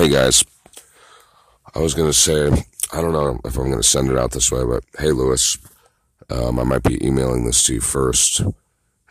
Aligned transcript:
Hey 0.00 0.08
guys, 0.08 0.42
I 1.74 1.78
was 1.78 1.92
gonna 1.92 2.14
say 2.14 2.46
I 2.90 3.02
don't 3.02 3.12
know 3.12 3.38
if 3.44 3.58
I'm 3.58 3.68
gonna 3.68 3.82
send 3.82 4.08
it 4.08 4.16
out 4.16 4.30
this 4.30 4.50
way, 4.50 4.64
but 4.64 4.82
hey 4.98 5.12
Lewis, 5.12 5.58
um, 6.30 6.58
I 6.58 6.64
might 6.64 6.82
be 6.82 7.06
emailing 7.06 7.44
this 7.44 7.62
to 7.64 7.74
you 7.74 7.80
first, 7.82 8.40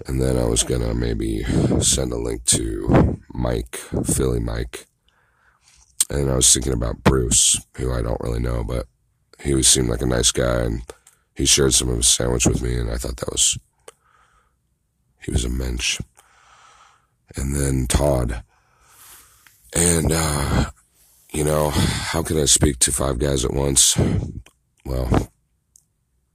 and 0.07 0.19
then 0.19 0.35
I 0.35 0.45
was 0.45 0.63
gonna 0.63 0.95
maybe 0.95 1.43
send 1.79 2.11
a 2.11 2.17
link 2.17 2.43
to 2.45 3.19
Mike, 3.31 3.75
Philly 4.03 4.39
Mike, 4.39 4.87
and 6.09 6.31
I 6.31 6.35
was 6.35 6.51
thinking 6.51 6.73
about 6.73 7.03
Bruce, 7.03 7.63
who 7.77 7.93
I 7.93 8.01
don't 8.01 8.21
really 8.21 8.39
know, 8.39 8.63
but 8.63 8.87
he 9.43 9.61
seemed 9.61 9.89
like 9.89 10.01
a 10.01 10.07
nice 10.07 10.31
guy, 10.31 10.61
and 10.61 10.81
he 11.35 11.45
shared 11.45 11.75
some 11.75 11.89
of 11.89 11.97
his 11.97 12.07
sandwich 12.07 12.47
with 12.47 12.63
me, 12.63 12.79
and 12.79 12.89
I 12.89 12.97
thought 12.97 13.17
that 13.17 13.31
was 13.31 13.59
he 15.21 15.29
was 15.31 15.45
a 15.45 15.49
mensch. 15.49 16.01
And 17.35 17.55
then 17.55 17.85
Todd. 17.85 18.43
And, 19.71 20.11
uh, 20.11 20.71
you 21.31 21.43
know, 21.43 21.69
how 21.69 22.23
can 22.23 22.39
I 22.39 22.45
speak 22.45 22.79
to 22.79 22.91
five 22.91 23.19
guys 23.19 23.45
at 23.45 23.53
once? 23.53 23.97
Well, 24.85 25.31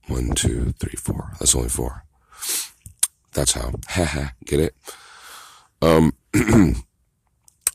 one, 0.07 0.31
two, 0.31 0.73
three, 0.79 0.97
four. 0.97 1.33
That's 1.39 1.55
only 1.55 1.69
four. 1.69 2.05
That's 3.33 3.53
how. 3.53 3.73
Get 4.45 4.61
it? 4.61 4.75
Um, 5.83 6.13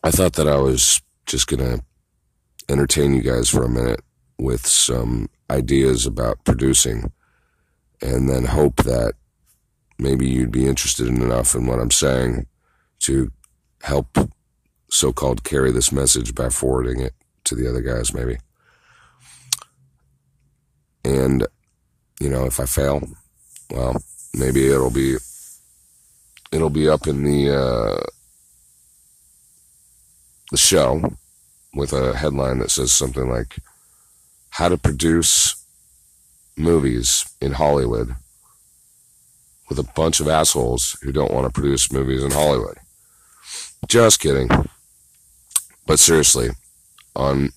I 0.04 0.12
thought 0.12 0.34
that 0.34 0.48
I 0.48 0.58
was 0.58 1.02
just 1.26 1.48
gonna 1.48 1.82
entertain 2.70 3.14
you 3.14 3.22
guys 3.22 3.50
for 3.50 3.64
a 3.64 3.70
minute 3.70 4.02
with 4.38 4.66
some 4.66 5.30
ideas 5.50 6.06
about 6.06 6.44
producing 6.46 7.12
and 8.02 8.30
then 8.30 8.46
hope 8.46 8.78
that 8.78 9.14
maybe 9.98 10.28
you'd 10.28 10.52
be 10.52 10.66
interested 10.66 11.08
enough 11.08 11.54
in 11.56 11.66
what 11.66 11.80
I'm 11.80 11.92
saying 11.92 12.46
to 13.00 13.32
help 13.82 14.18
so 14.90 15.14
called 15.14 15.44
carry 15.44 15.72
this 15.72 15.92
message 15.92 16.36
by 16.36 16.50
forwarding 16.50 17.00
it 17.00 17.14
to 17.46 17.56
the 17.56 17.70
other 17.70 17.82
guys, 17.82 18.14
maybe. 18.14 18.38
And, 21.04 21.48
you 22.20 22.30
know, 22.30 22.46
if 22.46 22.60
I 22.60 22.66
fail, 22.66 23.02
well, 23.72 24.02
maybe 24.34 24.68
it'll 24.68 24.92
be, 24.92 25.18
it'll 26.52 26.70
be 26.70 26.90
up 26.90 27.08
in 27.08 27.24
the, 27.24 27.56
uh, 27.56 28.04
the 30.52 30.58
show 30.58 31.02
with 31.74 31.94
a 31.94 32.18
headline 32.18 32.60
that 32.60 32.72
says 32.72 32.92
something 32.92 33.30
like, 33.30 33.58
how 34.52 34.68
to 34.68 34.78
produce 34.78 35.64
movies 36.58 37.32
in 37.40 37.54
Hollywood 37.54 38.16
with 39.70 39.80
a 39.80 39.84
bunch 39.96 40.20
of 40.20 40.28
assholes 40.28 40.98
who 41.04 41.12
don't 41.12 41.32
want 41.32 41.46
to 41.46 41.54
produce 41.54 41.92
movies 41.92 42.24
in 42.24 42.32
Hollywood. 42.32 42.78
Just 43.88 44.20
kidding. 44.20 44.50
But 45.90 45.98
seriously, 45.98 46.50
on 47.16 47.50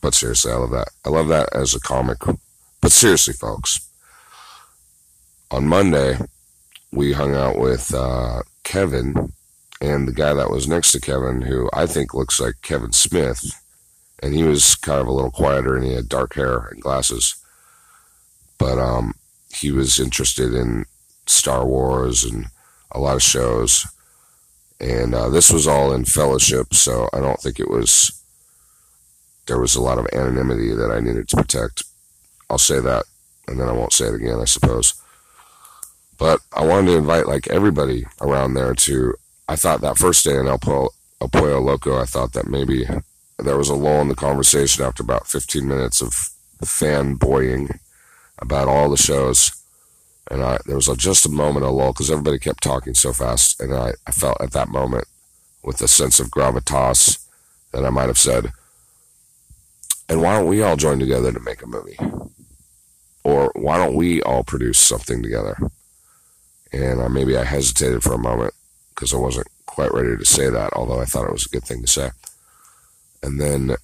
but 0.00 0.14
seriously, 0.14 0.52
I 0.52 0.54
love 0.54 0.70
that. 0.70 0.90
I 1.04 1.08
love 1.08 1.26
that 1.26 1.48
as 1.52 1.74
a 1.74 1.80
comic. 1.80 2.18
But 2.80 2.92
seriously, 2.92 3.34
folks, 3.34 3.90
on 5.50 5.66
Monday 5.66 6.16
we 6.92 7.14
hung 7.14 7.34
out 7.34 7.58
with 7.58 7.92
uh, 7.92 8.42
Kevin 8.62 9.32
and 9.80 10.06
the 10.06 10.12
guy 10.12 10.32
that 10.34 10.52
was 10.52 10.68
next 10.68 10.92
to 10.92 11.00
Kevin, 11.00 11.42
who 11.42 11.68
I 11.72 11.86
think 11.86 12.14
looks 12.14 12.38
like 12.38 12.62
Kevin 12.62 12.92
Smith, 12.92 13.44
and 14.22 14.36
he 14.36 14.44
was 14.44 14.76
kind 14.76 15.00
of 15.00 15.08
a 15.08 15.12
little 15.12 15.32
quieter 15.32 15.74
and 15.74 15.84
he 15.84 15.94
had 15.94 16.08
dark 16.08 16.34
hair 16.34 16.68
and 16.70 16.80
glasses, 16.80 17.44
but 18.56 18.78
um, 18.78 19.14
he 19.52 19.72
was 19.72 19.98
interested 19.98 20.54
in 20.54 20.84
Star 21.26 21.66
Wars 21.66 22.22
and 22.22 22.46
a 22.92 23.00
lot 23.00 23.16
of 23.16 23.22
shows. 23.22 23.84
And 24.80 25.14
uh, 25.14 25.28
this 25.28 25.50
was 25.52 25.66
all 25.68 25.92
in 25.92 26.04
fellowship, 26.06 26.72
so 26.74 27.08
I 27.12 27.20
don't 27.20 27.40
think 27.40 27.60
it 27.60 27.68
was. 27.68 28.12
There 29.46 29.60
was 29.60 29.74
a 29.74 29.82
lot 29.82 29.98
of 29.98 30.06
anonymity 30.12 30.72
that 30.74 30.90
I 30.90 31.00
needed 31.00 31.28
to 31.28 31.36
protect. 31.36 31.84
I'll 32.48 32.58
say 32.58 32.80
that, 32.80 33.04
and 33.46 33.60
then 33.60 33.68
I 33.68 33.72
won't 33.72 33.92
say 33.92 34.06
it 34.06 34.14
again, 34.14 34.38
I 34.40 34.44
suppose. 34.44 34.94
But 36.18 36.40
I 36.54 36.64
wanted 36.64 36.92
to 36.92 36.98
invite 36.98 37.26
like 37.26 37.48
everybody 37.48 38.06
around 38.20 38.54
there 38.54 38.74
to. 38.74 39.14
I 39.48 39.56
thought 39.56 39.80
that 39.82 39.98
first 39.98 40.24
day 40.24 40.36
in 40.38 40.46
El, 40.46 40.58
po- 40.58 40.90
El 41.20 41.28
Pollo 41.28 41.60
Loco, 41.60 42.00
I 42.00 42.04
thought 42.04 42.32
that 42.32 42.48
maybe 42.48 42.86
there 43.38 43.58
was 43.58 43.68
a 43.68 43.74
lull 43.74 44.00
in 44.00 44.08
the 44.08 44.14
conversation 44.14 44.84
after 44.84 45.02
about 45.02 45.26
15 45.26 45.66
minutes 45.66 46.00
of 46.00 46.30
fanboying 46.64 47.78
about 48.38 48.68
all 48.68 48.88
the 48.88 48.96
shows 48.96 49.59
and 50.28 50.42
I, 50.42 50.58
there 50.66 50.76
was 50.76 50.88
a, 50.88 50.96
just 50.96 51.26
a 51.26 51.30
moment 51.30 51.64
of 51.64 51.72
lull 51.72 51.92
because 51.92 52.10
everybody 52.10 52.38
kept 52.38 52.62
talking 52.62 52.94
so 52.94 53.12
fast. 53.12 53.60
And 53.60 53.74
I, 53.74 53.92
I 54.06 54.12
felt 54.12 54.40
at 54.40 54.52
that 54.52 54.68
moment 54.68 55.06
with 55.62 55.80
a 55.82 55.88
sense 55.88 56.20
of 56.20 56.30
gravitas 56.30 57.24
that 57.72 57.84
I 57.84 57.90
might 57.90 58.06
have 58.06 58.18
said, 58.18 58.52
and 60.08 60.20
why 60.20 60.36
don't 60.36 60.48
we 60.48 60.62
all 60.62 60.76
join 60.76 60.98
together 60.98 61.32
to 61.32 61.40
make 61.40 61.62
a 61.62 61.66
movie? 61.66 61.98
Or 63.22 63.52
why 63.54 63.76
don't 63.76 63.94
we 63.94 64.22
all 64.22 64.42
produce 64.42 64.78
something 64.78 65.22
together? 65.22 65.56
And 66.72 67.00
uh, 67.00 67.08
maybe 67.08 67.36
I 67.36 67.44
hesitated 67.44 68.02
for 68.02 68.14
a 68.14 68.18
moment 68.18 68.54
because 68.94 69.12
I 69.12 69.18
wasn't 69.18 69.46
quite 69.66 69.92
ready 69.92 70.16
to 70.16 70.24
say 70.24 70.50
that, 70.50 70.72
although 70.72 71.00
I 71.00 71.04
thought 71.04 71.26
it 71.26 71.32
was 71.32 71.46
a 71.46 71.50
good 71.50 71.64
thing 71.64 71.82
to 71.82 71.88
say. 71.88 72.10
And 73.22 73.40
then 73.40 73.76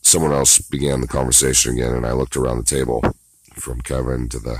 someone 0.00 0.32
else 0.32 0.58
began 0.58 1.00
the 1.00 1.08
conversation 1.08 1.74
again, 1.74 1.94
and 1.94 2.06
I 2.06 2.12
looked 2.12 2.36
around 2.36 2.58
the 2.58 2.64
table 2.64 3.02
from 3.54 3.80
Kevin 3.80 4.28
to 4.30 4.38
the 4.38 4.58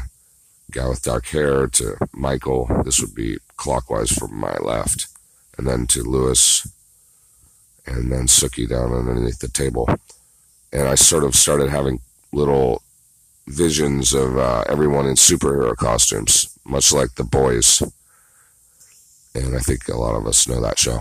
guy 0.70 0.88
with 0.88 1.02
dark 1.02 1.26
hair 1.26 1.66
to 1.68 1.96
Michael. 2.12 2.66
This 2.84 3.00
would 3.00 3.14
be 3.14 3.38
clockwise 3.56 4.10
from 4.10 4.36
my 4.36 4.56
left. 4.58 5.08
And 5.56 5.66
then 5.66 5.86
to 5.88 6.02
Lewis. 6.02 6.66
And 7.86 8.10
then 8.10 8.26
Sookie 8.26 8.68
down 8.68 8.92
underneath 8.92 9.38
the 9.38 9.48
table. 9.48 9.88
And 10.72 10.88
I 10.88 10.96
sort 10.96 11.24
of 11.24 11.34
started 11.34 11.70
having 11.70 12.00
little 12.32 12.82
visions 13.46 14.12
of 14.12 14.36
uh, 14.36 14.64
everyone 14.68 15.06
in 15.06 15.14
superhero 15.14 15.74
costumes, 15.76 16.58
much 16.64 16.92
like 16.92 17.14
the 17.14 17.24
boys. 17.24 17.80
And 19.34 19.54
I 19.56 19.60
think 19.60 19.88
a 19.88 19.96
lot 19.96 20.16
of 20.16 20.26
us 20.26 20.48
know 20.48 20.60
that 20.60 20.78
show. 20.78 21.00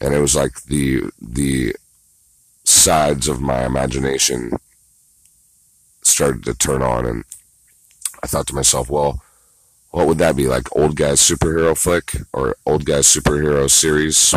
And 0.00 0.14
it 0.14 0.20
was 0.20 0.34
like 0.34 0.62
the 0.62 1.10
the 1.20 1.74
sides 2.64 3.28
of 3.28 3.40
my 3.40 3.66
imagination 3.66 4.52
started 6.02 6.44
to 6.44 6.54
turn 6.54 6.82
on 6.82 7.04
and 7.04 7.24
I 8.22 8.26
thought 8.26 8.46
to 8.48 8.54
myself, 8.54 8.90
well, 8.90 9.22
what 9.90 10.06
would 10.06 10.18
that 10.18 10.36
be 10.36 10.46
like? 10.46 10.74
Old 10.76 10.96
guys 10.96 11.20
superhero 11.20 11.76
flick 11.76 12.12
or 12.32 12.56
old 12.64 12.84
guys 12.84 13.06
superhero 13.06 13.68
series? 13.68 14.34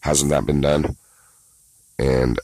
Hasn't 0.00 0.30
that 0.30 0.46
been 0.46 0.60
done? 0.60 0.96
And, 1.98 2.38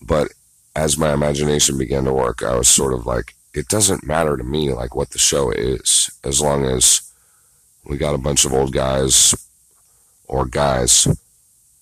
but 0.00 0.28
as 0.74 0.98
my 0.98 1.12
imagination 1.12 1.78
began 1.78 2.04
to 2.04 2.12
work, 2.12 2.42
I 2.42 2.56
was 2.56 2.68
sort 2.68 2.92
of 2.92 3.06
like, 3.06 3.34
it 3.54 3.68
doesn't 3.68 4.06
matter 4.06 4.36
to 4.36 4.44
me 4.44 4.72
like 4.72 4.94
what 4.94 5.10
the 5.10 5.18
show 5.18 5.50
is, 5.50 6.10
as 6.24 6.40
long 6.40 6.64
as 6.64 7.00
we 7.84 7.96
got 7.96 8.14
a 8.14 8.18
bunch 8.18 8.44
of 8.44 8.52
old 8.52 8.72
guys 8.72 9.34
or 10.28 10.44
guys 10.44 11.06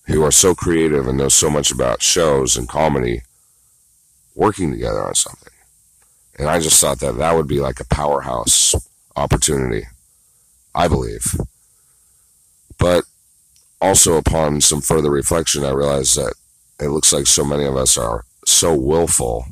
who 0.07 0.23
are 0.23 0.31
so 0.31 0.55
creative 0.55 1.09
and 1.09 1.17
know 1.17 1.29
so 1.29 1.49
much 1.49 1.71
about 1.71 2.03
shows 2.03 2.57
and 2.57 2.69
comedy 2.69 3.23
working 4.35 4.71
together 4.71 5.03
on 5.03 5.15
something. 5.15 5.54
And 6.37 6.49
I 6.49 6.59
just 6.59 6.81
thought 6.81 7.01
that 7.01 7.19
that 7.19 7.35
would 7.37 7.47
be 7.47 7.61
like 7.61 7.81
a 7.81 7.87
powerhouse 7.87 8.75
opportunity, 9.17 9.87
I 10.75 10.89
believe. 10.89 11.35
But 12.79 13.05
also, 13.81 14.17
upon 14.17 14.61
some 14.61 14.81
further 14.81 15.11
reflection, 15.11 15.65
I 15.65 15.71
realized 15.71 16.17
that 16.17 16.35
it 16.81 16.89
looks 16.89 17.13
like 17.13 17.27
so 17.27 17.45
many 17.45 17.65
of 17.65 17.77
us 17.77 17.97
are 17.97 18.25
so 18.47 18.75
willful 18.75 19.47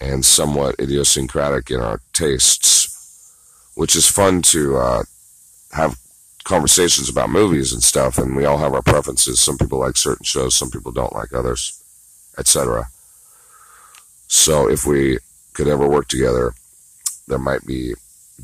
and 0.00 0.24
somewhat 0.24 0.74
idiosyncratic 0.80 1.70
in 1.70 1.80
our 1.80 2.00
tastes, 2.12 3.32
which 3.74 3.94
is 3.96 4.10
fun 4.10 4.42
to 4.42 4.76
uh, 4.76 5.02
have 5.72 5.96
conversations 6.44 7.08
about 7.08 7.30
movies 7.30 7.72
and 7.72 7.82
stuff, 7.82 8.18
and 8.18 8.34
we 8.36 8.44
all 8.44 8.58
have 8.58 8.74
our 8.74 8.82
preferences. 8.82 9.40
Some 9.40 9.56
people 9.56 9.78
like 9.78 9.96
certain 9.96 10.24
shows, 10.24 10.54
some 10.54 10.70
people 10.70 10.92
don't 10.92 11.14
like 11.14 11.32
others, 11.32 11.80
etc. 12.36 12.88
So 14.26 14.68
if 14.68 14.84
we 14.84 15.18
could 15.52 15.68
ever 15.68 15.88
work 15.88 16.08
together, 16.08 16.54
there 17.28 17.38
might 17.38 17.66
be 17.66 17.94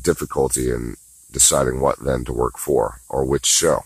difficulty 0.01 0.71
in 0.71 0.95
deciding 1.31 1.79
what 1.79 2.03
then 2.03 2.23
to 2.25 2.33
work 2.33 2.57
for 2.57 3.01
or 3.09 3.23
which 3.25 3.45
show. 3.45 3.83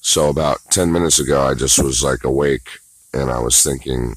So 0.00 0.28
about 0.28 0.58
10 0.70 0.92
minutes 0.92 1.18
ago, 1.18 1.42
I 1.42 1.54
just 1.54 1.82
was 1.82 2.02
like 2.02 2.24
awake 2.24 2.78
and 3.12 3.30
I 3.30 3.38
was 3.38 3.62
thinking 3.62 4.14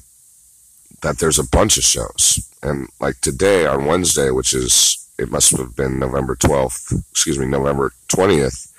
that 1.02 1.18
there's 1.18 1.38
a 1.38 1.48
bunch 1.48 1.78
of 1.78 1.84
shows. 1.84 2.48
And 2.62 2.88
like 3.00 3.20
today 3.20 3.66
on 3.66 3.86
Wednesday, 3.86 4.30
which 4.30 4.54
is, 4.54 5.08
it 5.18 5.30
must 5.30 5.56
have 5.56 5.74
been 5.74 5.98
November 5.98 6.36
12th, 6.36 7.02
excuse 7.10 7.38
me, 7.38 7.46
November 7.46 7.92
20th, 8.08 8.70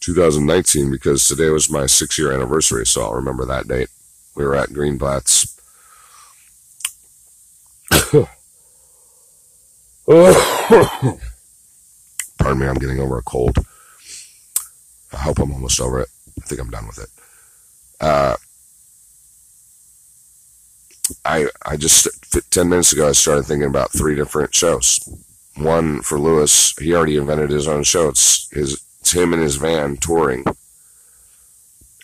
2019, 0.00 0.90
because 0.90 1.24
today 1.24 1.50
was 1.50 1.70
my 1.70 1.86
six 1.86 2.18
year 2.18 2.32
anniversary. 2.32 2.86
So 2.86 3.02
I'll 3.02 3.14
remember 3.14 3.44
that 3.44 3.68
date. 3.68 3.88
We 4.34 4.44
were 4.44 4.56
at 4.56 4.70
Greenblatt's 4.70 5.57
Pardon 12.38 12.58
me, 12.58 12.66
I'm 12.66 12.74
getting 12.74 13.00
over 13.00 13.18
a 13.18 13.22
cold. 13.22 13.56
I 15.12 15.16
hope 15.18 15.38
I'm 15.38 15.52
almost 15.52 15.80
over 15.80 16.00
it. 16.00 16.08
I 16.42 16.46
think 16.46 16.60
I'm 16.60 16.70
done 16.70 16.86
with 16.86 16.98
it. 16.98 17.08
Uh, 18.00 18.36
I 21.24 21.48
I 21.64 21.76
just 21.76 22.06
ten 22.50 22.68
minutes 22.68 22.92
ago 22.92 23.08
I 23.08 23.12
started 23.12 23.44
thinking 23.44 23.68
about 23.68 23.92
three 23.92 24.14
different 24.14 24.54
shows. 24.54 25.00
One 25.56 26.02
for 26.02 26.18
Lewis, 26.18 26.74
he 26.78 26.94
already 26.94 27.16
invented 27.16 27.50
his 27.50 27.66
own 27.66 27.82
show. 27.82 28.08
It's 28.08 28.48
his 28.50 28.82
it's 29.00 29.12
him 29.12 29.32
in 29.32 29.40
his 29.40 29.56
van 29.56 29.96
touring, 29.96 30.44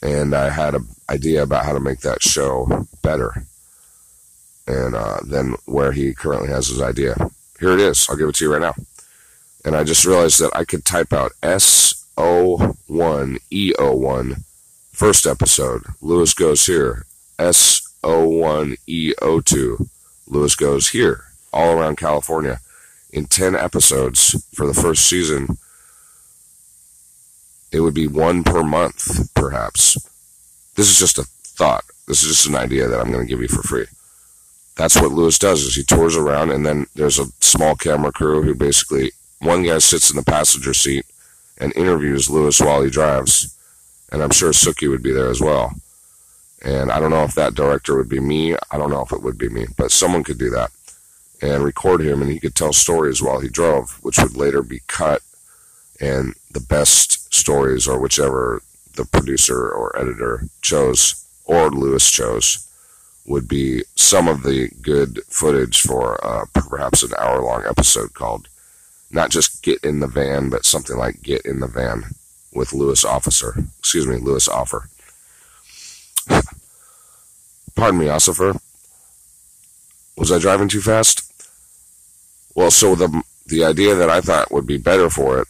and 0.03 0.35
I 0.35 0.51
had 0.51 0.75
an 0.75 0.89
idea 1.11 1.43
about 1.43 1.65
how 1.65 1.73
to 1.73 1.81
make 1.81 2.01
that 2.01 2.23
show 2.23 2.87
better. 3.03 3.47
And 4.67 4.95
uh, 4.95 5.19
then 5.25 5.57
where 5.67 5.93
he 5.93 6.15
currently 6.15 6.49
has 6.49 6.69
his 6.69 6.81
idea, 6.81 7.17
here 7.61 7.73
it 7.73 7.81
is. 7.81 8.07
I'll 8.09 8.17
give 8.17 8.29
it 8.29 8.35
to 8.37 8.45
you 8.45 8.53
right 8.53 8.63
now. 8.63 8.75
And 9.65 9.77
I 9.77 9.85
just 9.85 10.05
realized 10.05 10.41
that 10.41 10.55
I 10.55 10.65
could 10.65 10.85
type 10.85 11.13
out 11.13 11.33
S 11.43 12.05
O 12.17 12.77
one 12.87 13.39
E 13.51 13.73
O 13.79 13.95
one 13.95 14.45
first 14.93 15.27
episode. 15.27 15.83
Lewis 16.01 16.35
goes 16.35 16.67
here. 16.67 17.07
S 17.39 17.83
O1E02. 18.05 19.89
Lewis 20.27 20.55
goes 20.55 20.89
here, 20.91 21.25
all 21.53 21.73
around 21.73 21.97
California, 21.97 22.61
in 23.11 23.27
10 23.27 23.55
episodes 23.55 24.47
for 24.55 24.67
the 24.67 24.75
first 24.75 25.07
season. 25.07 25.59
It 27.73 27.81
would 27.81 27.95
be 27.95 28.07
one 28.07 28.45
per 28.45 28.63
month, 28.63 29.35
perhaps. 29.35 29.97
This 30.77 30.91
is 30.91 30.99
just 30.99 31.19
a 31.19 31.25
thought. 31.25 31.85
This 32.07 32.23
is 32.23 32.29
just 32.29 32.47
an 32.47 32.55
idea 32.55 32.89
that 32.89 33.01
I'm 33.01 33.11
going 33.11 33.27
to 33.27 33.29
give 33.29 33.41
you 33.41 33.49
for 33.49 33.63
free. 33.63 33.87
That's 34.77 34.97
what 34.97 35.13
Lewis 35.13 35.39
does 35.39 35.63
is 35.63 35.77
he 35.77 35.85
tours 35.85 36.17
around 36.17 36.51
and 36.51 36.67
then 36.67 36.87
there's 36.95 37.19
a 37.19 37.27
small 37.41 37.77
camera 37.77 38.13
crew 38.13 38.43
who 38.43 38.55
basically 38.55 39.13
one 39.39 39.63
guy 39.63 39.79
sits 39.79 40.11
in 40.11 40.17
the 40.17 40.25
passenger 40.25 40.75
seat 40.75 41.07
and 41.59 41.75
interviews 41.77 42.31
Lewis 42.31 42.61
while 42.61 42.83
he 42.83 42.91
drives. 42.91 43.57
And 44.11 44.23
I'm 44.23 44.31
sure 44.31 44.51
Sookie 44.51 44.89
would 44.89 45.03
be 45.03 45.13
there 45.13 45.29
as 45.29 45.41
well. 45.41 45.75
And 46.65 46.91
I 46.91 46.99
don't 46.99 47.11
know 47.11 47.25
if 47.25 47.35
that 47.35 47.55
director 47.55 47.97
would 47.97 48.09
be 48.09 48.21
me. 48.21 48.55
I 48.71 48.79
don't 48.79 48.91
know 48.91 49.03
if 49.03 49.13
it 49.13 49.23
would 49.23 49.39
be 49.39 49.49
me, 49.49 49.67
but 49.77 49.93
someone 49.93 50.25
could 50.25 50.39
do 50.39 50.51
that 50.51 50.71
and 51.43 51.63
record 51.63 52.01
him 52.01 52.23
and 52.23 52.31
he 52.31 52.41
could 52.41 52.55
tell 52.55 52.73
stories 52.73 53.23
while 53.23 53.41
he 53.41 53.49
drove, 53.49 53.99
which 54.03 54.19
would 54.19 54.37
later 54.37 54.63
be 54.63 54.81
cut. 54.87 55.21
And 56.01 56.35
the 56.51 56.61
best 56.61 57.33
stories 57.33 57.87
or 57.87 57.99
whichever 57.99 58.63
the 58.97 59.05
producer 59.05 59.69
or 59.69 59.97
editor 59.99 60.45
chose 60.63 61.27
or 61.45 61.71
Lewis 61.71 62.11
chose 62.11 62.67
would 63.27 63.49
be 63.49 63.83
some 63.95 64.29
of 64.29 64.43
the 64.43 64.69
good 64.83 65.21
footage 65.29 65.81
for 65.81 66.25
uh, 66.25 66.45
perhaps 66.53 67.03
an 67.03 67.13
hour 67.19 67.43
long 67.43 67.65
episode 67.67 68.13
called 68.15 68.49
not 69.11 69.31
just 69.31 69.63
Get 69.63 69.83
in 69.85 70.01
the 70.01 70.07
Van, 70.07 70.51
but 70.51 70.65
something 70.65 70.97
like 70.97 71.23
Get 71.23 71.47
in 71.47 71.61
the 71.61 71.69
Van 71.69 72.05
with 72.53 72.73
Lewis 72.73 73.05
Officer. 73.05 73.55
Excuse 73.79 74.07
me, 74.07 74.17
Lewis 74.17 74.49
Offer. 74.49 74.89
Pardon 77.75 78.01
me, 78.01 78.07
Ossifer. 78.07 78.61
Was 80.17 80.31
I 80.31 80.39
driving 80.39 80.69
too 80.69 80.81
fast? 80.81 81.31
Well, 82.55 82.71
so 82.71 82.95
the 82.95 83.23
the 83.47 83.65
idea 83.65 83.95
that 83.95 84.09
I 84.09 84.21
thought 84.21 84.53
would 84.53 84.67
be 84.67 84.79
better 84.79 85.11
for 85.11 85.41
it, 85.41 85.49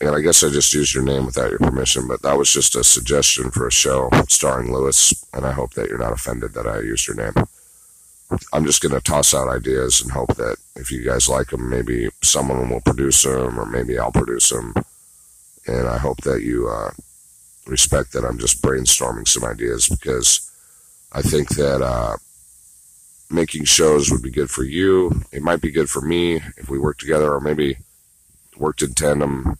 and 0.00 0.14
I 0.14 0.20
guess 0.20 0.44
I 0.44 0.50
just 0.50 0.72
used 0.72 0.94
your 0.94 1.04
name 1.04 1.26
without 1.26 1.50
your 1.50 1.58
permission, 1.58 2.06
but 2.06 2.22
that 2.22 2.38
was 2.38 2.52
just 2.52 2.76
a 2.76 2.84
suggestion 2.84 3.50
for 3.50 3.66
a 3.66 3.72
show 3.72 4.10
starring 4.28 4.72
Lewis, 4.72 5.12
and 5.32 5.44
I 5.44 5.52
hope 5.52 5.74
that 5.74 5.88
you're 5.88 5.98
not 5.98 6.12
offended 6.12 6.54
that 6.54 6.66
I 6.68 6.80
used 6.80 7.08
your 7.08 7.16
name. 7.16 7.34
I'm 8.52 8.64
just 8.64 8.80
going 8.80 8.94
to 8.94 9.00
toss 9.00 9.34
out 9.34 9.48
ideas 9.48 10.00
and 10.00 10.12
hope 10.12 10.36
that 10.36 10.58
if 10.76 10.92
you 10.92 11.02
guys 11.02 11.28
like 11.28 11.48
them, 11.48 11.68
maybe 11.68 12.10
someone 12.22 12.68
will 12.68 12.80
produce 12.82 13.22
them, 13.22 13.58
or 13.58 13.66
maybe 13.66 13.98
I'll 13.98 14.12
produce 14.12 14.50
them. 14.50 14.74
And 15.66 15.88
I 15.88 15.98
hope 15.98 16.18
that 16.18 16.42
you 16.42 16.68
uh, 16.68 16.90
respect 17.66 18.12
that 18.12 18.24
I'm 18.24 18.38
just 18.38 18.62
brainstorming 18.62 19.26
some 19.26 19.44
ideas 19.44 19.88
because 19.88 20.48
I 21.12 21.22
think 21.22 21.48
that 21.56 21.82
uh, 21.82 22.16
making 23.30 23.64
shows 23.64 24.10
would 24.10 24.22
be 24.22 24.30
good 24.30 24.50
for 24.50 24.62
you. 24.62 25.22
It 25.32 25.42
might 25.42 25.60
be 25.60 25.70
good 25.70 25.90
for 25.90 26.02
me 26.02 26.36
if 26.56 26.68
we 26.68 26.78
work 26.78 26.98
together, 26.98 27.32
or 27.32 27.40
maybe 27.40 27.78
worked 28.56 28.82
in 28.82 28.94
tandem 28.94 29.58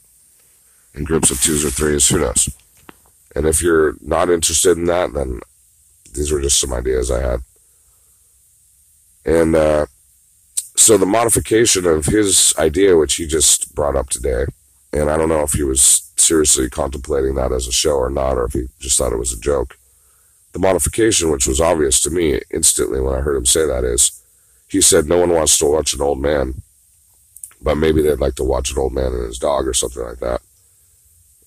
in 0.93 1.03
groups 1.03 1.31
of 1.31 1.41
twos 1.41 1.65
or 1.65 1.69
threes. 1.69 2.07
Who 2.09 2.19
knows? 2.19 2.49
And 3.35 3.45
if 3.45 3.61
you're 3.61 3.95
not 4.01 4.29
interested 4.29 4.77
in 4.77 4.85
that, 4.85 5.13
then 5.13 5.39
these 6.13 6.31
were 6.31 6.41
just 6.41 6.59
some 6.59 6.73
ideas 6.73 7.11
I 7.11 7.21
had. 7.21 7.41
And 9.25 9.55
uh, 9.55 9.85
so 10.75 10.97
the 10.97 11.05
modification 11.05 11.85
of 11.85 12.05
his 12.05 12.53
idea, 12.57 12.97
which 12.97 13.15
he 13.15 13.27
just 13.27 13.75
brought 13.75 13.95
up 13.95 14.09
today, 14.09 14.45
and 14.91 15.09
I 15.09 15.17
don't 15.17 15.29
know 15.29 15.43
if 15.43 15.53
he 15.53 15.63
was 15.63 16.11
seriously 16.15 16.69
contemplating 16.69 17.35
that 17.35 17.51
as 17.51 17.67
a 17.67 17.71
show 17.71 17.95
or 17.95 18.09
not, 18.09 18.37
or 18.37 18.45
if 18.45 18.53
he 18.53 18.67
just 18.79 18.97
thought 18.97 19.13
it 19.13 19.19
was 19.19 19.33
a 19.33 19.39
joke 19.39 19.77
the 20.51 20.59
modification, 20.59 21.31
which 21.31 21.47
was 21.47 21.61
obvious 21.61 22.01
to 22.01 22.09
me 22.09 22.39
instantly 22.51 22.99
when 22.99 23.15
I 23.15 23.21
heard 23.21 23.37
him 23.37 23.45
say 23.45 23.65
that, 23.65 23.83
is 23.83 24.23
he 24.67 24.81
said 24.81 25.05
no 25.05 25.19
one 25.19 25.29
wants 25.29 25.57
to 25.59 25.65
watch 25.65 25.93
an 25.93 26.01
old 26.01 26.19
man, 26.19 26.61
but 27.61 27.75
maybe 27.75 28.01
they'd 28.01 28.19
like 28.19 28.35
to 28.35 28.43
watch 28.43 28.71
an 28.71 28.77
old 28.77 28.93
man 28.93 29.13
and 29.13 29.25
his 29.25 29.39
dog 29.39 29.67
or 29.67 29.73
something 29.73 30.03
like 30.03 30.19
that. 30.19 30.41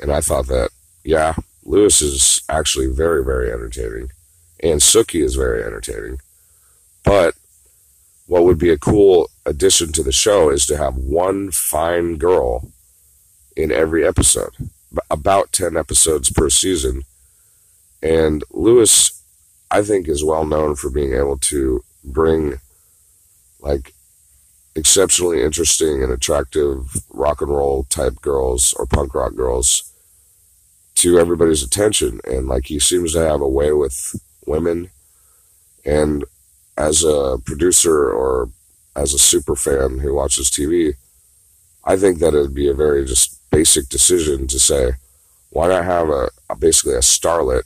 And 0.02 0.12
I 0.12 0.20
thought 0.20 0.48
that, 0.48 0.68
yeah, 1.04 1.34
Lewis 1.64 2.02
is 2.02 2.42
actually 2.50 2.88
very, 2.88 3.24
very 3.24 3.50
entertaining, 3.50 4.10
and 4.62 4.80
Sookie 4.80 5.24
is 5.24 5.36
very 5.36 5.64
entertaining. 5.64 6.18
But 7.04 7.34
what 8.26 8.44
would 8.44 8.58
be 8.58 8.70
a 8.70 8.78
cool 8.78 9.30
addition 9.46 9.92
to 9.92 10.02
the 10.02 10.12
show 10.12 10.50
is 10.50 10.66
to 10.66 10.76
have 10.76 10.96
one 10.96 11.50
fine 11.50 12.16
girl 12.16 12.70
in 13.56 13.72
every 13.72 14.06
episode, 14.06 14.52
about 15.10 15.52
10 15.52 15.76
episodes 15.76 16.30
per 16.30 16.50
season 16.50 17.04
and 18.02 18.42
Lewis, 18.50 19.22
I 19.70 19.82
think, 19.82 20.08
is 20.08 20.24
well 20.24 20.44
known 20.44 20.74
for 20.74 20.90
being 20.90 21.14
able 21.14 21.38
to 21.38 21.84
bring 22.04 22.60
like 23.60 23.94
exceptionally 24.74 25.42
interesting 25.42 26.02
and 26.02 26.10
attractive 26.10 27.04
rock 27.10 27.40
and 27.40 27.50
roll 27.50 27.84
type 27.84 28.20
girls 28.20 28.74
or 28.74 28.86
punk 28.86 29.14
rock 29.14 29.36
girls 29.36 29.91
to 30.96 31.18
everybody's 31.18 31.62
attention. 31.62 32.20
And 32.24 32.48
like 32.48 32.66
he 32.66 32.78
seems 32.78 33.12
to 33.12 33.20
have 33.20 33.40
a 33.40 33.48
way 33.48 33.72
with 33.72 34.14
women. 34.46 34.90
And 35.84 36.24
as 36.76 37.04
a 37.04 37.38
producer 37.44 38.10
or 38.10 38.50
as 38.94 39.14
a 39.14 39.18
super 39.18 39.56
fan 39.56 39.98
who 39.98 40.14
watches 40.14 40.50
TV, 40.50 40.94
I 41.84 41.96
think 41.96 42.18
that 42.18 42.34
it'd 42.34 42.54
be 42.54 42.68
a 42.68 42.74
very 42.74 43.04
just 43.04 43.38
basic 43.50 43.88
decision 43.88 44.46
to 44.48 44.58
say, 44.58 44.92
why 45.50 45.68
not 45.68 45.84
have 45.84 46.08
a, 46.08 46.30
a 46.48 46.56
basically 46.56 46.94
a 46.94 47.00
starlet 47.00 47.64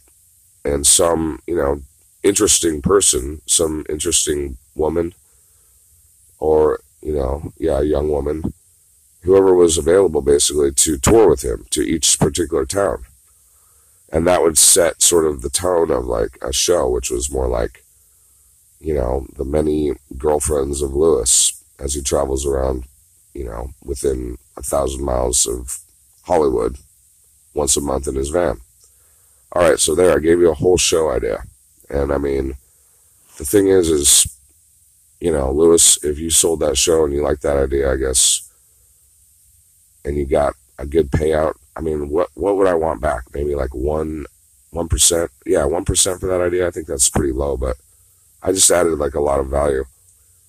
and 0.65 0.87
some, 0.87 1.41
you 1.47 1.55
know, 1.55 1.81
interesting 2.23 2.83
person, 2.83 3.41
some 3.47 3.85
interesting 3.89 4.57
woman, 4.75 5.15
or, 6.39 6.81
you 7.03 7.13
know, 7.13 7.53
yeah, 7.59 7.79
a 7.79 7.85
young 7.85 8.11
woman, 8.11 8.53
whoever 9.23 9.55
was 9.55 9.79
available 9.79 10.23
basically 10.23 10.73
to 10.73 10.99
tour 10.99 11.29
with 11.29 11.45
him 11.45 11.67
to 11.71 11.83
each 11.83 12.19
particular 12.19 12.65
town. 12.65 13.05
And 14.11 14.27
that 14.27 14.43
would 14.43 14.57
set 14.57 15.03
sort 15.03 15.25
of 15.27 15.43
the 15.43 15.51
tone 15.51 15.91
of 15.91 16.07
like 16.07 16.39
a 16.43 16.53
show, 16.53 16.89
which 16.89 17.11
was 17.11 17.31
more 17.31 17.49
like, 17.49 17.85
you 18.81 18.95
know, 18.95 19.27
the 19.37 19.45
many 19.45 19.93
girlfriends 20.17 20.83
of 20.83 20.95
Lewis 20.95 21.63
as 21.79 21.95
he 21.95 22.03
travels 22.03 22.47
around, 22.47 22.85
you 23.35 23.45
know, 23.45 23.71
within 23.83 24.39
a 24.57 24.63
thousand 24.63 25.05
miles 25.05 25.47
of 25.47 25.79
Hollywood 26.23 26.77
once 27.55 27.77
a 27.77 27.81
month 27.81 28.07
in 28.07 28.15
his 28.15 28.31
van. 28.31 28.61
All 29.53 29.63
right, 29.63 29.79
so 29.79 29.95
there, 29.95 30.15
I 30.15 30.21
gave 30.21 30.39
you 30.39 30.51
a 30.51 30.55
whole 30.55 30.77
show 30.77 31.11
idea. 31.11 31.43
And 31.89 32.13
I 32.13 32.19
mean, 32.19 32.55
the 33.39 33.45
thing 33.45 33.69
is, 33.69 33.89
is, 33.89 34.39
you 35.21 35.33
know, 35.33 35.51
Lewis, 35.51 36.03
if 36.05 36.19
you 36.19 36.31
sold 36.31 36.61
that 36.61 36.77
show 36.77 37.05
and 37.05 37.13
you 37.13 37.23
like 37.23 37.41
that 37.41 37.57
idea, 37.57 37.93
I 37.93 37.97
guess, 37.97 38.51
and 40.05 40.17
you 40.17 40.27
got 40.27 40.55
a 40.79 40.87
good 40.87 41.11
payout, 41.11 41.55
I 41.77 41.81
mean, 41.81 42.09
what, 42.09 42.31
what 42.35 42.57
would 42.57 42.67
I 42.67 42.75
want 42.75 43.03
back? 43.03 43.25
Maybe 43.35 43.55
like 43.55 43.75
one, 43.75 44.25
1%? 44.73 45.29
Yeah, 45.45 45.61
1% 45.61 46.21
for 46.21 46.27
that 46.27 46.41
idea. 46.41 46.67
I 46.67 46.71
think 46.71 46.87
that's 46.87 47.11
pretty 47.11 47.33
low, 47.33 47.57
but 47.57 47.77
I 48.43 48.53
just 48.53 48.71
added 48.71 48.99
like 48.99 49.15
a 49.15 49.21
lot 49.21 49.41
of 49.41 49.49
value. 49.49 49.85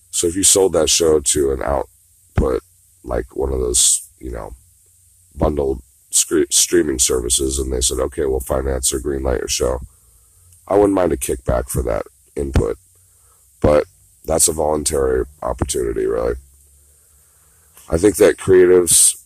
So 0.09 0.27
if 0.27 0.35
you 0.35 0.43
sold 0.43 0.73
that 0.73 0.89
show 0.89 1.19
to 1.19 1.51
an 1.51 1.61
output, 1.61 2.61
like 3.03 3.35
one 3.35 3.51
of 3.51 3.59
those, 3.59 4.09
you 4.19 4.31
know, 4.31 4.51
bundled 5.35 5.81
streaming 6.09 6.99
services 6.99 7.59
and 7.59 7.71
they 7.71 7.81
said, 7.81 7.99
okay, 7.99 8.25
we'll 8.25 8.39
finance 8.39 8.93
or 8.93 8.99
greenlight 8.99 9.39
your 9.39 9.47
show. 9.47 9.79
I 10.67 10.75
wouldn't 10.75 10.93
mind 10.93 11.11
a 11.11 11.17
kickback 11.17 11.69
for 11.69 11.83
that 11.83 12.05
input, 12.35 12.77
but 13.61 13.85
that's 14.25 14.47
a 14.47 14.53
voluntary 14.53 15.25
opportunity, 15.41 16.05
really. 16.05 16.35
I 17.89 17.97
think 17.97 18.17
that 18.17 18.37
creatives 18.37 19.23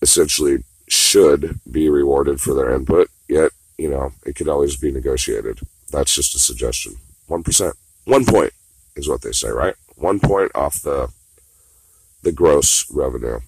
essentially 0.00 0.62
should 0.92 1.58
be 1.70 1.88
rewarded 1.88 2.40
for 2.40 2.54
their 2.54 2.70
input, 2.74 3.08
yet, 3.28 3.50
you 3.78 3.88
know, 3.88 4.12
it 4.26 4.36
could 4.36 4.48
always 4.48 4.76
be 4.76 4.92
negotiated. 4.92 5.58
That's 5.90 6.14
just 6.14 6.34
a 6.34 6.38
suggestion. 6.38 6.96
1%. 7.30 7.72
One 8.04 8.24
point 8.26 8.52
is 8.94 9.08
what 9.08 9.22
they 9.22 9.32
say, 9.32 9.48
right? 9.48 9.74
One 9.96 10.20
point 10.20 10.52
off 10.54 10.82
the 10.82 11.08
the 12.22 12.32
gross 12.32 12.88
revenue 12.92 13.40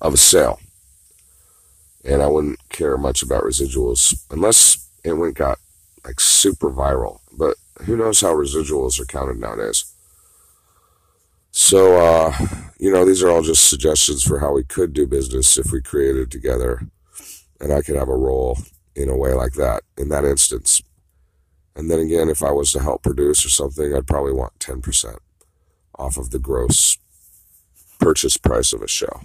of 0.00 0.14
a 0.14 0.16
sale. 0.18 0.60
and 2.04 2.22
I 2.22 2.26
wouldn't 2.26 2.58
care 2.68 2.96
much 2.98 3.22
about 3.22 3.44
residuals 3.44 4.14
unless 4.30 4.88
it 5.04 5.12
went 5.12 5.36
got 5.36 5.58
like 6.04 6.20
super 6.20 6.70
viral. 6.70 7.20
But 7.32 7.56
who 7.84 7.96
knows 7.96 8.20
how 8.20 8.34
residuals 8.34 9.00
are 9.00 9.04
counted 9.06 9.38
nowadays? 9.38 9.84
So, 11.50 11.98
uh, 11.98 12.32
you 12.78 12.92
know, 12.92 13.04
these 13.04 13.22
are 13.22 13.30
all 13.30 13.42
just 13.42 13.68
suggestions 13.68 14.22
for 14.22 14.38
how 14.38 14.52
we 14.52 14.64
could 14.64 14.92
do 14.92 15.06
business 15.06 15.58
if 15.58 15.72
we 15.72 15.82
created 15.82 16.30
together, 16.30 16.86
and 17.60 17.72
I 17.72 17.82
could 17.82 17.96
have 17.96 18.08
a 18.08 18.16
role 18.16 18.58
in 18.94 19.08
a 19.08 19.16
way 19.16 19.32
like 19.32 19.54
that 19.54 19.82
in 19.96 20.08
that 20.10 20.24
instance. 20.24 20.82
And 21.74 21.90
then 21.90 21.98
again, 21.98 22.28
if 22.28 22.42
I 22.42 22.50
was 22.50 22.72
to 22.72 22.80
help 22.80 23.02
produce 23.02 23.44
or 23.44 23.48
something, 23.48 23.94
I'd 23.94 24.06
probably 24.06 24.32
want 24.32 24.58
10% 24.58 25.16
off 25.98 26.16
of 26.16 26.30
the 26.30 26.38
gross 26.38 26.98
purchase 27.98 28.36
price 28.36 28.72
of 28.72 28.82
a 28.82 28.88
show. 28.88 29.20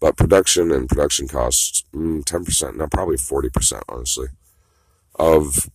But 0.00 0.16
production 0.16 0.70
and 0.70 0.88
production 0.88 1.26
costs, 1.26 1.84
mm, 1.94 2.24
10%, 2.24 2.76
now 2.76 2.86
probably 2.86 3.16
40%, 3.16 3.82
honestly, 3.88 4.28
of 5.16 5.70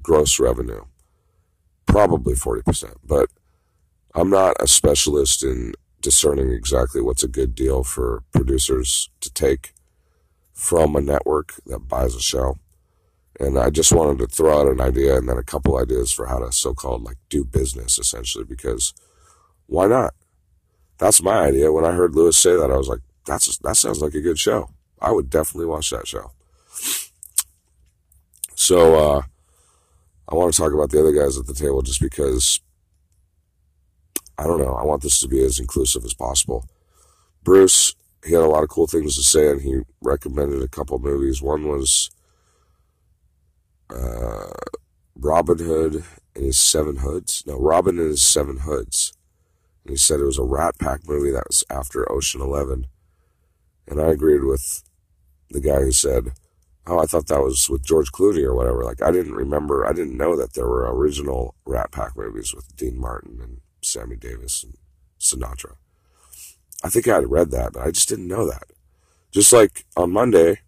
gross 0.00 0.38
revenue. 0.38 0.84
Probably 1.86 2.34
40%. 2.34 2.94
But 3.04 3.28
I'm 4.14 4.30
not 4.30 4.56
a 4.60 4.66
specialist 4.66 5.42
in 5.42 5.74
discerning 6.00 6.50
exactly 6.50 7.00
what's 7.00 7.22
a 7.22 7.28
good 7.28 7.54
deal 7.54 7.82
for 7.84 8.24
producers 8.32 9.08
to 9.20 9.32
take 9.32 9.72
from 10.52 10.94
a 10.96 11.00
network 11.00 11.54
that 11.66 11.88
buys 11.88 12.14
a 12.14 12.20
show. 12.20 12.58
And 13.40 13.58
I 13.58 13.70
just 13.70 13.92
wanted 13.92 14.18
to 14.18 14.26
throw 14.26 14.60
out 14.60 14.68
an 14.68 14.80
idea 14.80 15.16
and 15.16 15.28
then 15.28 15.38
a 15.38 15.42
couple 15.42 15.78
ideas 15.78 16.12
for 16.12 16.26
how 16.26 16.38
to 16.38 16.52
so 16.52 16.74
called 16.74 17.02
like 17.02 17.16
do 17.30 17.44
business 17.44 17.98
essentially 17.98 18.44
because 18.44 18.92
why 19.66 19.86
not? 19.86 20.14
That's 20.98 21.22
my 21.22 21.38
idea. 21.46 21.72
When 21.72 21.84
I 21.84 21.92
heard 21.92 22.14
Lewis 22.14 22.36
say 22.36 22.54
that, 22.54 22.70
I 22.70 22.76
was 22.76 22.88
like, 22.88 23.00
that's 23.26 23.56
that 23.58 23.76
sounds 23.76 24.00
like 24.00 24.14
a 24.14 24.20
good 24.20 24.38
show. 24.38 24.68
I 25.00 25.10
would 25.10 25.30
definitely 25.30 25.66
watch 25.66 25.90
that 25.90 26.06
show. 26.06 26.32
So 28.54 28.94
uh, 28.94 29.22
I 30.28 30.34
want 30.34 30.52
to 30.52 30.60
talk 30.60 30.72
about 30.72 30.90
the 30.90 31.00
other 31.00 31.12
guys 31.12 31.38
at 31.38 31.46
the 31.46 31.54
table 31.54 31.82
just 31.82 32.00
because 32.00 32.60
I 34.38 34.44
don't 34.44 34.60
know. 34.60 34.74
I 34.74 34.84
want 34.84 35.02
this 35.02 35.20
to 35.20 35.28
be 35.28 35.44
as 35.44 35.58
inclusive 35.58 36.04
as 36.04 36.14
possible. 36.14 36.66
Bruce, 37.44 37.94
he 38.24 38.32
had 38.32 38.42
a 38.42 38.48
lot 38.48 38.62
of 38.62 38.68
cool 38.68 38.86
things 38.86 39.16
to 39.16 39.22
say, 39.22 39.50
and 39.50 39.60
he 39.60 39.80
recommended 40.00 40.62
a 40.62 40.68
couple 40.68 40.98
movies. 40.98 41.42
One 41.42 41.68
was 41.68 42.10
uh, 43.90 44.50
Robin 45.16 45.58
Hood 45.58 46.04
and 46.34 46.44
his 46.44 46.58
Seven 46.58 46.98
Hoods. 46.98 47.42
No, 47.46 47.58
Robin 47.58 47.98
and 47.98 48.08
his 48.08 48.22
Seven 48.22 48.58
Hoods. 48.58 49.12
And 49.84 49.90
he 49.90 49.96
said 49.96 50.20
it 50.20 50.24
was 50.24 50.38
a 50.38 50.44
Rat 50.44 50.78
Pack 50.78 51.00
movie 51.06 51.32
that 51.32 51.48
was 51.48 51.64
after 51.68 52.10
Ocean 52.10 52.40
Eleven. 52.40 52.86
And 53.88 54.00
I 54.00 54.08
agreed 54.08 54.44
with 54.44 54.82
the 55.50 55.60
guy 55.60 55.80
who 55.80 55.92
said, 55.92 56.32
Oh, 56.86 56.98
I 56.98 57.06
thought 57.06 57.28
that 57.28 57.42
was 57.42 57.70
with 57.70 57.84
George 57.84 58.10
Clooney 58.10 58.42
or 58.42 58.54
whatever. 58.56 58.82
Like, 58.82 59.02
I 59.02 59.12
didn't 59.12 59.34
remember, 59.34 59.86
I 59.86 59.92
didn't 59.92 60.16
know 60.16 60.36
that 60.36 60.54
there 60.54 60.66
were 60.66 60.92
original 60.92 61.54
Rat 61.64 61.92
Pack 61.92 62.16
movies 62.16 62.52
with 62.54 62.74
Dean 62.76 62.98
Martin 62.98 63.38
and 63.40 63.60
Sammy 63.82 64.16
Davis 64.16 64.64
and 64.64 64.76
Sinatra. 65.20 65.74
I 66.84 66.88
think 66.88 67.06
I 67.06 67.16
had 67.16 67.30
read 67.30 67.50
that, 67.50 67.74
but 67.74 67.86
I 67.86 67.90
just 67.90 68.08
didn't 68.08 68.28
know 68.28 68.46
that. 68.48 68.64
Just 69.30 69.52
like 69.52 69.84
on 69.96 70.12
Monday, 70.12 70.60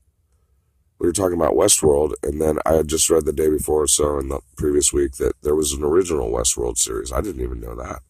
we 0.99 1.07
were 1.07 1.13
talking 1.13 1.37
about 1.37 1.55
Westworld, 1.55 2.15
and 2.23 2.41
then 2.41 2.59
I 2.65 2.75
had 2.75 2.89
just 2.89 3.11
read 3.11 3.25
the 3.25 3.33
day 3.33 3.51
before 3.51 3.83
or 3.83 3.89
so 3.89 4.19
in 4.19 4.29
the 4.29 4.41
previous 4.57 4.93
week 4.93 5.17
that 5.17 5.35
there 5.43 5.55
was 5.55 5.73
an 5.73 5.83
original 5.83 6.31
Westworld 6.31 6.79
series. 6.79 7.13
I 7.13 7.21
didn't 7.21 7.43
even 7.43 7.61
know 7.61 7.75
that. 7.75 8.01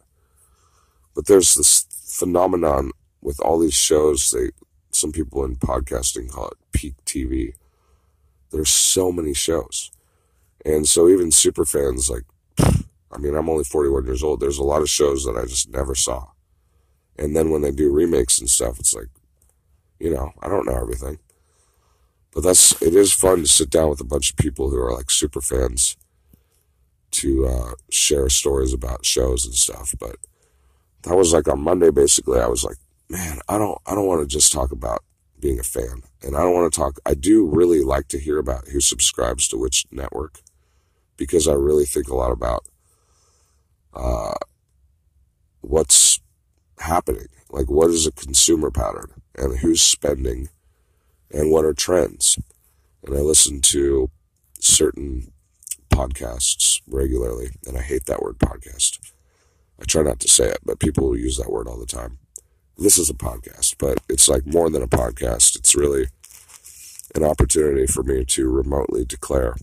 But 1.15 1.27
there's 1.27 1.55
this 1.55 1.87
phenomenon 1.91 2.91
with 3.23 3.41
all 3.41 3.59
these 3.59 3.75
shows. 3.75 4.31
They 4.31 4.51
some 4.91 5.11
people 5.11 5.45
in 5.45 5.57
podcasting 5.57 6.31
call 6.31 6.49
it 6.49 6.59
peak 6.73 6.95
TV. 7.05 7.55
There's 8.51 8.71
so 8.71 9.11
many 9.11 9.35
shows, 9.35 9.91
and 10.65 10.87
so 10.87 11.09
even 11.09 11.33
super 11.33 11.65
fans 11.65 12.09
like, 12.09 12.23
I 13.15 13.19
mean, 13.19 13.35
I'm 13.35 13.49
only 13.49 13.65
41 13.65 14.05
years 14.07 14.23
old. 14.23 14.41
There's 14.41 14.59
a 14.59 14.65
lot 14.65 14.83
of 14.83 14.91
shows 14.91 15.25
that 15.25 15.37
I 15.37 15.45
just 15.45 15.71
never 15.71 15.95
saw, 15.95 16.27
and 17.17 17.37
then 17.37 17.51
when 17.51 17.63
they 17.63 17.71
do 17.71 17.93
remakes 17.93 18.39
and 18.39 18.51
stuff, 18.51 18.81
it's 18.81 18.95
like, 18.95 19.09
you 20.01 20.13
know, 20.13 20.33
I 20.43 20.49
don't 20.49 20.67
know 20.67 20.77
everything, 20.77 21.19
but 22.33 22.43
that's 22.43 22.81
it 22.83 22.95
is 22.95 23.13
fun 23.13 23.39
to 23.39 23.47
sit 23.47 23.71
down 23.71 23.89
with 23.89 24.01
a 24.01 24.05
bunch 24.05 24.31
of 24.31 24.37
people 24.37 24.71
who 24.71 24.79
are 24.79 24.93
like 24.93 25.11
super 25.11 25.41
fans 25.41 25.97
to 27.13 27.47
uh, 27.47 27.75
share 27.91 28.29
stories 28.29 28.73
about 28.73 29.07
shows 29.07 29.45
and 29.47 29.55
stuff, 29.55 29.95
but 30.01 30.17
that 31.03 31.17
was 31.17 31.33
like 31.33 31.49
on 31.49 31.61
Monday. 31.61 31.91
Basically, 31.91 32.41
I 32.41 32.49
was 32.49 32.65
like, 32.65 32.77
man, 33.09 33.39
I 33.49 33.59
don't, 33.59 33.79
I 33.87 33.95
don't 33.95 34.07
want 34.07 34.23
to 34.23 34.27
just 34.27 34.53
talk 34.53 34.73
about 34.73 35.05
being 35.39 35.61
a 35.61 35.63
fan, 35.63 36.03
and 36.23 36.37
I 36.37 36.41
don't 36.41 36.55
want 36.55 36.73
to 36.73 36.79
talk. 36.79 36.99
I 37.07 37.15
do 37.15 37.47
really 37.47 37.83
like 37.83 38.09
to 38.09 38.19
hear 38.19 38.39
about 38.39 38.69
who 38.69 38.81
subscribes 38.81 39.47
to 39.49 39.57
which 39.57 39.87
network, 39.93 40.41
because 41.17 41.47
I 41.47 41.53
really 41.53 41.85
think 41.85 42.09
a 42.09 42.17
lot 42.17 42.33
about 42.33 42.67
uh, 43.95 44.35
what's 45.61 46.21
happening. 46.79 47.29
Like, 47.51 47.71
what 47.71 47.91
is 47.91 48.07
a 48.07 48.13
consumer 48.13 48.71
pattern, 48.71 49.23
and 49.37 49.59
who's 49.59 49.83
spending, 49.83 50.49
and 51.31 51.51
what 51.51 51.65
are 51.65 51.75
trends. 51.75 52.39
And 53.05 53.17
I 53.17 53.21
listen 53.21 53.61
to 53.63 54.11
certain 54.59 55.33
podcasts 55.91 56.81
regularly, 56.89 57.51
and 57.67 57.79
I 57.79 57.83
hate 57.83 58.07
that 58.07 58.23
word 58.23 58.39
podcast 58.39 58.99
I 59.81 59.85
try 59.85 60.03
not 60.03 60.21
to 60.21 60.29
say 60.29 60.47
it, 60.47 60.59
but 60.65 60.79
people 60.79 61.17
use 61.17 61.37
that 61.37 61.51
word 61.51 61.67
all 61.67 61.79
the 61.79 61.87
time. 61.87 62.19
This 62.79 62.99
is 62.99 63.11
a 63.11 63.15
podcast, 63.15 63.75
but 63.79 63.99
it's 64.09 64.29
like 64.29 64.47
more 64.47 64.71
than 64.71 64.83
a 64.83 64.89
podcast. 64.89 65.57
It's 65.57 65.75
really 65.75 66.07
an 67.15 67.25
opportunity 67.25 67.87
for 67.87 68.03
me 68.03 68.25
to 68.25 68.49
remotely 68.49 69.05
declare 69.05 69.55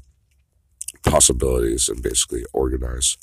possibilities 1.03 1.89
and 1.89 2.01
basically 2.01 2.45
organize 2.53 3.17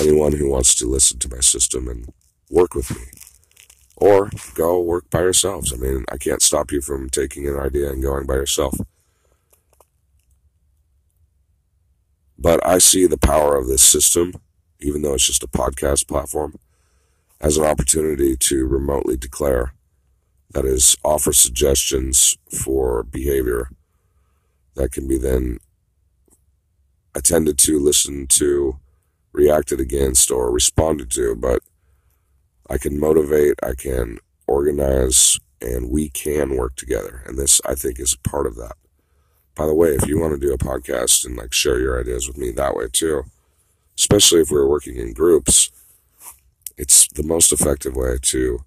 anyone 0.00 0.32
who 0.32 0.50
wants 0.50 0.74
to 0.76 0.86
listen 0.86 1.18
to 1.20 1.28
my 1.28 1.40
system 1.40 1.88
and 1.88 2.12
work 2.50 2.74
with 2.74 2.90
me. 2.90 3.06
Or 3.96 4.30
go 4.54 4.80
work 4.80 5.10
by 5.10 5.20
yourselves. 5.22 5.72
I 5.72 5.76
mean, 5.76 6.04
I 6.10 6.18
can't 6.18 6.42
stop 6.42 6.70
you 6.70 6.80
from 6.80 7.10
taking 7.10 7.48
an 7.48 7.58
idea 7.58 7.90
and 7.90 8.02
going 8.02 8.26
by 8.26 8.34
yourself. 8.34 8.78
But 12.38 12.64
I 12.64 12.78
see 12.78 13.06
the 13.06 13.18
power 13.18 13.56
of 13.56 13.66
this 13.66 13.82
system 13.82 14.34
even 14.80 15.02
though 15.02 15.14
it's 15.14 15.26
just 15.26 15.42
a 15.42 15.48
podcast 15.48 16.06
platform, 16.06 16.58
as 17.40 17.56
an 17.56 17.64
opportunity 17.64 18.36
to 18.36 18.66
remotely 18.66 19.16
declare, 19.16 19.72
that 20.52 20.64
is, 20.64 20.96
offer 21.04 21.32
suggestions 21.32 22.36
for 22.50 23.02
behavior 23.02 23.70
that 24.74 24.92
can 24.92 25.06
be 25.06 25.18
then 25.18 25.58
attended 27.14 27.58
to, 27.58 27.78
listened 27.78 28.30
to, 28.30 28.78
reacted 29.32 29.80
against, 29.80 30.30
or 30.30 30.50
responded 30.50 31.10
to. 31.12 31.34
But 31.34 31.60
I 32.68 32.78
can 32.78 32.98
motivate, 32.98 33.54
I 33.62 33.74
can 33.74 34.18
organize, 34.46 35.38
and 35.60 35.90
we 35.90 36.08
can 36.08 36.56
work 36.56 36.76
together. 36.76 37.22
And 37.26 37.38
this, 37.38 37.60
I 37.64 37.74
think, 37.74 37.98
is 37.98 38.16
part 38.16 38.46
of 38.46 38.56
that. 38.56 38.76
By 39.54 39.66
the 39.66 39.74
way, 39.74 39.90
if 39.90 40.06
you 40.06 40.20
want 40.20 40.34
to 40.34 40.46
do 40.46 40.52
a 40.52 40.58
podcast 40.58 41.24
and 41.24 41.36
like 41.36 41.52
share 41.52 41.80
your 41.80 42.00
ideas 42.00 42.28
with 42.28 42.38
me 42.38 42.52
that 42.52 42.76
way 42.76 42.86
too, 42.92 43.24
especially 43.96 44.40
if 44.40 44.50
we're 44.50 44.68
working 44.68 44.96
in 44.96 45.12
groups, 45.12 45.70
it's 46.76 47.08
the 47.08 47.24
most 47.24 47.52
effective 47.52 47.96
way 47.96 48.18
to, 48.22 48.60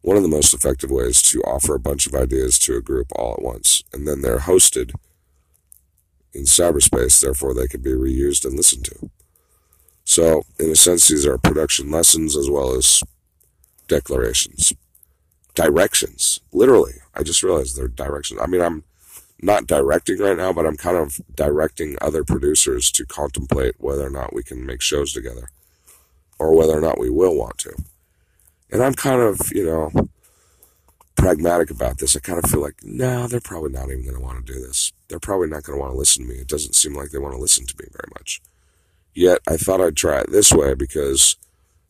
one 0.00 0.16
of 0.16 0.24
the 0.24 0.28
most 0.28 0.52
effective 0.52 0.90
ways 0.90 1.22
to 1.22 1.40
offer 1.42 1.76
a 1.76 1.80
bunch 1.80 2.08
of 2.08 2.14
ideas 2.16 2.58
to 2.58 2.76
a 2.76 2.82
group 2.82 3.12
all 3.14 3.34
at 3.34 3.42
once. 3.42 3.84
And 3.92 4.08
then 4.08 4.22
they're 4.22 4.40
hosted 4.40 4.92
in 6.34 6.42
cyberspace, 6.42 7.20
therefore 7.20 7.54
they 7.54 7.68
can 7.68 7.82
be 7.82 7.92
reused 7.92 8.44
and 8.44 8.56
listened 8.56 8.84
to. 8.86 9.10
So, 10.04 10.42
in 10.58 10.70
a 10.70 10.76
sense, 10.76 11.08
these 11.08 11.26
are 11.26 11.38
production 11.38 11.90
lessons 11.90 12.36
as 12.36 12.50
well 12.50 12.74
as 12.74 13.02
declarations, 13.88 14.72
directions. 15.54 16.40
Literally, 16.52 16.94
I 17.14 17.22
just 17.22 17.42
realized 17.42 17.76
they're 17.76 17.88
directions. 17.88 18.40
I 18.42 18.46
mean, 18.46 18.60
I'm 18.60 18.84
not 19.40 19.66
directing 19.66 20.18
right 20.18 20.36
now, 20.36 20.52
but 20.52 20.66
I'm 20.66 20.76
kind 20.76 20.96
of 20.96 21.20
directing 21.34 21.96
other 22.00 22.24
producers 22.24 22.90
to 22.92 23.04
contemplate 23.04 23.74
whether 23.78 24.06
or 24.06 24.10
not 24.10 24.32
we 24.32 24.42
can 24.42 24.64
make 24.64 24.80
shows 24.80 25.12
together 25.12 25.48
or 26.38 26.56
whether 26.56 26.76
or 26.76 26.80
not 26.80 26.98
we 26.98 27.10
will 27.10 27.36
want 27.36 27.58
to. 27.58 27.74
And 28.70 28.82
I'm 28.82 28.94
kind 28.94 29.20
of, 29.20 29.40
you 29.52 29.66
know, 29.66 30.08
pragmatic 31.16 31.70
about 31.70 31.98
this. 31.98 32.16
I 32.16 32.20
kind 32.20 32.42
of 32.42 32.50
feel 32.50 32.60
like, 32.60 32.82
no, 32.82 33.26
they're 33.26 33.40
probably 33.40 33.70
not 33.70 33.90
even 33.90 34.02
going 34.02 34.16
to 34.16 34.22
want 34.22 34.44
to 34.44 34.52
do 34.52 34.60
this. 34.60 34.92
They're 35.08 35.20
probably 35.20 35.48
not 35.48 35.62
going 35.64 35.76
to 35.76 35.80
want 35.80 35.92
to 35.92 35.98
listen 35.98 36.24
to 36.24 36.28
me. 36.28 36.36
It 36.36 36.48
doesn't 36.48 36.74
seem 36.74 36.94
like 36.94 37.10
they 37.10 37.18
want 37.18 37.34
to 37.34 37.40
listen 37.40 37.66
to 37.66 37.74
me 37.78 37.84
very 37.92 38.10
much. 38.14 38.40
Yet 39.14 39.40
I 39.46 39.56
thought 39.56 39.80
I'd 39.80 39.96
try 39.96 40.20
it 40.20 40.30
this 40.30 40.52
way 40.52 40.74
because 40.74 41.36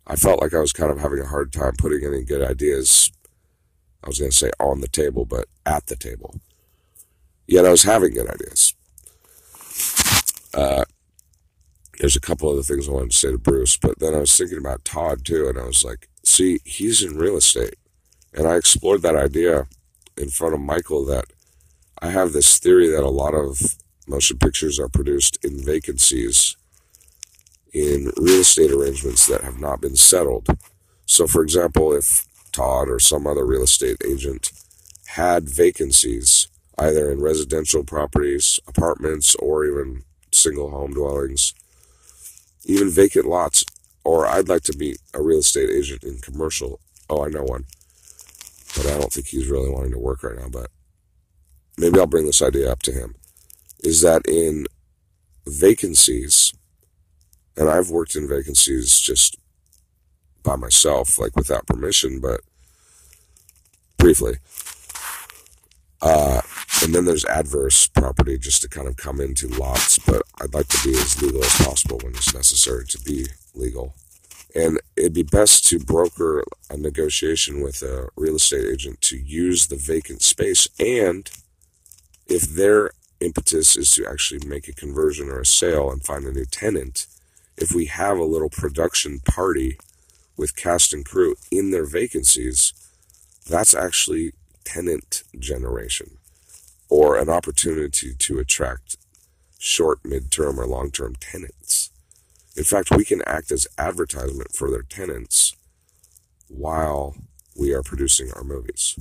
I 0.07 0.17
felt 0.17 0.41
like 0.41 0.55
I 0.55 0.61
was 0.61 0.73
kind 0.73 0.91
of 0.91 0.99
having 0.99 1.21
a 1.21 1.27
hard 1.27 1.53
time 1.53 1.75
putting 1.79 2.05
any 2.05 2.25
good 2.25 2.43
ideas. 2.43 3.13
I 4.03 4.09
was 4.09 4.19
going 4.19 4.31
to 4.31 4.37
say 4.37 4.51
on 4.59 4.81
the 4.81 4.89
table, 4.89 5.25
but 5.25 5.47
at 5.65 5.87
the 5.87 5.97
table. 5.97 6.41
Yet 7.47 7.65
I 7.65 7.71
was 7.71 7.85
having 7.85 8.15
good 8.15 8.29
ideas. 8.29 8.75
Uh, 10.55 10.85
there's 11.99 12.17
a 12.17 12.21
couple 12.21 12.51
other 12.51 12.63
things 12.63 12.89
I 12.89 12.93
wanted 12.93 13.13
to 13.13 13.17
say 13.17 13.31
to 13.31 13.39
Bruce, 13.39 13.77
but 13.77 14.01
then 14.01 14.15
I 14.15 14.19
was 14.19 14.37
thinking 14.37 14.59
about 14.59 14.85
Todd 14.85 15.25
too, 15.25 15.49
and 15.49 15.59
I 15.59 15.65
was 15.65 15.85
like, 15.85 16.09
see, 16.25 16.59
he's 16.65 17.03
in 17.03 17.17
real 17.17 17.37
estate. 17.37 17.77
And 18.35 18.47
I 18.49 18.57
explored 18.57 19.03
that 19.03 19.15
idea 19.15 19.67
in 20.17 20.31
front 20.31 20.55
of 20.55 20.61
Michael 20.61 21.05
that 21.07 21.27
I 22.01 22.09
have 22.09 22.33
this 22.33 22.59
theory 22.59 22.89
that 22.89 23.05
a 23.05 23.09
lot 23.09 23.35
of 23.35 23.77
motion 24.09 24.39
pictures 24.39 24.81
are 24.81 24.89
produced 24.89 25.39
in 25.45 25.65
vacancies 25.65 26.57
in 27.73 28.13
real 28.19 28.41
estate 28.41 28.71
arrangements 28.71 29.27
that 29.27 29.43
have 29.43 29.59
not 29.59 29.81
been 29.81 29.97
settled. 29.97 30.47
So, 31.07 31.27
for 31.27 31.43
example, 31.43 31.93
if 31.93 32.27
Todd 32.53 32.89
or 32.89 33.01
some 33.01 33.27
other 33.27 33.47
real 33.47 33.63
estate 33.63 33.97
agent 34.07 34.53
had 35.07 35.49
vacancies, 35.49 36.49
either 36.79 37.11
in 37.11 37.21
residential 37.21 37.85
properties, 37.85 38.61
apartments, 38.67 39.35
or 39.37 39.65
even 39.65 40.03
single 40.33 40.71
home 40.71 40.93
dwellings, 40.93 41.55
even 42.65 42.91
vacant 42.91 43.27
lots, 43.27 43.65
or 44.05 44.27
I'd 44.27 44.49
like 44.49 44.63
to 44.65 44.77
meet 44.77 44.99
a 45.15 45.23
real 45.23 45.41
estate 45.41 45.71
agent 45.71 46.05
in 46.05 46.19
commercial. 46.19 46.81
Oh, 47.09 47.25
I 47.25 47.29
know 47.29 47.43
one, 47.43 47.65
but 48.77 48.87
I 48.87 48.99
don't 48.99 49.13
think 49.13 49.29
he's 49.29 49.49
really 49.49 49.71
wanting 49.71 49.93
to 49.93 49.99
work 49.99 50.23
right 50.23 50.39
now, 50.39 50.49
but 50.49 50.71
maybe 51.79 51.99
I'll 51.99 52.07
bring 52.07 52.27
this 52.27 52.43
idea 52.43 52.71
up 52.71 52.83
to 52.83 52.93
him, 52.93 53.15
is 53.83 54.01
that 54.03 54.27
in 54.27 54.67
vacancies, 55.47 56.53
and 57.57 57.69
I've 57.69 57.91
worked 57.91 58.17
in 58.17 58.29
vacancies 58.29 59.01
just 59.01 59.37
by 60.43 60.57
myself, 60.57 61.19
like 61.19 61.37
without 61.37 61.67
permission, 61.67 62.21
but 62.21 62.41
briefly. 63.99 64.37
Uh, 66.01 66.41
and 66.83 66.95
then 66.95 67.05
there's 67.05 67.25
adverse 67.27 67.87
property 67.87 68.37
just 68.37 68.63
to 68.63 68.69
kind 68.69 68.89
of 68.89 68.97
come 68.97 69.21
into 69.21 69.47
lots, 69.47 69.99
but 70.01 70.23
I'd 70.41 70.55
like 70.55 70.67
to 70.69 70.89
be 70.89 70.97
as 70.99 71.23
legal 71.23 71.45
as 71.45 71.65
possible 71.65 71.99
when 72.03 72.15
it's 72.15 72.35
necessary 72.35 72.87
to 72.87 72.99
be 72.99 73.27
legal. 73.55 73.95
And 74.55 74.81
it'd 74.97 75.15
be 75.15 75.23
best 75.23 75.65
to 75.69 75.79
broker 75.79 76.45
a 76.69 76.77
negotiation 76.77 77.63
with 77.63 77.83
a 77.83 78.09
real 78.17 78.37
estate 78.37 78.67
agent 78.67 79.01
to 79.03 79.17
use 79.17 79.69
the 79.69 79.77
vacant 79.77 80.23
space 80.23 80.69
and 80.79 81.31
if 82.27 82.43
their 82.43 82.91
impetus 83.21 83.77
is 83.77 83.91
to 83.93 84.07
actually 84.07 84.47
make 84.47 84.69
a 84.69 84.73
conversion 84.73 85.29
or 85.29 85.41
a 85.41 85.47
sale 85.47 85.91
and 85.91 86.05
find 86.05 86.25
a 86.25 86.33
new 86.33 86.45
tenant, 86.45 87.07
if 87.57 87.73
we 87.75 87.87
have 87.87 88.19
a 88.19 88.25
little 88.25 88.51
production 88.51 89.21
party 89.21 89.79
with 90.37 90.57
cast 90.57 90.93
and 90.93 91.05
crew 91.05 91.37
in 91.51 91.71
their 91.71 91.87
vacancies, 91.87 92.73
that's 93.49 93.75
actually 93.75 94.33
tenant 94.65 95.23
generation 95.39 96.19
or 96.89 97.17
an 97.17 97.29
opportunity 97.29 98.15
to 98.15 98.39
attract 98.39 98.97
short, 99.59 100.03
midterm, 100.03 100.59
or 100.59 100.67
long 100.67 100.91
term 100.91 101.15
tenants. 101.15 101.91
In 102.57 102.65
fact, 102.65 102.91
we 102.91 103.05
can 103.05 103.23
act 103.27 103.51
as 103.51 103.67
advertisement 103.79 104.53
for 104.53 104.71
their 104.71 104.83
tenants 104.83 105.57
while 106.49 107.15
we 107.59 107.73
are 107.73 107.83
producing 107.83 108.31
our 108.33 108.45
movies, 108.45 108.99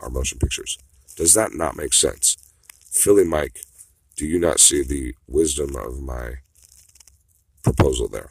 our 0.00 0.08
motion 0.08 0.38
pictures. 0.38 0.78
Does 1.16 1.34
that 1.34 1.52
not 1.54 1.76
make 1.76 1.92
sense? 1.92 2.36
Philly 2.90 3.24
Mike, 3.24 3.60
do 4.16 4.26
you 4.26 4.38
not 4.38 4.60
see 4.60 4.82
the 4.82 5.14
wisdom 5.26 5.76
of 5.76 6.00
my 6.00 6.36
proposal 7.66 8.08
there? 8.08 8.30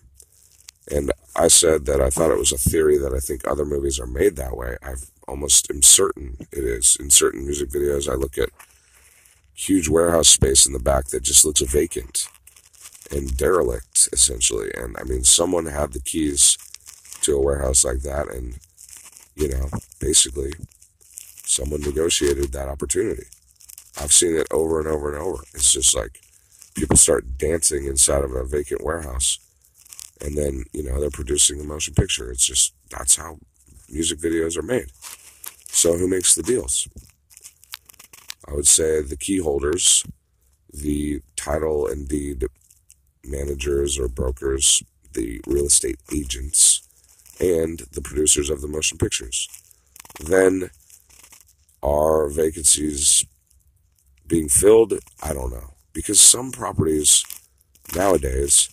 And 0.89 1.11
I 1.35 1.47
said 1.47 1.85
that 1.85 2.01
I 2.01 2.09
thought 2.09 2.31
it 2.31 2.37
was 2.37 2.51
a 2.51 2.57
theory 2.57 2.97
that 2.97 3.13
I 3.13 3.19
think 3.19 3.45
other 3.45 3.65
movies 3.65 3.99
are 3.99 4.07
made 4.07 4.35
that 4.35 4.55
way. 4.55 4.77
I've 4.83 5.09
almost 5.27 5.69
am 5.69 5.81
certain 5.81 6.37
it 6.51 6.63
is. 6.63 6.95
In 6.99 7.09
certain 7.09 7.43
music 7.43 7.69
videos, 7.69 8.09
I 8.09 8.15
look 8.15 8.37
at 8.37 8.49
huge 9.53 9.89
warehouse 9.89 10.29
space 10.29 10.65
in 10.65 10.73
the 10.73 10.79
back 10.79 11.07
that 11.07 11.23
just 11.23 11.43
looks 11.43 11.61
vacant 11.61 12.27
and 13.11 13.35
derelict, 13.35 14.09
essentially. 14.13 14.71
And 14.75 14.95
I 14.97 15.03
mean, 15.03 15.23
someone 15.23 15.65
had 15.65 15.93
the 15.93 15.99
keys 15.99 16.57
to 17.21 17.35
a 17.35 17.41
warehouse 17.41 17.83
like 17.83 18.01
that, 18.01 18.31
and, 18.33 18.57
you 19.35 19.47
know, 19.49 19.69
basically, 19.99 20.53
someone 21.45 21.81
negotiated 21.81 22.51
that 22.51 22.69
opportunity. 22.69 23.25
I've 23.99 24.13
seen 24.13 24.35
it 24.35 24.47
over 24.51 24.79
and 24.79 24.87
over 24.87 25.11
and 25.11 25.21
over. 25.21 25.43
It's 25.53 25.73
just 25.73 25.95
like 25.95 26.21
people 26.75 26.97
start 26.97 27.37
dancing 27.37 27.85
inside 27.85 28.23
of 28.23 28.31
a 28.31 28.43
vacant 28.43 28.83
warehouse 28.83 29.39
and 30.21 30.37
then, 30.37 30.63
you 30.73 30.83
know, 30.83 30.99
they're 30.99 31.09
producing 31.09 31.59
a 31.59 31.63
motion 31.63 31.93
picture. 31.93 32.31
It's 32.31 32.45
just, 32.45 32.73
that's 32.89 33.15
how 33.15 33.37
music 33.89 34.19
videos 34.19 34.57
are 34.57 34.63
made. 34.63 34.91
So 35.67 35.97
who 35.97 36.07
makes 36.07 36.35
the 36.35 36.43
deals? 36.43 36.87
I 38.47 38.53
would 38.53 38.67
say 38.67 39.01
the 39.01 39.17
key 39.17 39.39
holders, 39.39 40.05
the 40.71 41.21
title 41.35 41.87
and 41.87 42.07
deed 42.07 42.45
managers 43.23 43.99
or 43.99 44.07
brokers, 44.07 44.83
the 45.13 45.41
real 45.47 45.65
estate 45.65 45.99
agents, 46.13 46.81
and 47.39 47.79
the 47.91 48.01
producers 48.01 48.49
of 48.49 48.61
the 48.61 48.67
motion 48.67 48.97
pictures. 48.97 49.49
Then 50.23 50.69
are 51.83 52.29
vacancies 52.29 53.25
being 54.27 54.47
filled? 54.47 54.93
I 55.21 55.33
don't 55.33 55.51
know. 55.51 55.74
Because 55.95 56.19
some 56.19 56.51
properties 56.51 57.23
nowadays 57.95 58.69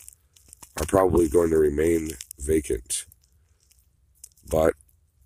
are 0.78 0.84
probably 0.84 1.28
going 1.28 1.50
to 1.50 1.56
remain 1.56 2.10
vacant. 2.38 3.06
But, 4.50 4.74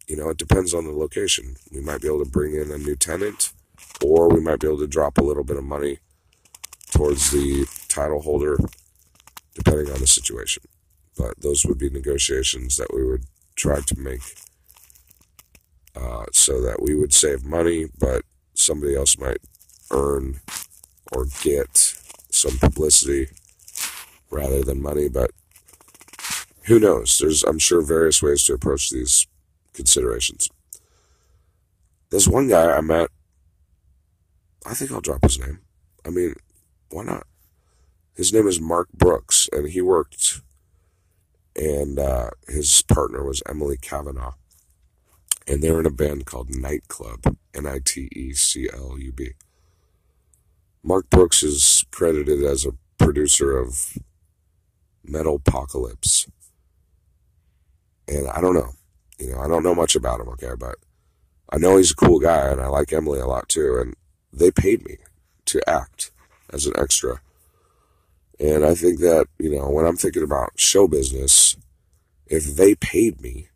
you 0.07 0.17
know, 0.17 0.29
it 0.29 0.37
depends 0.37 0.75
on 0.75 0.85
the 0.85 0.93
location. 0.93 1.57
We 1.73 1.81
might 1.81 2.03
be 2.03 2.09
able 2.09 2.25
to 2.25 2.31
bring 2.31 2.55
in 2.55 2.71
a 2.71 2.79
new 2.79 2.95
tenant, 2.95 3.53
or 4.05 4.29
we 4.29 4.41
might 4.41 4.61
be 4.61 4.69
able 4.69 4.79
to 4.79 4.87
drop 4.87 5.19
a 5.19 5.25
little 5.25 5.43
bit 5.43 5.57
of 5.57 5.65
money 5.65 5.99
towards 6.93 7.31
the 7.31 7.67
title 7.89 8.21
holder, 8.21 8.59
depending 9.55 9.91
on 9.91 9.99
the 9.99 10.07
situation. 10.07 10.63
But 11.17 11.41
those 11.41 11.65
would 11.65 11.79
be 11.79 11.89
negotiations 11.89 12.77
that 12.77 12.95
we 12.95 13.05
would 13.05 13.25
try 13.57 13.81
to 13.81 13.99
make 13.99 14.21
uh, 15.97 16.27
so 16.33 16.61
that 16.61 16.83
we 16.83 16.95
would 16.95 17.15
save 17.15 17.43
money, 17.43 17.87
but 17.99 18.23
somebody 18.55 18.95
else 18.95 19.19
might 19.19 19.39
earn 19.91 20.41
or 21.13 21.27
get 21.43 21.95
some 22.31 22.59
publicity 22.59 23.29
rather 24.31 24.63
than 24.63 24.83
money. 24.83 25.09
But 25.09 25.31
who 26.65 26.79
knows? 26.79 27.19
There's, 27.19 27.45
I'm 27.45 27.59
sure, 27.59 27.83
various 27.83 28.23
ways 28.23 28.45
to 28.45 28.55
approach 28.55 28.91
these 28.91 29.27
considerations. 29.73 30.49
There's 32.11 32.29
one 32.29 32.49
guy 32.49 32.73
I 32.73 32.81
met. 32.81 33.11
I 34.65 34.75
think 34.75 34.91
I'll 34.91 35.01
drop 35.01 35.23
his 35.23 35.39
name. 35.39 35.61
I 36.05 36.11
mean, 36.11 36.35
why 36.91 37.05
not? 37.05 37.27
His 38.15 38.33
name 38.33 38.47
is 38.49 38.61
Mark 38.61 38.89
Brooks, 38.93 39.49
and 39.53 39.69
he 39.69 39.81
worked, 39.81 40.41
and 41.55 41.99
uh, 41.99 42.31
his 42.49 42.83
partner 42.83 43.25
was 43.25 43.43
Emily 43.49 43.77
Kavanaugh. 43.77 44.35
And 45.47 45.63
they're 45.63 45.79
in 45.79 45.87
a 45.87 45.91
band 45.91 46.27
called 46.27 46.55
Nightclub, 46.55 47.37
N 47.55 47.67
I 47.67 47.79
T 47.85 48.09
E 48.13 48.33
C 48.33 48.69
L 48.73 48.99
U 48.99 49.13
B. 49.13 49.33
Mark 50.87 51.11
Brooks 51.11 51.43
is 51.43 51.85
credited 51.91 52.45
as 52.45 52.65
a 52.65 52.71
producer 52.97 53.59
of 53.59 53.99
Metal 55.03 55.35
Apocalypse. 55.45 56.29
And 58.07 58.29
I 58.29 58.41
don't 58.41 58.55
know. 58.55 58.71
You 59.19 59.33
know, 59.33 59.41
I 59.41 59.49
don't 59.49 59.65
know 59.65 59.75
much 59.75 59.97
about 59.97 60.21
him, 60.21 60.29
okay, 60.29 60.53
but 60.57 60.77
I 61.51 61.59
know 61.59 61.77
he's 61.77 61.91
a 61.91 61.97
cool 61.97 62.21
guy 62.21 62.51
and 62.51 62.61
I 62.61 62.69
like 62.69 62.93
Emily 62.93 63.19
a 63.19 63.27
lot 63.27 63.49
too. 63.49 63.79
And 63.81 63.97
they 64.33 64.53
paid 64.53 64.85
me 64.85 64.99
to 65.47 65.61
act 65.69 66.13
as 66.53 66.67
an 66.67 66.75
extra. 66.79 67.21
And 68.39 68.65
I 68.65 68.77
think 68.77 69.01
that, 69.01 69.27
you 69.41 69.51
know, 69.51 69.69
when 69.69 69.87
I'm 69.87 69.97
thinking 69.97 70.23
about 70.23 70.53
show 70.55 70.87
business, 70.87 71.57
if 72.27 72.45
they 72.45 72.77
paid 72.77 73.21
me, 73.21 73.49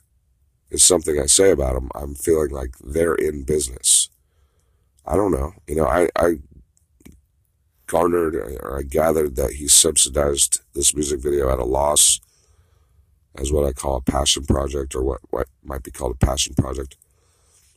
is 0.69 0.83
something 0.83 1.21
I 1.21 1.27
say 1.27 1.53
about 1.53 1.75
them, 1.75 1.91
I'm 1.95 2.17
feeling 2.17 2.51
like 2.51 2.77
they're 2.83 3.15
in 3.15 3.45
business. 3.45 4.09
I 5.07 5.15
don't 5.15 5.31
know. 5.31 5.53
You 5.69 5.77
know, 5.77 5.87
I, 5.87 6.09
I 6.17 6.39
garnered 7.91 8.37
or 8.37 8.79
I 8.79 8.83
gathered 8.83 9.35
that 9.35 9.55
he 9.55 9.67
subsidized 9.67 10.61
this 10.75 10.95
music 10.95 11.21
video 11.21 11.51
at 11.51 11.59
a 11.59 11.65
loss 11.65 12.21
as 13.37 13.51
what 13.51 13.67
I 13.67 13.73
call 13.73 13.97
a 13.97 14.01
passion 14.01 14.45
project 14.45 14.95
or 14.95 15.03
what, 15.03 15.21
what 15.31 15.49
might 15.65 15.83
be 15.83 15.91
called 15.91 16.15
a 16.15 16.27
passion 16.27 16.55
project. 16.55 16.97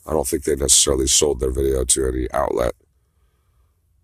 I 0.06 0.12
don't 0.12 0.28
think 0.28 0.44
they 0.44 0.56
necessarily 0.56 1.08
sold 1.08 1.40
their 1.40 1.50
video 1.50 1.84
to 1.84 2.08
any 2.08 2.28
outlet, 2.32 2.74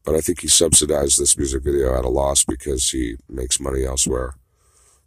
but 0.03 0.15
I 0.15 0.21
think 0.21 0.41
he 0.41 0.47
subsidized 0.47 1.19
this 1.19 1.37
music 1.37 1.63
video 1.63 1.95
at 1.95 2.05
a 2.05 2.09
loss 2.09 2.43
because 2.43 2.89
he 2.89 3.17
makes 3.29 3.59
money 3.59 3.85
elsewhere. 3.85 4.33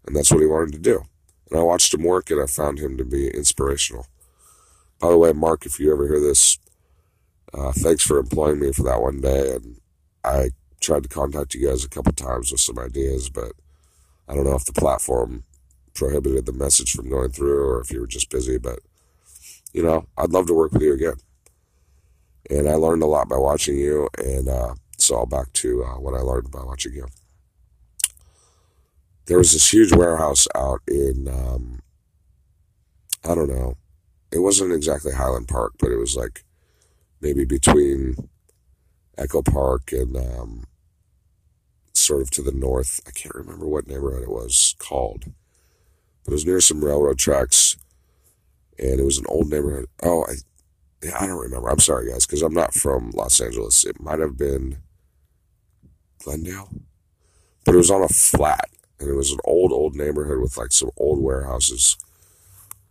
And 0.06 0.14
that's 0.14 0.30
what 0.30 0.40
he 0.40 0.46
wanted 0.46 0.72
to 0.74 0.78
do. 0.78 1.02
And 1.50 1.58
I 1.58 1.64
watched 1.64 1.92
him 1.92 2.04
work 2.04 2.30
and 2.30 2.40
I 2.40 2.46
found 2.46 2.78
him 2.78 2.96
to 2.96 3.04
be 3.04 3.28
inspirational. 3.28 4.06
By 5.00 5.10
the 5.10 5.18
way, 5.18 5.32
Mark, 5.32 5.66
if 5.66 5.80
you 5.80 5.92
ever 5.92 6.06
hear 6.06 6.20
this, 6.20 6.58
uh, 7.52 7.72
thanks 7.72 8.04
for 8.04 8.18
employing 8.18 8.60
me 8.60 8.72
for 8.72 8.84
that 8.84 9.02
one 9.02 9.20
day. 9.20 9.56
And 9.56 9.80
I 10.24 10.50
tried 10.82 11.04
to 11.04 11.08
contact 11.08 11.54
you 11.54 11.68
guys 11.68 11.84
a 11.84 11.88
couple 11.88 12.12
times 12.12 12.50
with 12.50 12.60
some 12.60 12.78
ideas, 12.78 13.30
but 13.30 13.52
I 14.28 14.34
don't 14.34 14.44
know 14.44 14.56
if 14.56 14.64
the 14.64 14.72
platform 14.72 15.44
prohibited 15.94 16.46
the 16.46 16.52
message 16.52 16.92
from 16.92 17.08
going 17.08 17.30
through 17.30 17.64
or 17.64 17.80
if 17.80 17.90
you 17.90 18.00
were 18.00 18.06
just 18.06 18.30
busy. 18.30 18.58
But, 18.58 18.80
you 19.72 19.82
know, 19.82 20.06
I'd 20.18 20.30
love 20.30 20.46
to 20.48 20.54
work 20.54 20.72
with 20.72 20.82
you 20.82 20.94
again. 20.94 21.14
And 22.50 22.68
I 22.68 22.74
learned 22.74 23.02
a 23.02 23.06
lot 23.06 23.28
by 23.28 23.36
watching 23.36 23.76
you, 23.76 24.08
and 24.18 24.48
uh, 24.48 24.74
it's 24.94 25.10
all 25.10 25.26
back 25.26 25.52
to 25.54 25.84
uh, 25.84 26.00
what 26.00 26.14
I 26.14 26.20
learned 26.20 26.50
by 26.50 26.62
watching 26.62 26.92
you. 26.92 27.06
There 29.26 29.38
was 29.38 29.52
this 29.52 29.72
huge 29.72 29.92
warehouse 29.92 30.48
out 30.54 30.80
in, 30.88 31.28
um, 31.28 31.80
I 33.24 33.34
don't 33.36 33.48
know, 33.48 33.76
it 34.32 34.40
wasn't 34.40 34.72
exactly 34.72 35.12
Highland 35.12 35.46
Park, 35.46 35.74
but 35.78 35.92
it 35.92 35.96
was 35.96 36.16
like 36.16 36.44
maybe 37.20 37.44
between 37.44 38.16
Echo 39.16 39.42
Park 39.42 39.92
and 39.92 40.16
um, 40.16 40.64
sort 41.92 42.22
of 42.22 42.30
to 42.30 42.42
the 42.42 42.52
north. 42.52 43.00
I 43.06 43.10
can't 43.10 43.34
remember 43.34 43.66
what 43.66 43.86
neighborhood 43.86 44.22
it 44.22 44.30
was 44.30 44.74
called, 44.78 45.24
but 46.24 46.32
it 46.32 46.34
was 46.34 46.46
near 46.46 46.60
some 46.60 46.84
railroad 46.84 47.18
tracks, 47.18 47.76
and 48.78 49.00
it 49.00 49.04
was 49.04 49.18
an 49.18 49.26
old 49.28 49.50
neighborhood. 49.50 49.86
Oh, 50.02 50.24
I, 50.24 50.34
yeah, 51.02 51.16
I 51.18 51.26
don't 51.26 51.38
remember. 51.38 51.68
I'm 51.68 51.80
sorry, 51.80 52.10
guys, 52.10 52.26
because 52.26 52.42
I'm 52.42 52.54
not 52.54 52.74
from 52.74 53.10
Los 53.10 53.40
Angeles. 53.40 53.84
It 53.84 54.00
might 54.00 54.20
have 54.20 54.36
been 54.36 54.78
Glendale, 56.22 56.70
but 57.64 57.74
it 57.74 57.78
was 57.78 57.90
on 57.90 58.02
a 58.02 58.08
flat, 58.08 58.70
and 59.00 59.08
it 59.08 59.14
was 59.14 59.32
an 59.32 59.40
old, 59.44 59.72
old 59.72 59.96
neighborhood 59.96 60.40
with 60.40 60.56
like 60.56 60.72
some 60.72 60.90
old 60.96 61.20
warehouses. 61.20 61.96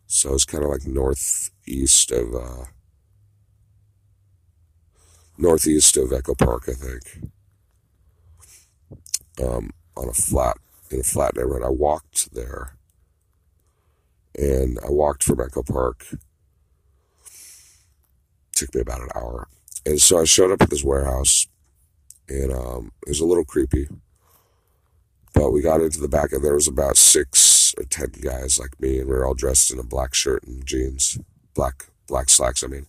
So 0.08 0.34
it's 0.34 0.46
kind 0.46 0.64
of 0.64 0.70
like 0.70 0.86
northeast 0.86 2.12
of 2.12 2.36
uh, 2.36 2.66
northeast 5.38 5.96
of 5.96 6.12
Echo 6.12 6.36
Park, 6.36 6.66
I 6.68 6.74
think. 6.74 7.32
Um, 9.40 9.72
on 9.96 10.10
a 10.10 10.14
flat 10.14 10.58
in 10.90 11.00
a 11.00 11.04
flat 11.04 11.36
neighborhood. 11.36 11.64
I 11.64 11.70
walked 11.70 12.34
there, 12.34 12.76
and 14.38 14.78
I 14.86 14.90
walked 14.90 15.24
from 15.24 15.40
Echo 15.40 15.64
Park. 15.64 16.06
took 18.54 18.76
me 18.76 18.82
about 18.82 19.02
an 19.02 19.10
hour, 19.16 19.48
and 19.86 20.02
so 20.02 20.20
I 20.20 20.26
showed 20.26 20.52
up 20.52 20.62
at 20.62 20.70
this 20.70 20.84
warehouse, 20.84 21.48
and 22.28 22.52
um, 22.52 22.92
it 23.06 23.10
was 23.10 23.20
a 23.20 23.26
little 23.26 23.46
creepy. 23.46 23.88
But 25.34 25.52
we 25.52 25.62
got 25.62 25.82
into 25.82 26.00
the 26.00 26.10
back, 26.10 26.34
and 26.34 26.44
there 26.44 26.56
was 26.56 26.68
about 26.68 26.98
six 26.98 27.74
or 27.78 27.84
ten 27.86 28.10
guys 28.22 28.60
like 28.60 28.80
me, 28.82 29.00
and 29.00 29.08
we 29.08 29.16
were 29.16 29.26
all 29.26 29.34
dressed 29.34 29.72
in 29.72 29.80
a 29.80 29.84
black 29.84 30.14
shirt 30.14 30.44
and 30.44 30.66
jeans, 30.66 31.18
black 31.54 31.88
black 32.08 32.30
slacks. 32.30 32.64
I 32.64 32.68
mean, 32.68 32.86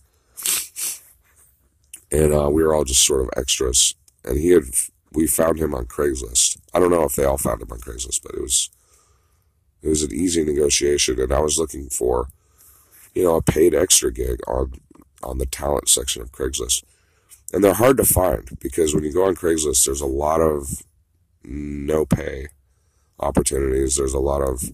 and 2.11 2.33
uh, 2.33 2.49
we 2.49 2.63
were 2.63 2.75
all 2.75 2.83
just 2.83 3.05
sort 3.05 3.21
of 3.21 3.29
extras. 3.35 3.95
And 4.25 4.39
he 4.39 4.49
had 4.49 4.63
we 5.13 5.27
found 5.27 5.59
him 5.59 5.73
on 5.73 5.85
Craigslist. 5.85 6.57
I 6.73 6.79
don't 6.79 6.91
know 6.91 7.03
if 7.03 7.15
they 7.15 7.25
all 7.25 7.37
found 7.37 7.61
him 7.61 7.71
on 7.71 7.79
Craigslist, 7.79 8.21
but 8.23 8.35
it 8.35 8.41
was 8.41 8.69
it 9.81 9.89
was 9.89 10.03
an 10.03 10.13
easy 10.13 10.43
negotiation, 10.43 11.19
and 11.19 11.33
I 11.33 11.39
was 11.39 11.59
looking 11.59 11.89
for 11.89 12.27
you 13.13 13.23
know 13.23 13.35
a 13.35 13.41
paid 13.41 13.75
extra 13.75 14.11
gig 14.11 14.39
on 14.47 14.73
on 15.21 15.37
the 15.37 15.45
talent 15.45 15.89
section 15.89 16.21
of 16.21 16.31
Craigslist. 16.31 16.83
And 17.53 17.63
they're 17.63 17.73
hard 17.73 17.97
to 17.97 18.05
find 18.05 18.57
because 18.59 18.95
when 18.95 19.03
you 19.03 19.13
go 19.13 19.25
on 19.25 19.35
Craigslist, 19.35 19.85
there's 19.85 20.01
a 20.01 20.07
lot 20.07 20.41
of 20.41 20.83
no 21.43 22.05
pay 22.05 22.47
opportunities. 23.19 23.95
There's 23.95 24.13
a 24.13 24.19
lot 24.19 24.41
of 24.41 24.71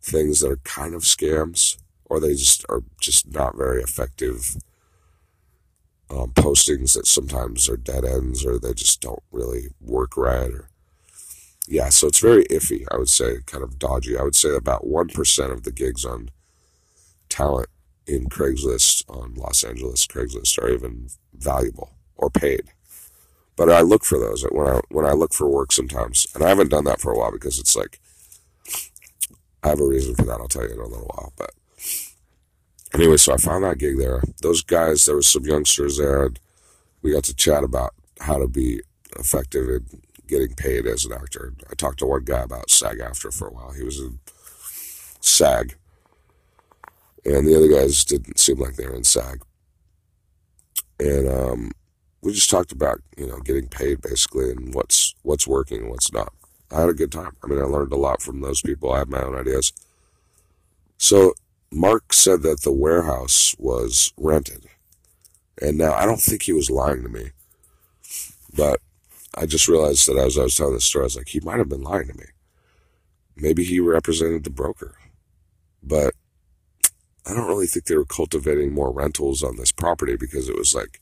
things 0.00 0.40
that 0.40 0.50
are 0.50 0.56
kind 0.58 0.94
of 0.94 1.02
scams, 1.02 1.78
or 2.04 2.20
they 2.20 2.34
just 2.34 2.64
are 2.68 2.82
just 3.00 3.32
not 3.32 3.56
very 3.56 3.82
effective 3.82 4.56
um, 6.10 6.32
postings 6.32 6.94
that 6.94 7.06
sometimes 7.06 7.68
are 7.68 7.76
dead 7.76 8.04
ends, 8.04 8.44
or 8.44 8.58
they 8.58 8.74
just 8.74 9.00
don't 9.00 9.22
really 9.30 9.68
work 9.80 10.16
right. 10.16 10.50
Or 10.50 10.70
yeah, 11.68 11.88
so 11.88 12.08
it's 12.08 12.20
very 12.20 12.44
iffy. 12.46 12.84
I 12.90 12.96
would 12.96 13.08
say, 13.08 13.38
kind 13.46 13.62
of 13.62 13.78
dodgy. 13.78 14.18
I 14.18 14.22
would 14.22 14.36
say 14.36 14.54
about 14.54 14.86
one 14.86 15.08
percent 15.08 15.52
of 15.52 15.62
the 15.62 15.72
gigs 15.72 16.04
on 16.04 16.30
talent 17.28 17.68
in 18.06 18.28
Craigslist 18.28 19.04
on 19.08 19.34
Los 19.34 19.62
Angeles 19.62 20.06
Craigslist 20.06 20.58
are 20.58 20.68
even 20.68 21.08
valuable 21.32 21.92
or 22.16 22.28
paid. 22.28 22.72
But 23.56 23.70
I 23.70 23.82
look 23.82 24.04
for 24.04 24.18
those 24.18 24.42
when 24.50 24.66
I 24.66 24.80
when 24.88 25.06
I 25.06 25.12
look 25.12 25.32
for 25.32 25.48
work 25.48 25.70
sometimes, 25.72 26.26
and 26.34 26.42
I 26.42 26.48
haven't 26.48 26.70
done 26.70 26.84
that 26.84 27.00
for 27.00 27.12
a 27.12 27.18
while 27.18 27.30
because 27.30 27.58
it's 27.58 27.76
like 27.76 28.00
I 29.62 29.68
have 29.68 29.80
a 29.80 29.86
reason 29.86 30.14
for 30.14 30.22
that. 30.22 30.40
I'll 30.40 30.48
tell 30.48 30.66
you 30.66 30.72
in 30.72 30.80
a 30.80 30.86
little 30.86 31.10
while. 31.14 31.32
But 31.36 31.50
anyway, 32.94 33.16
so 33.16 33.34
I 33.34 33.36
found 33.36 33.64
that 33.64 33.78
gig 33.78 33.98
there. 33.98 34.22
Those 34.42 34.62
guys, 34.62 35.04
there 35.04 35.16
was 35.16 35.26
some 35.26 35.44
youngsters 35.44 35.98
there, 35.98 36.26
and 36.26 36.38
we 37.02 37.12
got 37.12 37.24
to 37.24 37.34
chat 37.34 37.64
about 37.64 37.94
how 38.20 38.38
to 38.38 38.48
be 38.48 38.80
effective 39.18 39.68
in 39.68 40.02
getting 40.26 40.54
paid 40.54 40.86
as 40.86 41.04
an 41.04 41.12
actor. 41.12 41.54
I 41.70 41.74
talked 41.74 41.98
to 42.00 42.06
one 42.06 42.24
guy 42.24 42.42
about 42.42 42.70
SAG-AFTRA 42.70 43.36
for 43.36 43.48
a 43.48 43.52
while. 43.52 43.72
He 43.72 43.82
was 43.82 43.98
in 43.98 44.18
SAG, 45.20 45.76
and 47.24 47.46
the 47.46 47.56
other 47.56 47.68
guys 47.68 48.04
didn't 48.04 48.38
seem 48.38 48.58
like 48.58 48.76
they 48.76 48.86
were 48.86 48.94
in 48.94 49.04
SAG. 49.04 49.42
And 50.98 51.28
um, 51.28 51.72
we 52.22 52.32
just 52.32 52.50
talked 52.50 52.72
about 52.72 53.00
you 53.16 53.26
know 53.26 53.38
getting 53.38 53.68
paid 53.68 54.02
basically 54.02 54.50
and 54.50 54.74
what's 54.74 55.14
what's 55.22 55.46
working 55.46 55.82
and 55.82 55.90
what's 55.90 56.12
not. 56.12 56.32
I 56.70 56.80
had 56.80 56.90
a 56.90 56.94
good 56.94 57.10
time. 57.10 57.36
I 57.42 57.46
mean, 57.46 57.58
I 57.58 57.64
learned 57.64 57.92
a 57.92 57.96
lot 57.96 58.22
from 58.22 58.40
those 58.40 58.60
people. 58.62 58.92
I 58.92 58.98
have 58.98 59.08
my 59.08 59.22
own 59.22 59.34
ideas. 59.34 59.72
So 60.98 61.34
Mark 61.72 62.12
said 62.12 62.42
that 62.42 62.62
the 62.62 62.72
warehouse 62.72 63.54
was 63.58 64.12
rented, 64.16 64.66
and 65.60 65.78
now 65.78 65.92
I 65.92 66.04
don't 66.04 66.20
think 66.20 66.42
he 66.42 66.52
was 66.52 66.70
lying 66.70 67.02
to 67.02 67.08
me, 67.08 67.30
but 68.54 68.80
I 69.36 69.46
just 69.46 69.68
realized 69.68 70.08
that 70.08 70.16
as 70.16 70.36
I 70.36 70.42
was 70.42 70.54
telling 70.56 70.74
the 70.74 70.80
story, 70.80 71.04
I 71.04 71.06
was 71.06 71.16
like, 71.16 71.28
he 71.28 71.40
might 71.40 71.58
have 71.58 71.68
been 71.68 71.82
lying 71.82 72.08
to 72.08 72.14
me. 72.14 72.26
Maybe 73.36 73.64
he 73.64 73.80
represented 73.80 74.44
the 74.44 74.50
broker, 74.50 74.96
but 75.82 76.14
I 77.26 77.34
don't 77.34 77.48
really 77.48 77.66
think 77.66 77.84
they 77.84 77.96
were 77.96 78.04
cultivating 78.04 78.74
more 78.74 78.92
rentals 78.92 79.42
on 79.44 79.56
this 79.56 79.72
property 79.72 80.16
because 80.16 80.48
it 80.48 80.56
was 80.56 80.74
like 80.74 81.00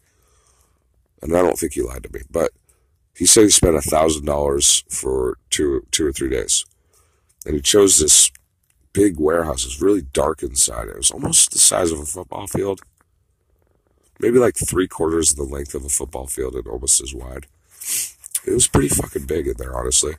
and 1.23 1.37
I 1.37 1.43
don't 1.43 1.59
think 1.59 1.73
he 1.73 1.83
lied 1.83 2.05
to 2.05 2.13
me, 2.13 2.21
but 2.31 2.53
he 3.15 3.27
said 3.27 3.45
he 3.45 3.51
spent 3.51 3.77
a 3.77 3.81
thousand 3.81 4.25
dollars 4.25 4.85
for 4.89 5.39
two 5.51 5.87
two 5.91 6.07
or 6.07 6.13
three 6.13 6.31
days, 6.31 6.65
and 7.45 7.55
he 7.55 7.61
chose 7.61 7.99
this 7.99 8.31
big 8.99 9.21
warehouse. 9.21 9.63
It 9.63 9.69
was 9.69 9.81
really 9.81 10.03
dark 10.03 10.43
inside. 10.43 10.89
It 10.89 10.97
was 10.97 11.13
almost 11.13 11.53
the 11.53 11.59
size 11.61 11.93
of 11.93 12.01
a 12.01 12.05
football 12.05 12.49
field, 12.49 12.81
maybe 14.19 14.39
like 14.39 14.57
three 14.57 14.89
quarters 14.89 15.31
of 15.31 15.37
the 15.37 15.45
length 15.45 15.75
of 15.75 15.85
a 15.85 15.89
football 15.89 16.27
field 16.27 16.57
and 16.57 16.67
almost 16.67 17.01
as 17.01 17.15
wide. 17.15 17.47
It 18.45 18.53
was 18.53 18.67
pretty 18.67 18.89
fucking 18.89 19.27
big 19.27 19.47
in 19.47 19.55
there, 19.57 19.79
honestly. 19.79 20.15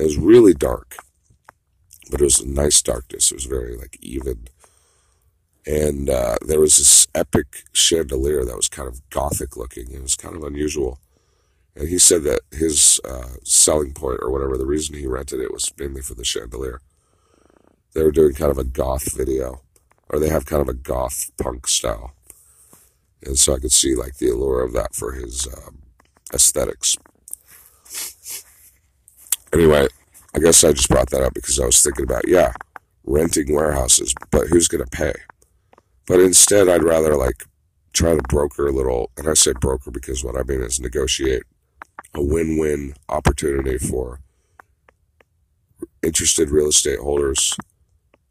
It 0.00 0.02
was 0.02 0.16
really 0.16 0.52
dark, 0.52 0.96
but 2.10 2.20
it 2.20 2.24
was 2.24 2.40
a 2.40 2.48
nice 2.48 2.82
darkness. 2.82 3.30
It 3.30 3.36
was 3.36 3.44
very 3.44 3.76
like 3.76 3.96
even 4.00 4.48
and 5.64 6.10
uh, 6.10 6.38
there 6.44 6.58
was 6.58 6.78
this 6.78 7.06
epic 7.14 7.64
chandelier 7.72 8.44
that 8.44 8.56
was 8.56 8.68
kind 8.68 8.88
of 8.88 9.08
gothic 9.10 9.56
looking. 9.56 9.92
It 9.92 10.02
was 10.02 10.16
kind 10.16 10.34
of 10.34 10.42
unusual. 10.42 10.98
And 11.76 11.88
he 11.88 11.98
said 11.98 12.24
that 12.24 12.40
his 12.50 13.00
uh, 13.04 13.36
selling 13.44 13.92
point, 13.92 14.18
or 14.22 14.32
whatever 14.32 14.58
the 14.58 14.66
reason 14.66 14.96
he 14.96 15.06
rented 15.06 15.40
it, 15.40 15.52
was 15.52 15.72
mainly 15.78 16.02
for 16.02 16.14
the 16.14 16.24
chandelier. 16.24 16.80
They 17.94 18.02
were 18.02 18.10
doing 18.12 18.34
kind 18.34 18.50
of 18.50 18.58
a 18.58 18.64
goth 18.64 19.14
video, 19.14 19.62
or 20.08 20.18
they 20.18 20.28
have 20.28 20.46
kind 20.46 20.62
of 20.62 20.68
a 20.68 20.74
goth 20.74 21.30
punk 21.40 21.66
style. 21.66 22.14
And 23.24 23.38
so 23.38 23.54
I 23.54 23.58
could 23.58 23.72
see 23.72 23.94
like 23.94 24.16
the 24.16 24.28
allure 24.28 24.62
of 24.62 24.72
that 24.72 24.94
for 24.94 25.12
his 25.12 25.46
um, 25.46 25.82
aesthetics. 26.32 26.96
Anyway, 29.52 29.86
I 30.34 30.38
guess 30.38 30.64
I 30.64 30.72
just 30.72 30.88
brought 30.88 31.10
that 31.10 31.22
up 31.22 31.34
because 31.34 31.60
I 31.60 31.66
was 31.66 31.82
thinking 31.82 32.04
about, 32.04 32.26
yeah, 32.26 32.52
renting 33.04 33.54
warehouses, 33.54 34.14
but 34.30 34.48
who's 34.48 34.68
going 34.68 34.82
to 34.82 34.90
pay? 34.90 35.12
But 36.06 36.20
instead, 36.20 36.68
I'd 36.68 36.82
rather 36.82 37.14
like 37.16 37.44
try 37.92 38.14
to 38.14 38.22
broker 38.28 38.66
a 38.66 38.72
little, 38.72 39.10
and 39.16 39.28
I 39.28 39.34
say 39.34 39.52
broker 39.52 39.90
because 39.90 40.24
what 40.24 40.36
I 40.36 40.42
mean 40.42 40.62
is 40.62 40.80
negotiate 40.80 41.42
a 42.14 42.22
win 42.22 42.58
win 42.58 42.94
opportunity 43.08 43.78
for 43.78 44.20
interested 46.02 46.50
real 46.50 46.68
estate 46.68 46.98
holders 46.98 47.56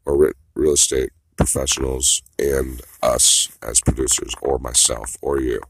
or 0.04 0.32
real 0.54 0.72
estate 0.72 1.10
professionals 1.36 2.22
and 2.38 2.82
us 3.02 3.48
as 3.62 3.80
producers, 3.80 4.34
or 4.42 4.58
myself, 4.58 5.16
or 5.22 5.40
you. 5.40 5.60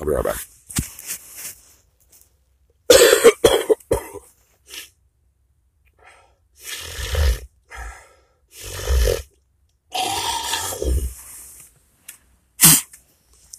I'll 0.00 0.06
be 0.06 0.12
right 0.12 0.24
back. 0.24 0.46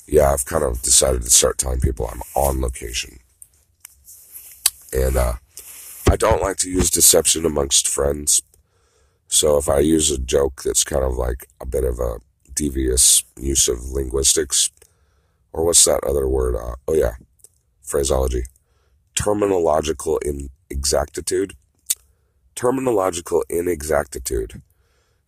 yeah, 0.07 0.31
I've 0.31 0.45
kind 0.45 0.63
of 0.63 0.81
decided 0.81 1.23
to 1.23 1.29
start 1.29 1.57
telling 1.57 1.81
people 1.81 2.09
I'm 2.11 2.21
on 2.35 2.61
location. 2.61 3.19
And 4.93 5.17
uh, 5.17 5.33
I 6.09 6.15
don't 6.15 6.41
like 6.41 6.57
to 6.57 6.69
use 6.69 6.89
deception 6.89 7.45
amongst 7.45 7.87
friends. 7.87 8.41
So 9.27 9.57
if 9.57 9.67
I 9.67 9.79
use 9.79 10.11
a 10.11 10.17
joke 10.17 10.63
that's 10.63 10.83
kind 10.83 11.03
of 11.03 11.15
like 11.15 11.47
a 11.59 11.65
bit 11.65 11.83
of 11.83 11.99
a 11.99 12.19
devious 12.53 13.23
use 13.37 13.67
of 13.67 13.89
linguistics, 13.89 14.71
or 15.51 15.65
what's 15.65 15.83
that 15.85 16.03
other 16.03 16.27
word? 16.27 16.55
Uh, 16.55 16.75
oh, 16.87 16.93
yeah, 16.93 17.15
phraseology. 17.81 18.43
Terminological 19.15 20.19
inexactitude. 20.21 21.53
Terminological 22.55 23.43
inexactitude. 23.49 24.61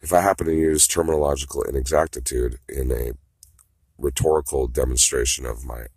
If 0.02 0.14
I 0.14 0.22
happen 0.22 0.48
to 0.48 0.54
use 0.54 0.88
terminological 0.88 1.68
inexactitude 1.68 2.60
in 2.70 2.92
a 2.92 3.12
rhetorical 3.98 4.68
demonstration 4.68 5.46
of 5.46 5.66
my 5.66 5.88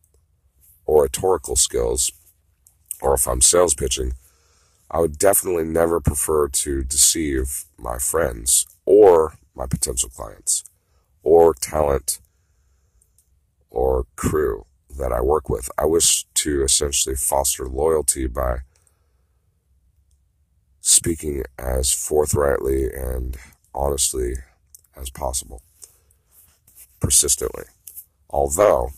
oratorical 0.87 1.55
skills, 1.55 2.11
or 3.01 3.15
if 3.15 3.29
I'm 3.29 3.41
sales 3.41 3.75
pitching, 3.75 4.15
I 4.91 4.99
would 4.99 5.19
definitely 5.19 5.65
never 5.65 6.01
prefer 6.01 6.49
to 6.49 6.83
deceive 6.83 7.65
my 7.79 7.99
friends 7.99 8.67
or 8.85 9.39
my 9.55 9.67
potential 9.67 10.09
clients 10.09 10.65
or 11.23 11.55
talent 11.55 12.19
or 13.71 14.07
crew 14.17 14.67
that 14.99 15.13
I 15.13 15.21
work 15.21 15.49
with. 15.49 15.71
I 15.79 15.85
wish 15.85 16.25
to 16.35 16.65
essentially 16.65 17.15
foster 17.15 17.69
loyalty 17.69 18.27
by 18.27 18.59
speaking 20.81 21.45
as 21.57 21.93
forthrightly 21.93 22.91
and 22.93 23.37
honestly 23.73 24.35
as 24.97 25.09
possible, 25.11 25.63
persistently. 26.99 27.65
Although, 28.29 28.91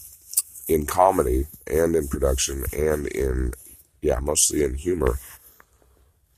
in 0.69 0.87
comedy 0.87 1.47
and 1.67 1.95
in 1.95 2.09
production 2.09 2.65
and 2.73 3.07
in, 3.09 3.53
yeah, 4.01 4.21
mostly 4.21 4.63
in 4.63 4.75
humor, 4.75 5.19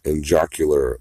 in 0.04 0.22
jocular 0.22 0.98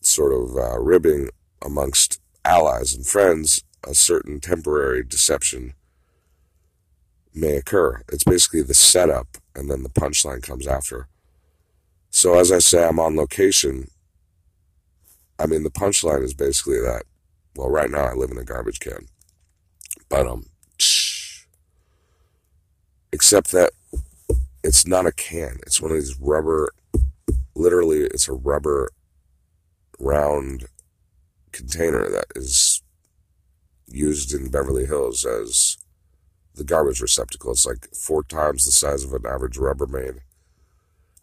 sort 0.00 0.32
of 0.32 0.56
uh, 0.56 0.78
ribbing 0.80 1.30
amongst 1.64 2.20
allies 2.44 2.94
and 2.94 3.06
friends, 3.06 3.62
a 3.86 3.94
certain 3.94 4.40
temporary 4.40 5.02
deception 5.02 5.74
may 7.34 7.56
occur. 7.56 8.02
It's 8.12 8.24
basically 8.24 8.62
the 8.62 8.74
setup, 8.74 9.38
and 9.54 9.70
then 9.70 9.82
the 9.82 9.88
punchline 9.88 10.42
comes 10.42 10.66
after. 10.66 11.08
So, 12.10 12.38
as 12.38 12.52
I 12.52 12.58
say, 12.58 12.86
I'm 12.86 13.00
on 13.00 13.16
location. 13.16 13.88
I 15.38 15.46
mean, 15.46 15.62
the 15.62 15.70
punchline 15.70 16.22
is 16.22 16.34
basically 16.34 16.80
that. 16.80 17.04
Well, 17.56 17.70
right 17.70 17.90
now 17.90 18.04
I 18.04 18.14
live 18.14 18.30
in 18.30 18.38
a 18.38 18.44
garbage 18.44 18.80
can, 18.80 19.06
but 20.08 20.26
um, 20.26 20.46
except 23.12 23.52
that 23.52 23.72
it's 24.64 24.86
not 24.86 25.06
a 25.06 25.12
can. 25.12 25.58
It's 25.66 25.80
one 25.80 25.90
of 25.90 25.96
these 25.96 26.18
rubber. 26.20 26.70
Literally, 27.54 28.04
it's 28.04 28.28
a 28.28 28.32
rubber 28.32 28.90
round 29.98 30.66
container 31.52 32.08
that 32.08 32.26
is 32.34 32.82
used 33.86 34.34
in 34.34 34.50
Beverly 34.50 34.86
Hills 34.86 35.24
as 35.24 35.76
the 36.54 36.64
garbage 36.64 37.00
receptacle. 37.00 37.52
It's 37.52 37.66
like 37.66 37.88
four 37.94 38.22
times 38.22 38.64
the 38.64 38.72
size 38.72 39.04
of 39.04 39.12
an 39.12 39.26
average 39.26 39.58
Rubbermaid. 39.58 40.20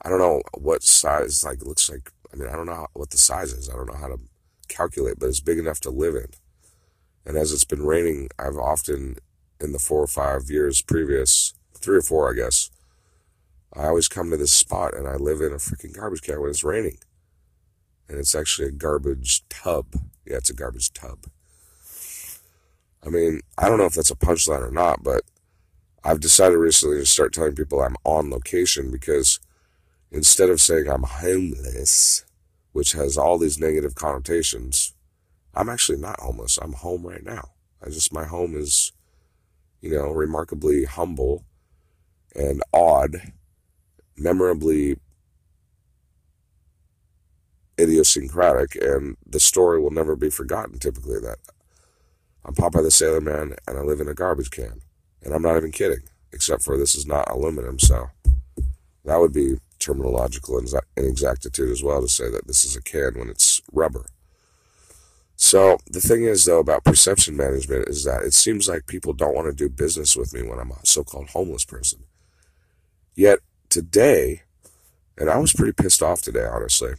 I 0.01 0.09
don't 0.09 0.19
know 0.19 0.41
what 0.57 0.83
size, 0.83 1.43
like, 1.43 1.63
looks 1.63 1.89
like. 1.89 2.11
I 2.31 2.37
mean, 2.37 2.47
I 2.47 2.53
don't 2.55 2.67
know 2.67 2.87
what 2.93 3.09
the 3.09 3.17
size 3.17 3.51
is. 3.51 3.69
I 3.69 3.73
don't 3.73 3.87
know 3.87 3.97
how 3.99 4.07
to 4.07 4.19
calculate, 4.67 5.19
but 5.19 5.27
it's 5.27 5.41
big 5.41 5.59
enough 5.59 5.79
to 5.81 5.89
live 5.89 6.15
in. 6.15 6.27
And 7.25 7.37
as 7.37 7.51
it's 7.51 7.65
been 7.65 7.85
raining, 7.85 8.29
I've 8.39 8.55
often, 8.55 9.17
in 9.59 9.71
the 9.71 9.79
four 9.79 10.01
or 10.01 10.07
five 10.07 10.49
years 10.49 10.81
previous, 10.81 11.53
three 11.77 11.97
or 11.97 12.01
four, 12.01 12.31
I 12.31 12.35
guess, 12.35 12.69
I 13.73 13.85
always 13.85 14.07
come 14.07 14.31
to 14.31 14.37
this 14.37 14.53
spot 14.53 14.95
and 14.95 15.07
I 15.07 15.15
live 15.15 15.41
in 15.41 15.51
a 15.51 15.57
freaking 15.57 15.95
garbage 15.95 16.21
can 16.21 16.39
when 16.41 16.49
it's 16.49 16.63
raining. 16.63 16.97
And 18.07 18.17
it's 18.17 18.33
actually 18.33 18.67
a 18.67 18.71
garbage 18.71 19.47
tub. 19.49 19.93
Yeah, 20.25 20.37
it's 20.37 20.49
a 20.49 20.55
garbage 20.55 20.91
tub. 20.93 21.25
I 23.05 23.09
mean, 23.09 23.41
I 23.57 23.69
don't 23.69 23.77
know 23.77 23.85
if 23.85 23.93
that's 23.93 24.11
a 24.11 24.15
punchline 24.15 24.67
or 24.67 24.71
not, 24.71 25.03
but 25.03 25.21
I've 26.03 26.19
decided 26.19 26.57
recently 26.57 26.97
to 26.97 27.05
start 27.05 27.33
telling 27.33 27.55
people 27.55 27.81
I'm 27.81 27.95
on 28.03 28.29
location 28.29 28.91
because 28.91 29.39
instead 30.11 30.49
of 30.49 30.61
saying 30.61 30.89
I'm 30.89 31.03
homeless, 31.03 32.25
which 32.71 32.93
has 32.93 33.17
all 33.17 33.37
these 33.37 33.59
negative 33.59 33.95
connotations, 33.95 34.93
I'm 35.53 35.69
actually 35.69 35.97
not 35.97 36.19
homeless. 36.19 36.57
I'm 36.57 36.73
home 36.73 37.05
right 37.05 37.23
now. 37.23 37.49
I 37.83 37.89
just, 37.89 38.11
my 38.13 38.25
home 38.25 38.55
is, 38.55 38.91
you 39.81 39.91
know, 39.91 40.11
remarkably 40.11 40.85
humble 40.85 41.45
and 42.35 42.61
odd, 42.73 43.31
memorably 44.19 44.97
idiosyncratic, 47.79 48.75
and 48.75 49.15
the 49.25 49.39
story 49.39 49.79
will 49.79 49.91
never 49.91 50.15
be 50.15 50.29
forgotten 50.29 50.77
typically 50.79 51.19
that 51.19 51.37
I'm 52.45 52.53
Popeye 52.53 52.83
the 52.83 52.91
Sailor 52.91 53.21
Man 53.21 53.55
and 53.67 53.77
I 53.77 53.81
live 53.81 53.99
in 53.99 54.07
a 54.07 54.13
garbage 54.13 54.51
can. 54.51 54.81
And 55.23 55.33
I'm 55.33 55.41
not 55.41 55.57
even 55.57 55.71
kidding, 55.71 56.03
except 56.31 56.63
for 56.63 56.77
this 56.77 56.95
is 56.95 57.05
not 57.05 57.29
aluminum, 57.29 57.79
so 57.79 58.09
that 59.05 59.19
would 59.19 59.33
be 59.33 59.57
terminological 59.79 60.61
inexactitude 60.97 61.69
as 61.69 61.81
well 61.83 62.01
to 62.01 62.07
say 62.07 62.29
that 62.29 62.47
this 62.47 62.63
is 62.63 62.75
a 62.75 62.81
can 62.81 63.17
when 63.17 63.29
it's 63.29 63.61
rubber. 63.71 64.05
So 65.35 65.77
the 65.89 66.01
thing 66.01 66.23
is, 66.23 66.43
though, 66.43 66.59
about 66.59 66.83
perception 66.83 67.37
management 67.37 67.87
is 67.87 68.03
that 68.03 68.23
it 68.23 68.33
seems 68.33 68.67
like 68.67 68.87
people 68.87 69.13
don't 69.13 69.35
want 69.35 69.47
to 69.47 69.53
do 69.53 69.69
business 69.69 70.15
with 70.17 70.33
me 70.33 70.43
when 70.43 70.59
I'm 70.59 70.71
a 70.71 70.85
so-called 70.85 71.29
homeless 71.29 71.63
person. 71.63 72.03
Yet 73.15 73.39
today, 73.69 74.43
and 75.17 75.29
I 75.29 75.37
was 75.37 75.53
pretty 75.53 75.73
pissed 75.73 76.01
off 76.01 76.21
today, 76.21 76.45
honestly, 76.45 76.93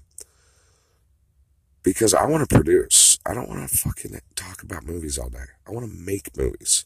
because 1.82 2.14
I 2.14 2.26
want 2.26 2.48
to 2.48 2.54
produce. 2.54 3.18
I 3.26 3.34
don't 3.34 3.48
want 3.48 3.68
to 3.68 3.76
fucking 3.76 4.18
talk 4.34 4.62
about 4.62 4.86
movies 4.86 5.18
all 5.18 5.28
day. 5.28 5.44
I 5.66 5.70
want 5.72 5.90
to 5.90 5.98
make 5.98 6.36
movies. 6.36 6.84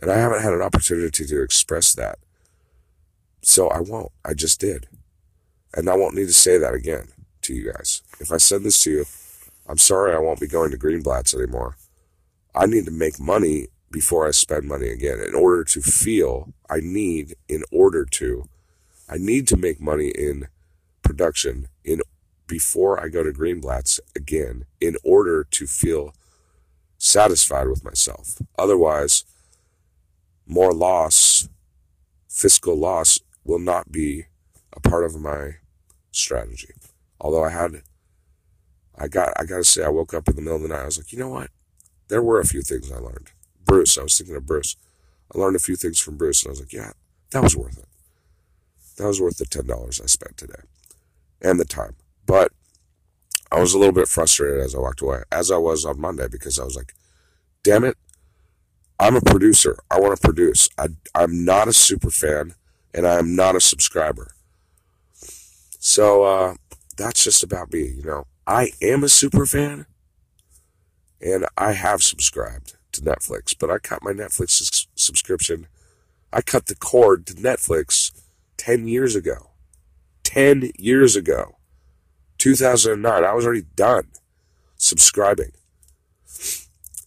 And 0.00 0.10
I 0.10 0.16
haven't 0.16 0.42
had 0.42 0.54
an 0.54 0.62
opportunity 0.62 1.26
to 1.26 1.42
express 1.42 1.92
that. 1.94 2.18
So 3.42 3.68
I 3.68 3.80
won't. 3.80 4.12
I 4.24 4.34
just 4.34 4.60
did. 4.60 4.88
And 5.74 5.88
I 5.88 5.96
won't 5.96 6.14
need 6.14 6.26
to 6.26 6.32
say 6.32 6.58
that 6.58 6.74
again 6.74 7.08
to 7.42 7.54
you 7.54 7.72
guys. 7.72 8.02
If 8.18 8.32
I 8.32 8.38
send 8.38 8.64
this 8.64 8.78
to 8.80 8.90
you, 8.90 9.04
I'm 9.68 9.78
sorry 9.78 10.14
I 10.14 10.18
won't 10.18 10.40
be 10.40 10.46
going 10.46 10.70
to 10.70 10.78
Greenblatt's 10.78 11.34
anymore. 11.34 11.76
I 12.54 12.66
need 12.66 12.86
to 12.86 12.90
make 12.90 13.20
money 13.20 13.68
before 13.90 14.26
I 14.26 14.32
spend 14.32 14.64
money 14.64 14.88
again. 14.88 15.20
In 15.20 15.34
order 15.34 15.64
to 15.64 15.80
feel, 15.80 16.52
I 16.68 16.80
need, 16.80 17.36
in 17.48 17.62
order 17.70 18.04
to, 18.04 18.48
I 19.10 19.16
need 19.18 19.48
to 19.48 19.56
make 19.56 19.80
money 19.80 20.08
in 20.08 20.46
production 21.02 21.66
in 21.84 22.00
before 22.46 23.00
I 23.02 23.08
go 23.08 23.24
to 23.24 23.32
Greenblatt's 23.32 24.00
again 24.14 24.66
in 24.80 24.96
order 25.02 25.44
to 25.50 25.66
feel 25.66 26.14
satisfied 26.96 27.66
with 27.68 27.84
myself. 27.84 28.40
Otherwise, 28.56 29.24
more 30.46 30.72
loss, 30.72 31.48
fiscal 32.28 32.76
loss, 32.76 33.18
will 33.44 33.58
not 33.58 33.90
be 33.90 34.26
a 34.72 34.80
part 34.80 35.04
of 35.04 35.20
my 35.20 35.56
strategy. 36.12 36.74
Although 37.20 37.44
I 37.44 37.50
had, 37.50 37.82
I 38.96 39.08
got, 39.08 39.32
I 39.36 39.44
gotta 39.44 39.64
say, 39.64 39.82
I 39.82 39.88
woke 39.88 40.14
up 40.14 40.28
in 40.28 40.36
the 40.36 40.42
middle 40.42 40.56
of 40.56 40.62
the 40.62 40.68
night. 40.68 40.82
I 40.82 40.86
was 40.86 40.98
like, 40.98 41.12
you 41.12 41.18
know 41.18 41.28
what? 41.28 41.50
There 42.08 42.22
were 42.22 42.38
a 42.38 42.46
few 42.46 42.62
things 42.62 42.92
I 42.92 42.98
learned. 42.98 43.30
Bruce, 43.64 43.98
I 43.98 44.02
was 44.02 44.16
thinking 44.16 44.36
of 44.36 44.46
Bruce. 44.46 44.76
I 45.34 45.38
learned 45.38 45.56
a 45.56 45.60
few 45.60 45.76
things 45.76 45.98
from 45.98 46.16
Bruce, 46.16 46.42
and 46.42 46.50
I 46.50 46.52
was 46.52 46.60
like, 46.60 46.72
yeah, 46.72 46.92
that 47.30 47.42
was 47.42 47.56
worth 47.56 47.78
it. 47.78 47.86
That 49.00 49.06
was 49.06 49.20
worth 49.20 49.38
the 49.38 49.46
ten 49.46 49.66
dollars 49.66 49.98
I 49.98 50.04
spent 50.04 50.36
today, 50.36 50.60
and 51.40 51.58
the 51.58 51.64
time. 51.64 51.96
But 52.26 52.52
I 53.50 53.58
was 53.58 53.72
a 53.72 53.78
little 53.78 53.94
bit 53.94 54.08
frustrated 54.08 54.60
as 54.60 54.74
I 54.74 54.78
walked 54.78 55.00
away, 55.00 55.22
as 55.32 55.50
I 55.50 55.56
was 55.56 55.86
on 55.86 55.98
Monday, 55.98 56.28
because 56.30 56.58
I 56.58 56.64
was 56.64 56.76
like, 56.76 56.92
damn 57.62 57.82
it, 57.82 57.96
I'm 58.98 59.16
a 59.16 59.22
producer. 59.22 59.78
I 59.90 59.98
want 59.98 60.14
to 60.14 60.22
produce. 60.22 60.68
I, 60.76 60.88
I'm 61.14 61.46
not 61.46 61.66
a 61.66 61.72
super 61.72 62.10
fan, 62.10 62.52
and 62.92 63.06
I 63.06 63.14
am 63.14 63.34
not 63.34 63.56
a 63.56 63.60
subscriber. 63.62 64.32
So 65.78 66.24
uh, 66.24 66.54
that's 66.98 67.24
just 67.24 67.42
about 67.42 67.72
me. 67.72 67.84
You 67.84 68.02
know, 68.02 68.26
I 68.46 68.72
am 68.82 69.02
a 69.02 69.08
super 69.08 69.46
fan, 69.46 69.86
and 71.22 71.46
I 71.56 71.72
have 71.72 72.02
subscribed 72.02 72.74
to 72.92 73.00
Netflix, 73.00 73.54
but 73.58 73.70
I 73.70 73.78
cut 73.78 74.04
my 74.04 74.12
Netflix 74.12 74.86
subscription. 74.94 75.68
I 76.34 76.42
cut 76.42 76.66
the 76.66 76.76
cord 76.76 77.26
to 77.28 77.32
Netflix 77.32 78.12
10 78.60 78.86
years 78.86 79.16
ago. 79.16 79.52
10 80.24 80.72
years 80.78 81.16
ago. 81.16 81.56
2009. 82.36 83.24
I 83.24 83.32
was 83.32 83.46
already 83.46 83.64
done 83.74 84.08
subscribing. 84.76 85.52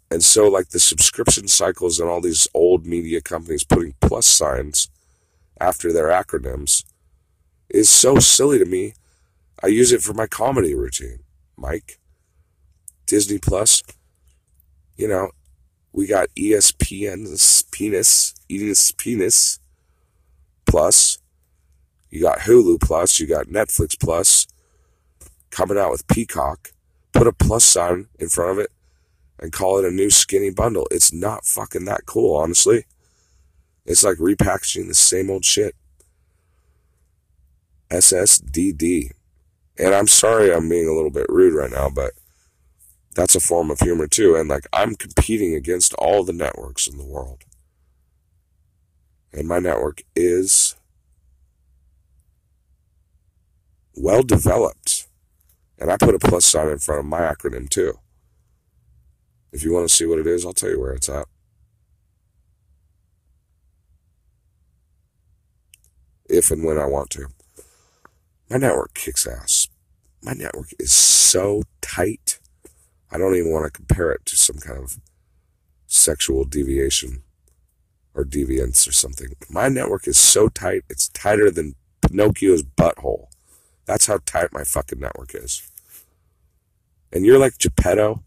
And 0.09 0.23
so, 0.23 0.47
like 0.47 0.69
the 0.69 0.79
subscription 0.79 1.47
cycles 1.47 1.99
and 1.99 2.09
all 2.09 2.21
these 2.21 2.47
old 2.55 2.87
media 2.87 3.21
companies 3.21 3.63
putting 3.63 3.93
plus 4.01 4.25
signs 4.25 4.89
after 5.59 5.93
their 5.93 6.07
acronyms 6.07 6.85
is 7.69 7.87
so 7.87 8.17
silly 8.17 8.57
to 8.57 8.65
me. 8.65 8.93
I 9.61 9.67
use 9.67 9.91
it 9.91 10.01
for 10.01 10.13
my 10.13 10.25
comedy 10.25 10.73
routine, 10.73 11.19
Mike. 11.55 11.99
Disney 13.05 13.37
Plus, 13.37 13.83
you 14.95 15.07
know, 15.07 15.29
we 15.91 16.07
got 16.07 16.29
ESPN's 16.35 17.61
penis, 17.71 18.33
Edith's 18.49 18.91
penis 18.91 19.59
plus. 20.65 21.12
You 22.13 22.21
got 22.21 22.41
Hulu 22.41 22.79
plus, 22.79 23.19
you 23.19 23.25
got 23.25 23.47
Netflix 23.47 23.99
plus, 23.99 24.45
coming 25.49 25.79
out 25.79 25.89
with 25.89 26.05
Peacock. 26.05 26.71
Put 27.11 27.25
a 27.25 27.33
plus 27.33 27.63
sign 27.63 28.05
in 28.19 28.29
front 28.29 28.51
of 28.51 28.59
it 28.59 28.71
and 29.39 29.51
call 29.51 29.79
it 29.79 29.85
a 29.85 29.89
new 29.89 30.11
skinny 30.11 30.51
bundle. 30.51 30.87
It's 30.91 31.11
not 31.11 31.43
fucking 31.43 31.85
that 31.85 32.05
cool, 32.05 32.37
honestly. 32.37 32.85
It's 33.87 34.03
like 34.03 34.17
repackaging 34.17 34.87
the 34.87 34.93
same 34.93 35.31
old 35.31 35.43
shit. 35.43 35.75
SSDD. 37.89 39.13
And 39.79 39.95
I'm 39.95 40.05
sorry 40.05 40.53
I'm 40.53 40.69
being 40.69 40.87
a 40.87 40.93
little 40.93 41.09
bit 41.09 41.25
rude 41.29 41.55
right 41.55 41.71
now, 41.71 41.89
but 41.89 42.11
that's 43.15 43.35
a 43.35 43.39
form 43.39 43.71
of 43.71 43.79
humor 43.79 44.05
too. 44.05 44.35
And 44.35 44.49
like, 44.49 44.67
I'm 44.71 44.93
competing 44.93 45.55
against 45.55 45.95
all 45.95 46.23
the 46.23 46.31
networks 46.31 46.85
in 46.85 46.99
the 46.99 47.05
world. 47.05 47.43
And 49.33 49.47
my 49.47 49.57
network 49.57 50.03
is 50.15 50.75
well 53.95 54.23
developed. 54.23 55.07
And 55.77 55.91
I 55.91 55.97
put 55.97 56.15
a 56.15 56.19
plus 56.19 56.45
sign 56.45 56.69
in 56.69 56.79
front 56.79 56.99
of 56.99 57.05
my 57.05 57.19
acronym 57.21 57.69
too. 57.69 57.99
If 59.51 59.63
you 59.63 59.73
want 59.73 59.87
to 59.87 59.93
see 59.93 60.05
what 60.05 60.19
it 60.19 60.27
is, 60.27 60.45
I'll 60.45 60.53
tell 60.53 60.69
you 60.69 60.79
where 60.79 60.93
it's 60.93 61.09
at. 61.09 61.27
if 66.33 66.51
and 66.51 66.63
when 66.63 66.77
I 66.77 66.85
want 66.85 67.09
to. 67.11 67.27
My 68.49 68.57
network 68.57 68.93
kicks 68.93 69.27
ass. 69.27 69.67
My 70.21 70.33
network 70.33 70.69
is 70.79 70.91
so 70.91 71.63
tight. 71.81 72.39
I 73.11 73.17
don't 73.17 73.35
even 73.35 73.51
want 73.51 73.65
to 73.65 73.71
compare 73.71 74.11
it 74.11 74.25
to 74.25 74.35
some 74.35 74.57
kind 74.57 74.79
of 74.83 74.99
sexual 75.85 76.43
deviation 76.43 77.23
or 78.15 78.23
deviance 78.23 78.87
or 78.87 78.91
something. 78.91 79.29
My 79.49 79.69
network 79.69 80.07
is 80.07 80.17
so 80.17 80.49
tight, 80.49 80.83
it's 80.89 81.09
tighter 81.09 81.51
than 81.51 81.75
Pinocchio's 82.01 82.63
butthole. 82.63 83.27
That's 83.85 84.07
how 84.07 84.19
tight 84.25 84.53
my 84.53 84.63
fucking 84.63 84.99
network 84.99 85.35
is. 85.35 85.67
And 87.11 87.25
you're 87.25 87.39
like 87.39 87.57
Geppetto, 87.57 88.23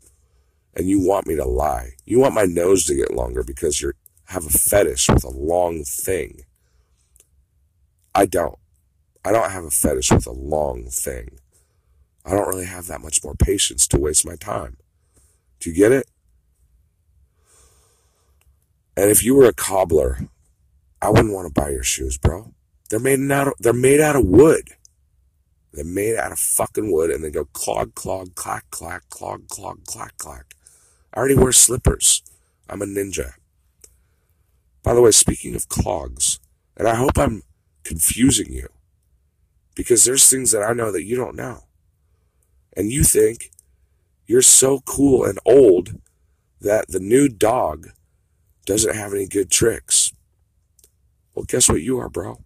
and 0.75 0.89
you 0.89 1.01
want 1.01 1.27
me 1.27 1.35
to 1.37 1.45
lie. 1.45 1.93
You 2.05 2.19
want 2.19 2.35
my 2.35 2.45
nose 2.45 2.85
to 2.85 2.95
get 2.95 3.15
longer 3.15 3.43
because 3.43 3.81
you 3.81 3.93
have 4.27 4.45
a 4.45 4.51
fetish 4.51 5.09
with 5.09 5.25
a 5.25 5.31
long 5.31 5.83
thing. 5.85 6.43
I 8.15 8.27
don't. 8.27 8.59
I 9.25 9.33
don't 9.33 9.51
have 9.51 9.65
a 9.65 9.71
fetish 9.71 10.13
with 10.13 10.27
a 10.27 10.33
long 10.33 10.85
thing. 10.85 11.39
I 12.25 12.31
don't 12.31 12.49
really 12.49 12.67
have 12.67 12.87
that 12.87 13.01
much 13.01 13.25
more 13.25 13.35
patience 13.35 13.87
to 13.89 13.99
waste 13.99 14.27
my 14.27 14.37
time. 14.37 14.77
Do 15.61 15.71
you 15.71 15.77
get 15.77 15.93
it? 15.93 16.07
And 18.97 19.11
if 19.11 19.23
you 19.23 19.35
were 19.35 19.47
a 19.47 19.53
cobbler, 19.53 20.29
I 21.03 21.11
wouldn't 21.11 21.35
want 21.35 21.53
to 21.53 21.61
buy 21.61 21.71
your 21.71 21.83
shoes, 21.83 22.19
bro. 22.19 22.53
They're 22.89 22.99
made 22.99 23.31
out 23.31 23.49
of, 23.49 23.55
they're 23.59 23.73
made 23.73 24.01
out 24.01 24.17
of 24.17 24.25
wood. 24.25 24.71
They're 25.77 25.85
made 25.85 26.17
out 26.17 26.33
of 26.33 26.39
fucking 26.39 26.91
wood 26.91 27.11
and 27.11 27.23
they 27.23 27.31
go 27.31 27.45
clog, 27.45 27.95
clog, 27.95 28.35
clack, 28.35 28.65
clack, 28.71 29.07
clog, 29.11 29.47
clog, 29.49 29.85
clack, 29.85 30.17
clack. 30.17 30.55
I 31.13 31.19
already 31.19 31.35
wear 31.35 31.53
slippers. 31.53 32.23
I'm 32.67 32.81
a 32.81 32.87
ninja. 32.87 33.33
By 34.83 34.95
the 34.95 35.03
way, 35.03 35.11
speaking 35.11 35.55
of 35.55 35.69
clogs, 35.69 36.41
and 36.79 36.89
I 36.89 36.95
hope 36.95 37.19
I'm 37.19 37.43
confusing 37.85 38.53
you 38.55 38.69
because 39.75 40.07
there's 40.07 40.31
things 40.31 40.51
that 40.53 40.63
I 40.63 40.73
know 40.73 40.91
that 40.91 41.05
you 41.05 41.15
don't 41.15 41.37
know. 41.37 41.65
And 42.75 42.91
you 42.91 43.05
think 43.05 43.51
you're 44.27 44.41
so 44.41 44.81
cool 44.81 45.27
and 45.27 45.39
old 45.45 46.01
that 46.59 46.89
the 46.89 47.01
new 47.01 47.29
dog 47.29 47.89
doesn't 48.65 48.97
have 48.97 49.13
any 49.13 49.27
good 49.27 49.51
tricks. 49.51 50.11
Well, 51.35 51.45
guess 51.45 51.69
what 51.69 51.83
you 51.83 51.99
are, 51.99 52.09
bro? 52.09 52.43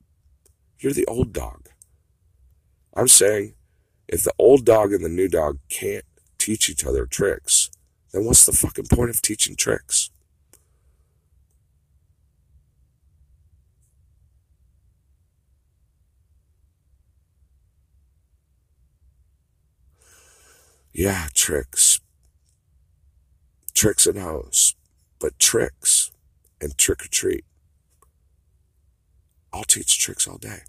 You're 0.81 0.93
the 0.93 1.07
old 1.07 1.33
dog. 1.33 1.70
I'm 2.95 3.09
saying 3.09 3.55
if 4.09 4.23
the 4.25 4.33
old 4.39 4.65
dog 4.65 4.93
and 4.93 5.05
the 5.05 5.09
new 5.09 5.29
dog 5.29 5.59
can't 5.69 6.05
teach 6.39 6.69
each 6.69 6.85
other 6.85 7.07
tricks, 7.07 7.71
then 8.13 8.25
what's 8.25 8.45
the 8.45 8.53
fucking 8.53 8.87
point 8.87 9.11
of 9.11 9.23
teaching 9.23 9.55
tricks? 9.55 10.11
Yeah, 20.93 21.29
tricks. 21.33 22.01
Tricks 23.75 24.07
and 24.07 24.19
hoes. 24.19 24.75
But 25.19 25.39
tricks 25.39 26.11
and 26.61 26.77
trick 26.77 27.05
or 27.05 27.09
treat. 27.09 27.45
I'll 29.53 29.65
teach 29.65 29.99
tricks 29.99 30.27
all 30.27 30.39
day. 30.39 30.61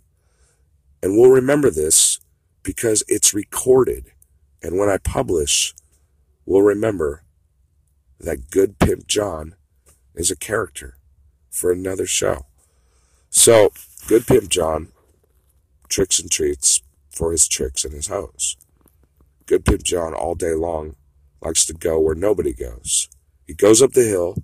And 1.02 1.18
we'll 1.18 1.32
remember 1.32 1.70
this 1.70 2.20
because 2.64 3.04
it's 3.08 3.34
recorded. 3.34 4.12
And 4.62 4.78
when 4.78 4.90
I 4.90 4.98
publish, 4.98 5.74
we'll 6.46 6.62
remember 6.62 7.24
that 8.20 8.52
Good 8.52 8.78
Pimp 8.80 9.08
John 9.08 9.56
is 10.14 10.30
a 10.30 10.36
character 10.36 10.98
for 11.50 11.72
another 11.72 12.06
show. 12.06 12.46
So, 13.30 13.72
Good 14.08 14.28
Pimp 14.28 14.50
John 14.50 14.90
tricks 15.90 16.20
and 16.20 16.32
treats 16.32 16.82
for 17.10 17.32
his 17.32 17.48
tricks 17.48 17.84
and 17.84 17.94
his 17.94 18.08
hoes. 18.08 18.56
Good 19.46 19.66
Pimp 19.66 19.84
John 19.84 20.14
all 20.14 20.36
day 20.36 20.54
long 20.54 20.96
likes 21.42 21.66
to 21.66 21.74
go 21.74 22.00
where 22.00 22.16
nobody 22.16 22.54
goes. 22.54 23.10
He 23.46 23.54
goes 23.54 23.82
up 23.82 23.92
the 23.92 24.04
hill, 24.04 24.36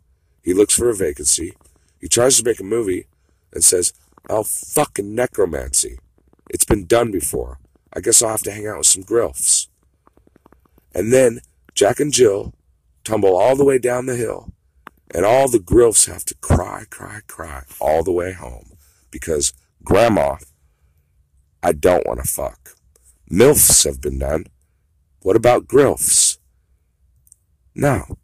he 0.43 0.53
looks 0.53 0.75
for 0.75 0.89
a 0.89 0.95
vacancy, 0.95 1.53
he 1.99 2.07
tries 2.07 2.37
to 2.37 2.43
make 2.43 2.59
a 2.59 2.63
movie, 2.63 3.07
and 3.53 3.63
says, 3.63 3.93
Oh, 4.29 4.43
fucking 4.43 5.15
necromancy. 5.15 5.99
It's 6.49 6.65
been 6.65 6.85
done 6.85 7.11
before. 7.11 7.59
I 7.93 7.99
guess 7.99 8.21
I'll 8.21 8.29
have 8.29 8.43
to 8.43 8.51
hang 8.51 8.67
out 8.67 8.79
with 8.79 8.87
some 8.87 9.03
grilfs. 9.03 9.69
And 10.93 11.11
then 11.11 11.41
Jack 11.73 11.99
and 11.99 12.11
Jill 12.11 12.53
tumble 13.03 13.37
all 13.37 13.55
the 13.55 13.65
way 13.65 13.77
down 13.77 14.05
the 14.05 14.15
hill, 14.15 14.51
and 15.13 15.25
all 15.25 15.47
the 15.47 15.59
grilfs 15.59 16.05
have 16.05 16.25
to 16.25 16.35
cry, 16.35 16.83
cry, 16.89 17.19
cry 17.27 17.63
all 17.79 18.03
the 18.03 18.11
way 18.11 18.33
home 18.33 18.77
because 19.11 19.53
Grandma, 19.83 20.35
I 21.63 21.71
don't 21.71 22.05
want 22.05 22.19
to 22.21 22.27
fuck. 22.27 22.75
MILFs 23.31 23.85
have 23.85 24.01
been 24.01 24.19
done. 24.19 24.47
What 25.21 25.35
about 25.35 25.67
grilfs? 25.67 26.39
No. 27.73 28.17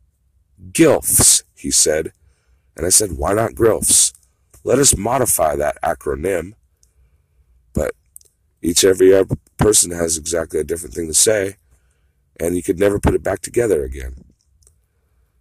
GILFs, 0.71 1.43
he 1.55 1.71
said. 1.71 2.12
And 2.75 2.86
I 2.86 2.89
said, 2.89 3.13
why 3.13 3.33
not 3.33 3.55
grilfs? 3.55 4.13
Let 4.63 4.79
us 4.79 4.97
modify 4.97 5.55
that 5.55 5.81
acronym. 5.81 6.53
But 7.73 7.93
each 8.63 8.86
every 8.86 9.13
person 9.58 9.91
has 9.91 10.17
exactly 10.17 10.60
a 10.60 10.63
different 10.63 10.95
thing 10.95 11.08
to 11.08 11.13
say, 11.13 11.58
and 12.39 12.56
you 12.56 12.63
could 12.63 12.80
never 12.80 12.97
put 12.97 13.13
it 13.13 13.21
back 13.21 13.41
together 13.41 13.84
again. 13.84 14.23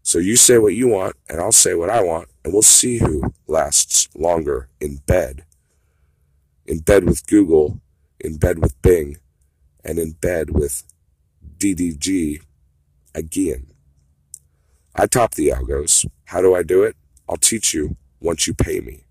So 0.02 0.18
you 0.18 0.34
say 0.34 0.58
what 0.58 0.74
you 0.74 0.88
want, 0.88 1.14
and 1.28 1.40
I'll 1.40 1.52
say 1.52 1.74
what 1.74 1.88
I 1.88 2.02
want, 2.02 2.28
and 2.44 2.52
we'll 2.52 2.62
see 2.62 2.98
who 2.98 3.32
lasts 3.46 4.08
longer 4.16 4.68
in 4.80 4.96
bed. 5.06 5.44
In 6.66 6.80
bed 6.80 7.04
with 7.04 7.26
Google, 7.28 7.80
in 8.18 8.38
bed 8.38 8.58
with 8.58 8.80
Bing, 8.82 9.16
and 9.84 10.00
in 10.00 10.12
bed 10.12 10.50
with 10.50 10.82
DDG 11.58 12.42
again. 13.14 13.68
I 14.96 15.06
top 15.06 15.34
the 15.34 15.48
algos. 15.50 16.06
How 16.24 16.42
do 16.42 16.56
I 16.56 16.64
do 16.64 16.82
it? 16.82 16.96
I'll 17.28 17.36
teach 17.36 17.72
you 17.72 17.96
once 18.20 18.48
you 18.48 18.54
pay 18.54 18.80
me. 18.80 19.04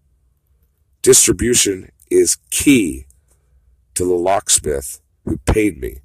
Distribution 1.02 1.92
is 2.10 2.38
key 2.50 3.08
to 3.96 4.06
the 4.06 4.14
locksmith 4.14 5.02
who 5.26 5.38
paid 5.38 5.80
me 5.80 5.98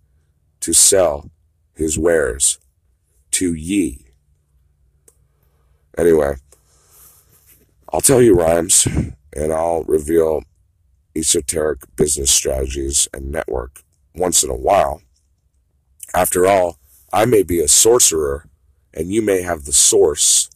to 0.61 0.73
sell 0.73 1.31
his 1.75 1.99
wares 1.99 2.59
to 3.33 3.55
ye. 3.55 4.07
Anyway, 5.97 6.35
I'll 7.93 8.01
tell 8.01 8.21
you 8.21 8.35
rhymes 8.35 8.87
and 9.33 9.53
I'll 9.53 9.85
reveal 9.85 10.43
esoteric 11.15 11.81
business 11.97 12.31
strategies 12.31 13.09
and 13.15 13.31
network 13.31 13.83
once 14.15 14.43
in 14.43 14.51
a 14.51 14.57
while. 14.57 15.03
After 16.15 16.47
all, 16.47 16.79
I 17.13 17.25
may 17.25 17.43
be 17.43 17.61
a 17.61 17.69
sorcerer 17.69 18.49
and 18.93 19.11
you 19.11 19.23
may 19.23 19.43
have 19.43 19.65
the 19.65 19.73
source, 19.73 20.51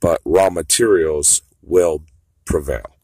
but 0.00 0.20
raw 0.24 0.50
materials 0.50 1.42
will 1.62 2.02
prevail. 2.44 2.96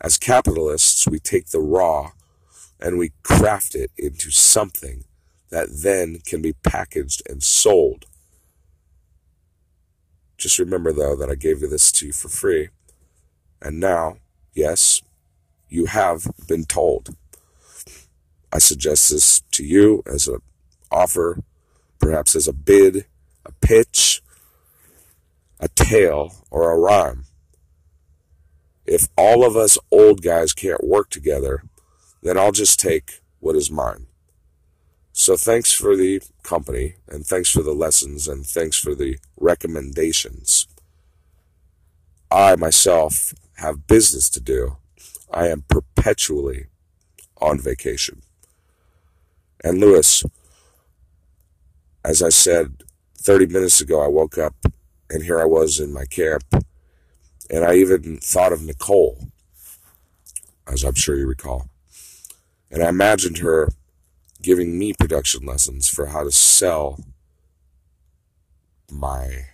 As 0.00 0.18
capitalists, 0.18 1.08
we 1.08 1.18
take 1.18 1.48
the 1.48 1.60
raw 1.60 2.12
and 2.80 2.98
we 2.98 3.12
craft 3.22 3.74
it 3.74 3.90
into 3.96 4.30
something 4.30 5.04
that 5.50 5.68
then 5.82 6.20
can 6.24 6.42
be 6.42 6.52
packaged 6.52 7.22
and 7.28 7.42
sold. 7.42 8.06
Just 10.36 10.58
remember, 10.58 10.92
though, 10.92 11.16
that 11.16 11.30
I 11.30 11.34
gave 11.34 11.62
you 11.62 11.68
this 11.68 11.90
to 11.92 12.06
you 12.06 12.12
for 12.12 12.28
free. 12.28 12.68
And 13.60 13.80
now, 13.80 14.18
yes, 14.54 15.02
you 15.68 15.86
have 15.86 16.26
been 16.46 16.64
told. 16.64 17.16
I 18.52 18.58
suggest 18.58 19.10
this 19.10 19.40
to 19.52 19.64
you 19.64 20.02
as 20.06 20.28
an 20.28 20.38
offer, 20.90 21.42
perhaps 21.98 22.36
as 22.36 22.46
a 22.46 22.52
bid, 22.52 23.06
a 23.44 23.52
pitch, 23.60 24.22
a 25.58 25.68
tale, 25.68 26.34
or 26.50 26.70
a 26.70 26.78
rhyme 26.78 27.24
if 28.88 29.06
all 29.16 29.46
of 29.46 29.54
us 29.54 29.78
old 29.90 30.22
guys 30.22 30.52
can't 30.52 30.82
work 30.82 31.10
together, 31.10 31.62
then 32.22 32.38
I'll 32.38 32.52
just 32.52 32.80
take 32.80 33.20
what 33.40 33.56
is 33.56 33.70
mine. 33.70 34.06
So 35.12 35.36
thanks 35.36 35.72
for 35.72 35.96
the 35.96 36.22
company 36.42 36.94
and 37.08 37.26
thanks 37.26 37.50
for 37.50 37.62
the 37.62 37.74
lessons 37.74 38.28
and 38.28 38.46
thanks 38.46 38.76
for 38.78 38.94
the 38.94 39.18
recommendations. 39.36 40.68
I 42.30 42.56
myself 42.56 43.34
have 43.56 43.86
business 43.86 44.28
to 44.30 44.40
do. 44.40 44.76
I 45.32 45.48
am 45.48 45.64
perpetually 45.68 46.66
on 47.40 47.58
vacation. 47.58 48.22
And 49.64 49.80
Lewis, 49.80 50.24
as 52.04 52.22
I 52.22 52.28
said 52.28 52.84
30 53.16 53.46
minutes 53.46 53.80
ago, 53.80 54.00
I 54.02 54.08
woke 54.08 54.38
up 54.38 54.54
and 55.10 55.24
here 55.24 55.40
I 55.40 55.46
was 55.46 55.80
in 55.80 55.92
my 55.92 56.04
camp 56.04 56.44
and 57.50 57.64
I 57.64 57.74
even 57.74 58.18
thought 58.18 58.52
of 58.52 58.62
Nicole, 58.62 59.18
as 60.66 60.84
I'm 60.84 60.94
sure 60.94 61.16
you 61.16 61.26
recall. 61.26 61.68
And 62.70 62.82
I 62.82 62.88
imagined 62.88 63.38
her 63.38 63.70
giving 64.42 64.78
me 64.78 64.92
production 64.92 65.44
lessons 65.46 65.88
for 65.88 66.06
how 66.06 66.24
to 66.24 66.30
sell 66.30 67.04
my 68.90 69.46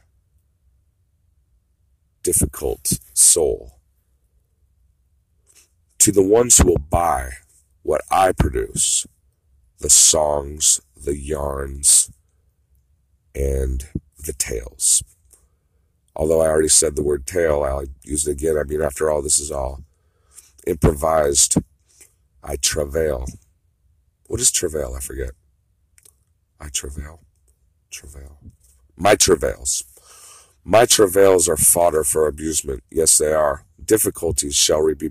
difficult 2.23 2.99
soul 3.13 3.79
To 5.99 6.13
the 6.13 6.23
ones 6.23 6.59
who 6.59 6.69
will 6.69 6.79
buy 6.79 7.31
what 7.83 8.03
I 8.11 8.33
produce, 8.33 9.07
the 9.79 9.91
songs, 9.91 10.81
the 10.97 11.17
yarns, 11.17 12.11
and 13.35 13.89
the 14.19 14.35
tales. 14.35 15.03
Although 16.17 16.43
I 16.43 16.49
already 16.49 16.69
said 16.69 16.95
the 16.95 17.03
word 17.03 17.27
tale, 17.27 17.63
I'll 17.63 17.87
use 18.03 18.27
it 18.27 18.33
again. 18.33 18.57
I 18.59 18.65
mean, 18.65 18.83
after 18.83 19.11
all, 19.11 19.23
this 19.23 19.41
is 19.41 19.51
all 19.51 19.83
improvised. 20.67 21.57
I 22.45 22.57
travail. 22.57 23.25
What 24.27 24.41
is 24.41 24.53
travail? 24.53 24.95
I 24.95 25.01
forget. 25.01 25.31
I 26.61 26.69
travail. 26.69 27.21
Travail. 27.91 28.39
My 28.97 29.15
travails. 29.15 29.85
My 30.63 30.85
travails 30.85 31.49
are 31.49 31.57
fodder 31.57 32.05
for 32.05 32.29
abusement. 32.29 32.83
Yes, 32.91 33.17
they 33.17 33.33
are. 33.33 33.65
Difficulties 33.83 34.55
shall 34.55 34.95
be, 34.95 35.11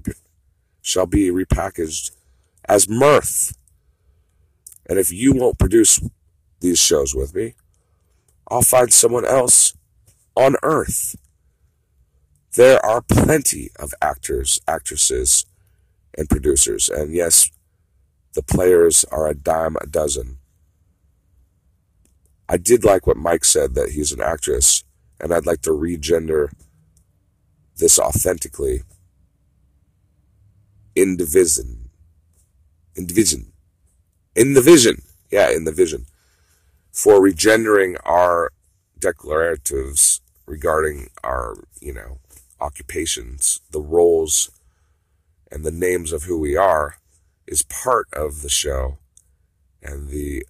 shall 0.82 1.08
be 1.08 1.30
repackaged 1.30 2.12
as 2.66 2.88
mirth. 2.88 3.58
And 4.86 5.00
if 5.00 5.12
you 5.12 5.34
won't 5.34 5.58
produce 5.58 6.00
these 6.60 6.80
shows 6.80 7.16
with 7.16 7.34
me, 7.34 7.56
I'll 8.48 8.62
find 8.62 8.94
someone 8.94 9.26
else 9.26 9.76
on 10.36 10.56
earth. 10.62 11.16
There 12.56 12.84
are 12.86 13.02
plenty 13.02 13.72
of 13.80 13.94
actors, 14.02 14.60
actresses, 14.68 15.46
and 16.18 16.30
producers. 16.30 16.90
And 16.90 17.14
yes, 17.14 17.50
the 18.34 18.44
players 18.44 19.06
are 19.06 19.28
a 19.28 19.36
dime 19.36 19.76
a 19.82 19.88
dozen. 19.88 20.38
I 22.50 22.58
did 22.58 22.84
like 22.84 23.08
what 23.08 23.18
Mike 23.18 23.46
said 23.46 23.74
that 23.76 23.92
he's 23.92 24.12
an 24.12 24.22
actress, 24.22 24.84
and 25.20 25.34
I'd 25.34 25.46
like 25.46 25.62
to 25.62 25.72
regender 25.72 26.52
this 27.78 27.98
authentically 27.98 28.84
in 30.96 31.18
division. 31.18 31.90
In 32.96 33.08
division. 33.08 33.54
In 34.36 34.54
the 34.54 34.62
vision. 34.62 35.02
Yeah, 35.32 35.50
in 35.50 35.64
the 35.64 35.72
vision. 35.72 36.06
For 36.92 37.20
regendering 37.20 37.98
our 38.04 38.52
declaratives 39.00 40.22
regarding 40.46 41.10
our, 41.24 41.56
you 41.82 41.94
know, 41.94 42.20
occupations, 42.60 43.62
the 43.72 43.82
roles, 43.82 44.52
and 45.54 45.64
the 45.64 45.72
names 45.72 46.12
of 46.12 46.24
who 46.24 46.40
we 46.40 46.58
are 46.58 46.98
is 47.46 47.62
part 47.62 48.08
of 48.12 48.42
the 48.42 48.50
show. 48.50 48.98
And 49.84 50.10
the 50.10 50.48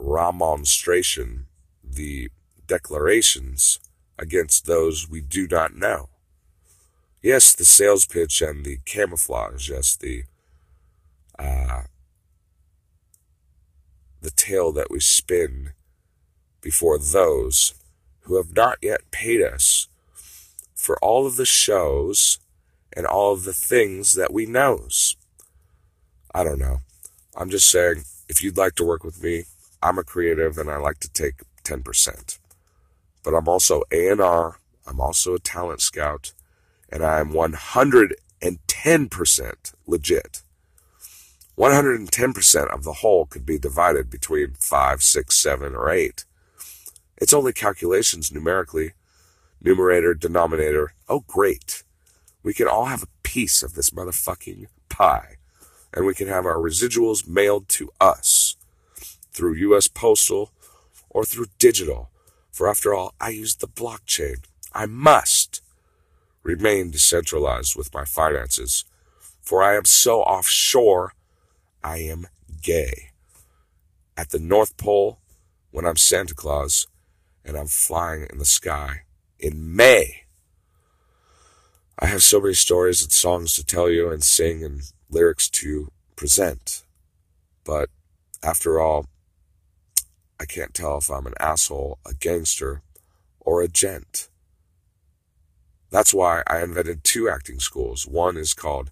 remonstration, 0.00 1.46
the 1.84 2.30
declarations 2.66 3.78
against 4.18 4.66
those 4.66 5.08
we 5.08 5.20
do 5.20 5.46
not 5.46 5.76
know. 5.76 6.08
Yes, 7.22 7.52
the 7.52 7.64
sales 7.64 8.04
pitch 8.04 8.42
and 8.42 8.64
the 8.64 8.78
camouflage, 8.84 9.70
yes, 9.70 9.94
the 9.94 10.24
uh, 11.38 11.82
the 14.22 14.30
tale 14.30 14.72
that 14.72 14.90
we 14.90 14.98
spin 14.98 15.70
before 16.60 16.98
those 16.98 17.74
who 18.22 18.36
have 18.36 18.56
not 18.56 18.78
yet 18.82 19.10
paid 19.12 19.40
us 19.42 19.86
for 20.74 20.98
all 20.98 21.26
of 21.26 21.36
the 21.36 21.46
shows 21.46 22.38
and 22.96 23.06
all 23.06 23.32
of 23.32 23.44
the 23.44 23.52
things 23.52 24.14
that 24.14 24.32
we 24.32 24.46
knows. 24.46 25.14
I 26.34 26.42
don't 26.42 26.58
know. 26.58 26.78
I'm 27.36 27.50
just 27.50 27.68
saying, 27.68 28.02
if 28.28 28.42
you'd 28.42 28.56
like 28.56 28.74
to 28.76 28.84
work 28.84 29.04
with 29.04 29.22
me, 29.22 29.44
I'm 29.82 29.98
a 29.98 30.02
creative 30.02 30.56
and 30.58 30.70
I 30.70 30.78
like 30.78 30.98
to 31.00 31.10
take 31.10 31.42
10%. 31.64 32.38
But 33.22 33.34
I'm 33.34 33.46
also 33.46 33.82
A&R, 33.92 34.58
I'm 34.86 35.00
also 35.00 35.34
a 35.34 35.38
talent 35.38 35.82
scout, 35.82 36.32
and 36.88 37.04
I'm 37.04 37.32
110% 37.32 39.74
legit. 39.86 40.42
110% 41.58 42.74
of 42.74 42.84
the 42.84 42.92
whole 42.92 43.26
could 43.26 43.46
be 43.46 43.58
divided 43.58 44.10
between 44.10 44.54
5, 44.58 45.02
6, 45.02 45.42
7, 45.42 45.74
or 45.74 45.90
8. 45.90 46.24
It's 47.18 47.32
only 47.32 47.52
calculations 47.52 48.30
numerically. 48.30 48.92
Numerator, 49.60 50.14
denominator. 50.14 50.94
Oh, 51.08 51.24
great. 51.26 51.82
We 52.46 52.54
can 52.54 52.68
all 52.68 52.84
have 52.84 53.02
a 53.02 53.08
piece 53.24 53.64
of 53.64 53.74
this 53.74 53.90
motherfucking 53.90 54.66
pie. 54.88 55.38
And 55.92 56.06
we 56.06 56.14
can 56.14 56.28
have 56.28 56.46
our 56.46 56.58
residuals 56.58 57.26
mailed 57.26 57.68
to 57.70 57.90
us 58.00 58.54
through 59.32 59.54
U.S. 59.54 59.88
Postal 59.88 60.52
or 61.10 61.24
through 61.24 61.46
digital. 61.58 62.08
For 62.52 62.68
after 62.68 62.94
all, 62.94 63.14
I 63.20 63.30
use 63.30 63.56
the 63.56 63.66
blockchain. 63.66 64.44
I 64.72 64.86
must 64.86 65.60
remain 66.44 66.92
decentralized 66.92 67.74
with 67.74 67.92
my 67.92 68.04
finances. 68.04 68.84
For 69.40 69.60
I 69.60 69.74
am 69.74 69.84
so 69.84 70.20
offshore, 70.20 71.14
I 71.82 71.96
am 71.98 72.28
gay. 72.62 73.10
At 74.16 74.30
the 74.30 74.38
North 74.38 74.76
Pole, 74.76 75.18
when 75.72 75.84
I'm 75.84 75.96
Santa 75.96 76.36
Claus, 76.36 76.86
and 77.44 77.56
I'm 77.56 77.66
flying 77.66 78.28
in 78.30 78.38
the 78.38 78.44
sky 78.44 79.02
in 79.36 79.74
May. 79.74 80.25
I 81.98 82.06
have 82.06 82.22
so 82.22 82.40
many 82.40 82.52
stories 82.52 83.02
and 83.02 83.10
songs 83.10 83.54
to 83.54 83.64
tell 83.64 83.88
you 83.88 84.10
and 84.10 84.22
sing 84.22 84.62
and 84.62 84.82
lyrics 85.08 85.48
to 85.50 85.90
present. 86.14 86.82
But 87.64 87.88
after 88.42 88.78
all, 88.78 89.06
I 90.38 90.44
can't 90.44 90.74
tell 90.74 90.98
if 90.98 91.10
I'm 91.10 91.26
an 91.26 91.32
asshole, 91.40 91.98
a 92.04 92.12
gangster, 92.12 92.82
or 93.40 93.62
a 93.62 93.68
gent. 93.68 94.28
That's 95.90 96.12
why 96.12 96.42
I 96.46 96.62
invented 96.62 97.02
two 97.02 97.30
acting 97.30 97.60
schools. 97.60 98.06
One 98.06 98.36
is 98.36 98.52
called 98.52 98.90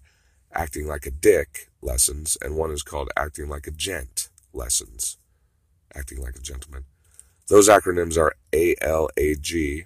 Acting 0.51 0.87
Like 0.87 1.05
a 1.05 1.11
Dick 1.11 1.69
Lessons, 1.83 2.39
and 2.41 2.55
one 2.55 2.71
is 2.71 2.81
called 2.81 3.09
Acting 3.15 3.47
Like 3.47 3.67
a 3.67 3.71
Gent 3.71 4.29
Lessons. 4.51 5.17
Acting 5.93 6.21
Like 6.21 6.35
a 6.37 6.41
Gentleman. 6.41 6.85
Those 7.49 7.69
acronyms 7.69 8.17
are 8.17 8.35
ALAG, 8.51 9.85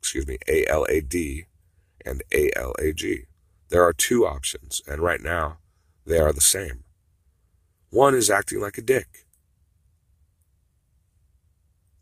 excuse 0.00 0.26
me, 0.26 0.38
ALAD 0.48 1.46
and 2.04 2.22
ALAG. 2.32 3.26
There 3.68 3.84
are 3.84 3.92
two 3.92 4.26
options, 4.26 4.82
and 4.86 5.00
right 5.00 5.20
now 5.20 5.58
they 6.04 6.18
are 6.18 6.32
the 6.32 6.40
same. 6.40 6.84
One 7.90 8.14
is 8.14 8.30
acting 8.30 8.60
like 8.60 8.78
a 8.78 8.82
dick. 8.82 9.26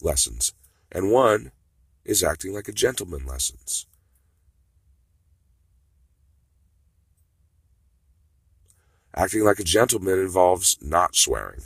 Lessons. 0.01 0.55
And 0.93 1.11
one 1.11 1.53
is 2.05 2.25
acting 2.25 2.55
like 2.55 2.69
a 2.69 2.73
gentleman 2.73 3.27
lessons. 3.27 3.87
Acting 9.15 9.45
like 9.45 9.59
a 9.59 9.65
gentleman 9.65 10.19
involves 10.19 10.79
not 10.81 11.17
swearing 11.17 11.63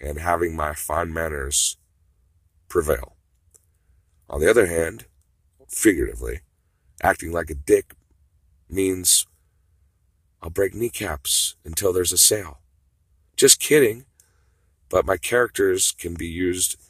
and 0.00 0.18
having 0.18 0.56
my 0.56 0.74
fine 0.74 1.12
manners 1.12 1.76
prevail. 2.68 3.16
On 4.28 4.40
the 4.40 4.50
other 4.50 4.66
hand, 4.66 5.04
figuratively, 5.68 6.40
acting 7.04 7.30
like 7.32 7.50
a 7.50 7.54
dick 7.54 7.94
means 8.68 9.26
I'll 10.42 10.48
break 10.48 10.74
kneecaps 10.74 11.54
until 11.64 11.92
there's 11.92 12.12
a 12.12 12.18
sale. 12.18 12.60
Just 13.36 13.60
kidding, 13.60 14.06
but 14.88 15.04
my 15.04 15.18
characters 15.18 15.92
can 15.92 16.14
be 16.14 16.26
used 16.26 16.80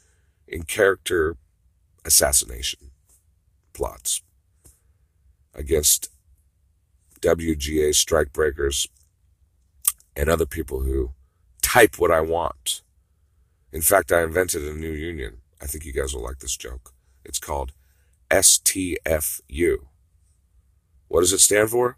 in 0.47 0.63
character 0.63 1.35
assassination 2.05 2.91
plots 3.73 4.21
against 5.53 6.09
WGA 7.19 7.89
strikebreakers 7.89 8.87
and 10.15 10.29
other 10.29 10.45
people 10.45 10.81
who 10.81 11.11
type 11.61 11.99
what 11.99 12.11
I 12.11 12.21
want. 12.21 12.81
In 13.73 13.81
fact, 13.81 14.13
I 14.13 14.23
invented 14.23 14.63
a 14.63 14.73
new 14.73 14.91
union. 14.91 15.39
I 15.61 15.65
think 15.65 15.83
you 15.83 15.91
guys 15.91 16.13
will 16.13 16.23
like 16.23 16.39
this 16.39 16.55
joke. 16.55 16.93
It's 17.25 17.39
called 17.39 17.73
STFU. 18.29 19.87
What 21.07 21.21
does 21.21 21.33
it 21.33 21.39
stand 21.39 21.69
for? 21.69 21.97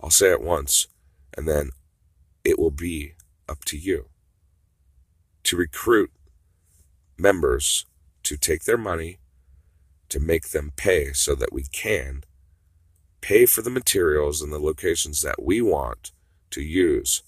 I'll 0.00 0.10
say 0.10 0.30
it 0.30 0.42
once, 0.42 0.88
and 1.36 1.48
then 1.48 1.70
it 2.44 2.58
will 2.58 2.70
be 2.70 3.14
up 3.48 3.64
to 3.66 3.78
you 3.78 4.06
to 5.44 5.56
recruit 5.56 6.10
members 7.18 7.86
to 8.22 8.36
take 8.36 8.64
their 8.64 8.78
money, 8.78 9.18
to 10.08 10.18
make 10.18 10.48
them 10.48 10.72
pay 10.76 11.12
so 11.12 11.34
that 11.34 11.52
we 11.52 11.64
can 11.64 12.24
pay 13.20 13.46
for 13.46 13.62
the 13.62 13.70
materials 13.70 14.42
and 14.42 14.52
the 14.52 14.58
locations 14.58 15.22
that 15.22 15.42
we 15.42 15.60
want 15.60 16.12
to 16.50 16.62
use. 16.62 17.22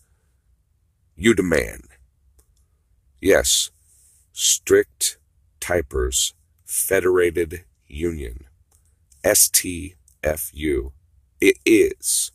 You 1.15 1.35
demand. 1.35 1.85
Yes, 3.21 3.71
strict 4.33 5.19
Typers 5.61 6.35
Federated 6.65 7.65
Union. 7.87 8.45
STFU. 9.25 10.93
It 11.41 11.57
is. 11.65 12.33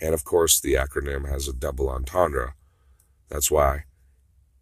And 0.00 0.14
of 0.14 0.24
course, 0.24 0.60
the 0.60 0.74
acronym 0.74 1.28
has 1.28 1.48
a 1.48 1.52
double 1.52 1.88
entendre. 1.88 2.54
That's 3.28 3.50
why 3.50 3.84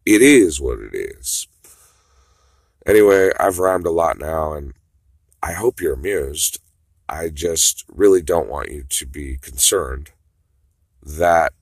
it 0.05 0.23
is 0.23 0.61
what 0.61 0.79
it 0.79 0.95
is. 0.95 1.49
Anyway, 2.87 3.31
I've 3.39 3.59
rhymed 3.59 3.87
a 3.87 3.91
lot 3.91 4.19
now, 4.19 4.53
and 4.55 4.73
I 5.43 5.53
hope 5.53 5.81
you're 5.81 5.95
amused. 5.95 6.61
I 7.09 7.29
just 7.29 7.85
really 7.89 8.23
don't 8.23 8.49
want 8.49 8.71
you 8.71 8.85
to 8.89 9.07
be 9.07 9.37
concerned 9.37 10.11
that 11.03 11.53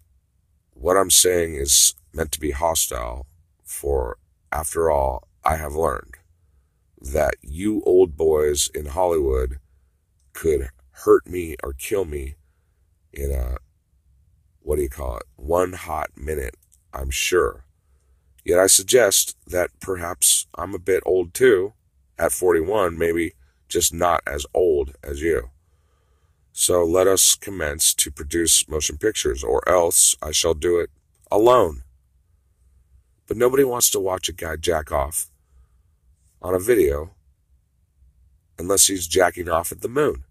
what 0.74 0.96
I'm 0.96 1.10
saying 1.10 1.54
is 1.54 1.94
meant 2.12 2.32
to 2.32 2.40
be 2.40 2.50
hostile, 2.52 3.26
for 3.64 4.18
after 4.52 4.90
all, 4.90 5.28
I 5.44 5.56
have 5.56 5.74
learned 5.74 6.14
that 7.00 7.34
you 7.42 7.82
old 7.84 8.16
boys 8.16 8.68
in 8.74 8.86
Hollywood 8.86 9.58
could 10.32 10.70
hurt 11.04 11.26
me 11.26 11.56
or 11.62 11.72
kill 11.72 12.04
me 12.04 12.36
in 13.12 13.30
a, 13.30 13.56
what 14.60 14.76
do 14.76 14.82
you 14.82 14.88
call 14.88 15.18
it, 15.18 15.24
one 15.36 15.72
hot 15.72 16.10
minute, 16.16 16.56
I'm 16.92 17.10
sure. 17.10 17.64
Yet 18.44 18.58
I 18.58 18.66
suggest 18.66 19.36
that 19.46 19.70
perhaps 19.80 20.46
I'm 20.54 20.74
a 20.74 20.78
bit 20.78 21.02
old 21.04 21.34
too, 21.34 21.74
at 22.18 22.32
41, 22.32 22.96
maybe 22.96 23.34
just 23.68 23.92
not 23.92 24.22
as 24.26 24.46
old 24.54 24.94
as 25.02 25.20
you. 25.20 25.50
So 26.52 26.84
let 26.84 27.06
us 27.06 27.34
commence 27.34 27.92
to 27.94 28.10
produce 28.10 28.68
motion 28.68 28.96
pictures, 28.96 29.44
or 29.44 29.68
else 29.68 30.16
I 30.22 30.30
shall 30.30 30.54
do 30.54 30.78
it 30.78 30.90
alone. 31.30 31.82
But 33.26 33.36
nobody 33.36 33.64
wants 33.64 33.90
to 33.90 34.00
watch 34.00 34.28
a 34.28 34.32
guy 34.32 34.56
jack 34.56 34.90
off 34.90 35.26
on 36.40 36.54
a 36.54 36.58
video 36.58 37.10
unless 38.58 38.86
he's 38.86 39.06
jacking 39.06 39.50
off 39.50 39.70
at 39.70 39.82
the 39.82 39.88
moon. 39.88 40.24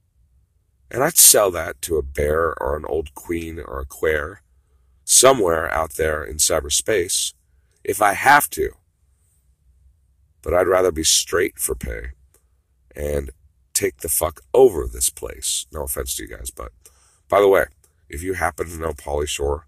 And 0.91 1.03
I'd 1.03 1.17
sell 1.17 1.51
that 1.51 1.81
to 1.83 1.97
a 1.97 2.03
bear 2.03 2.53
or 2.61 2.75
an 2.77 2.85
old 2.85 3.13
queen 3.15 3.59
or 3.59 3.79
a 3.79 3.85
queer 3.85 4.41
somewhere 5.03 5.71
out 5.71 5.93
there 5.93 6.23
in 6.23 6.37
cyberspace 6.37 7.33
if 7.83 8.01
I 8.01 8.13
have 8.13 8.49
to. 8.51 8.71
But 10.41 10.53
I'd 10.53 10.67
rather 10.67 10.91
be 10.91 11.03
straight 11.03 11.57
for 11.57 11.75
pay 11.75 12.09
and 12.95 13.31
take 13.73 13.97
the 13.97 14.09
fuck 14.09 14.41
over 14.53 14.87
this 14.87 15.09
place. 15.09 15.65
No 15.71 15.83
offense 15.83 16.15
to 16.15 16.23
you 16.23 16.29
guys, 16.29 16.49
but 16.49 16.71
by 17.27 17.41
the 17.41 17.47
way, 17.47 17.65
if 18.09 18.21
you 18.23 18.33
happen 18.33 18.67
to 18.67 18.77
know 18.77 18.93
Pauly 18.93 19.27
Shore, 19.27 19.67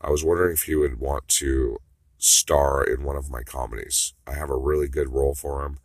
I 0.00 0.10
was 0.10 0.24
wondering 0.24 0.52
if 0.52 0.68
you 0.68 0.80
would 0.80 1.00
want 1.00 1.28
to 1.28 1.78
star 2.18 2.84
in 2.84 3.02
one 3.02 3.16
of 3.16 3.30
my 3.30 3.42
comedies. 3.42 4.14
I 4.26 4.34
have 4.34 4.50
a 4.50 4.56
really 4.56 4.88
good 4.88 5.08
role 5.08 5.34
for 5.34 5.64
him. 5.64 5.78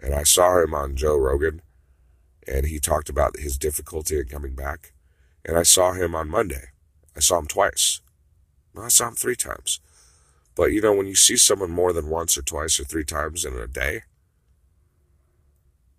And 0.00 0.14
I 0.14 0.22
saw 0.22 0.62
him 0.62 0.74
on 0.74 0.96
Joe 0.96 1.16
Rogan, 1.16 1.62
and 2.46 2.66
he 2.66 2.78
talked 2.78 3.08
about 3.08 3.38
his 3.38 3.58
difficulty 3.58 4.18
in 4.18 4.26
coming 4.26 4.54
back. 4.54 4.92
And 5.44 5.56
I 5.56 5.62
saw 5.62 5.92
him 5.92 6.14
on 6.14 6.28
Monday. 6.28 6.70
I 7.16 7.20
saw 7.20 7.38
him 7.38 7.46
twice. 7.46 8.00
I 8.78 8.88
saw 8.88 9.08
him 9.08 9.14
three 9.14 9.36
times. 9.36 9.80
But 10.54 10.72
you 10.72 10.80
know, 10.80 10.92
when 10.92 11.06
you 11.06 11.14
see 11.14 11.36
someone 11.36 11.70
more 11.70 11.92
than 11.92 12.08
once 12.08 12.38
or 12.38 12.42
twice 12.42 12.78
or 12.78 12.84
three 12.84 13.04
times 13.04 13.44
in 13.44 13.54
a 13.54 13.66
day, 13.66 14.02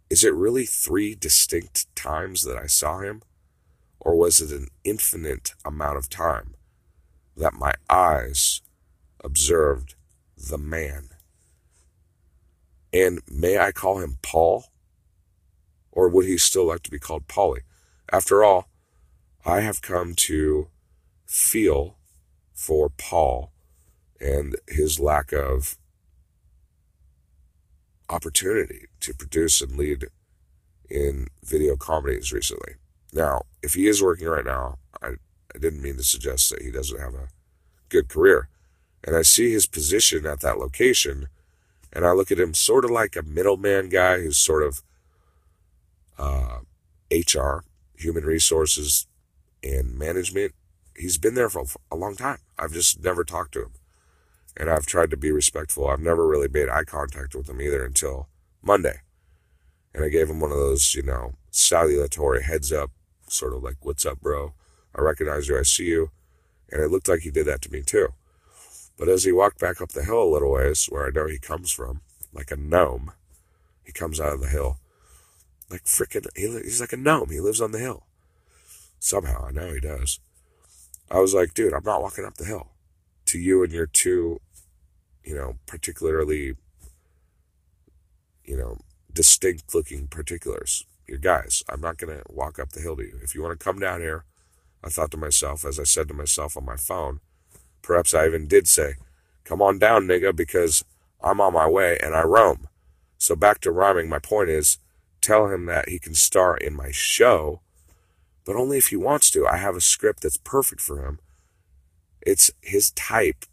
is 0.10 0.24
it 0.24 0.34
really 0.34 0.66
three 0.66 1.16
distinct 1.16 1.93
times 1.96 2.43
that 2.43 2.58
I 2.58 2.68
saw 2.68 3.00
him? 3.00 3.24
Or 4.00 4.16
was 4.16 4.39
it 4.39 4.52
an 4.52 4.68
infinite 4.84 5.54
amount 5.66 5.98
of 5.98 6.10
time 6.10 6.56
that 7.36 7.54
my 7.54 7.74
eyes 7.89 8.62
observed 9.24 9.96
the 10.38 10.58
man? 10.58 11.10
And 12.93 13.22
may 13.30 13.58
I 13.58 13.72
call 13.72 14.00
him 14.00 14.20
Paul? 14.22 14.66
Or 15.96 16.10
would 16.10 16.26
he 16.26 16.38
still 16.38 16.66
like 16.66 16.84
to 16.84 16.91
be 16.91 17.00
called 17.00 17.28
Pauly? 17.28 17.62
After 18.12 18.43
all, 18.43 18.68
I 19.46 19.62
have 19.62 19.82
come 19.82 20.14
to 20.16 20.68
feel 21.26 21.98
for 22.54 22.89
Paul 22.89 23.52
and 24.20 24.56
his 24.68 25.00
lack 25.00 25.32
of 25.32 25.78
opportunity 28.10 28.86
to 29.00 29.14
produce 29.14 29.62
and 29.62 29.78
lead 29.78 30.06
in 30.89 31.28
video 31.43 31.76
comedies 31.76 32.32
recently. 32.32 32.74
Now, 33.12 33.43
if 33.64 33.74
he 33.74 33.88
is 33.88 34.04
working 34.04 34.28
right 34.28 34.46
now, 34.46 34.78
I, 35.02 35.14
I 35.54 35.60
didn't 35.60 35.82
mean 35.82 35.98
to 35.98 36.04
suggest 36.04 36.50
that 36.50 36.62
he 36.62 36.72
doesn't 36.72 37.00
have 37.00 37.16
a 37.16 37.30
good 37.89 38.10
career. 38.10 38.50
And 39.04 39.16
I 39.16 39.22
see 39.22 39.52
his 39.52 39.66
position 39.66 40.26
at 40.26 40.41
that 40.41 40.58
location, 40.58 41.28
and 41.93 42.06
I 42.06 42.12
look 42.12 42.32
at 42.32 42.39
him 42.39 42.54
sort 42.54 42.86
of 42.86 42.91
like 42.91 43.16
a 43.16 43.24
middleman 43.24 43.89
guy 43.89 44.20
who's 44.20 44.38
sort 44.38 44.64
of 44.64 44.82
uh, 46.18 46.59
HR, 47.11 47.63
human 47.97 48.24
resources, 48.24 49.07
and 49.63 49.97
management. 49.97 50.53
He's 50.95 51.18
been 51.18 51.36
there 51.36 51.49
for 51.49 51.66
a 51.91 51.95
long 51.95 52.16
time. 52.16 52.39
I've 52.57 52.72
just 52.72 53.03
never 53.03 53.24
talked 53.24 53.53
to 53.53 53.63
him 53.63 53.72
and 54.57 54.70
I've 54.70 54.86
tried 54.86 55.11
to 55.11 55.18
be 55.18 55.32
respectful. 55.32 55.88
I've 55.88 55.99
never 55.99 56.28
really 56.28 56.47
made 56.47 56.70
eye 56.70 56.84
contact 56.84 57.36
with 57.36 57.49
him 57.49 57.61
either 57.61 57.84
until 57.84 58.30
Monday. 58.61 59.01
And 59.93 60.03
I 60.03 60.09
gave 60.09 60.30
him 60.30 60.39
one 60.39 60.51
of 60.51 60.57
those, 60.57 60.95
you 60.95 61.03
know, 61.03 61.34
salutatory 61.51 62.43
heads 62.43 62.72
up, 62.72 62.91
sort 63.28 63.53
of 63.53 63.63
like, 63.63 63.78
what's 63.82 64.05
up, 64.05 64.22
bro? 64.22 64.53
I 64.95 65.01
recognize 65.01 65.47
you, 65.47 65.57
I 65.57 65.63
see 65.63 65.86
you. 65.86 66.11
And 66.72 66.82
it 66.82 66.89
looked 66.89 67.07
like 67.07 67.22
he 67.22 67.32
did 67.32 67.47
that 67.47 67.61
to 67.63 67.72
me 67.72 67.82
too. 67.82 68.09
But 68.97 69.09
as 69.09 69.26
he 69.26 69.32
walked 69.32 69.59
back 69.59 69.82
up 69.82 69.89
the 69.89 70.03
hill 70.03 70.24
a 70.24 70.34
little 70.34 70.51
ways, 70.51 70.86
where 70.86 71.05
I 71.05 71.11
know 71.11 71.28
he 71.28 71.38
comes 71.38 71.72
from, 71.72 72.01
like 72.34 72.51
a 72.51 72.55
gnome, 72.55 73.11
he 73.84 73.91
comes 73.91 74.20
out 74.20 74.34
of 74.34 74.41
the 74.41 74.49
hill. 74.49 74.80
Like 75.70 75.86
frickin', 75.86 76.28
he's 76.36 76.80
like 76.82 76.93
a 76.93 76.97
gnome. 76.97 77.30
He 77.30 77.39
lives 77.39 77.61
on 77.61 77.72
the 77.72 77.80
hill. 77.80 78.05
Somehow, 78.99 79.45
I 79.47 79.51
know 79.51 79.74
he 79.74 79.80
does. 79.80 80.20
I 81.09 81.20
was 81.20 81.34
like, 81.34 81.53
dude, 81.53 81.74
I'm 81.74 81.84
not 81.84 82.01
walking 82.01 82.26
up 82.26 82.38
the 82.38 82.45
hill 82.45 82.72
to 83.26 83.39
you 83.39 83.63
and 83.63 83.72
your 83.72 83.88
two 83.88 84.39
you 85.26 85.36
know, 85.36 85.57
particularly, 85.66 86.55
you 88.45 88.55
know, 88.55 88.78
distinct 89.11 89.74
looking 89.74 90.07
particulars. 90.07 90.86
Your 91.07 91.18
guys, 91.18 91.63
I'm 91.68 91.82
not 91.82 91.97
going 91.97 92.16
to 92.16 92.24
walk 92.30 92.59
up 92.59 92.72
the 92.72 92.82
hill 92.82 92.95
to 92.97 93.03
you. 93.03 93.20
If 93.22 93.36
you 93.36 93.41
want 93.41 93.59
to 93.59 93.63
come 93.63 93.80
down 93.80 94.01
here, 94.01 94.26
I 94.84 94.89
thought 94.89 95.11
to 95.11 95.18
myself, 95.18 95.66
as 95.66 95.80
I 95.80 95.84
said 95.84 96.07
to 96.09 96.13
myself 96.13 96.55
on 96.55 96.66
my 96.66 96.76
phone, 96.76 97.20
perhaps 97.82 98.13
I 98.13 98.28
even 98.28 98.47
did 98.47 98.68
say, 98.68 98.95
come 99.43 99.61
on 99.61 99.80
down, 99.80 100.05
nigga, 100.05 100.36
because 100.36 100.84
I'm 101.22 101.41
on 101.41 101.53
my 101.53 101.68
way 101.68 101.97
and 102.01 102.16
I 102.16 102.22
roam. 102.22 102.68
So 103.18 103.36
back 103.36 103.61
to 103.61 103.72
rhyming, 103.72 104.09
my 104.09 104.20
point 104.20 104.49
is, 104.49 104.78
tell 105.26 105.48
him 105.48 105.66
that 105.66 105.90
he 105.90 105.98
can 105.98 106.14
star 106.14 106.56
in 106.56 106.76
my 106.76 106.92
show, 106.92 107.62
but 108.46 108.56
only 108.56 108.78
if 108.78 108.90
he 108.90 108.96
wants 108.96 109.30
to. 109.32 109.48
I 109.48 109.58
have 109.58 109.76
a 109.76 109.82
script 109.82 110.22
that's 110.22 110.38
perfect 110.38 110.82
for 110.82 111.06
him. 111.06 111.20
It's 112.22 112.52
his 112.62 112.92
type, 112.92 113.46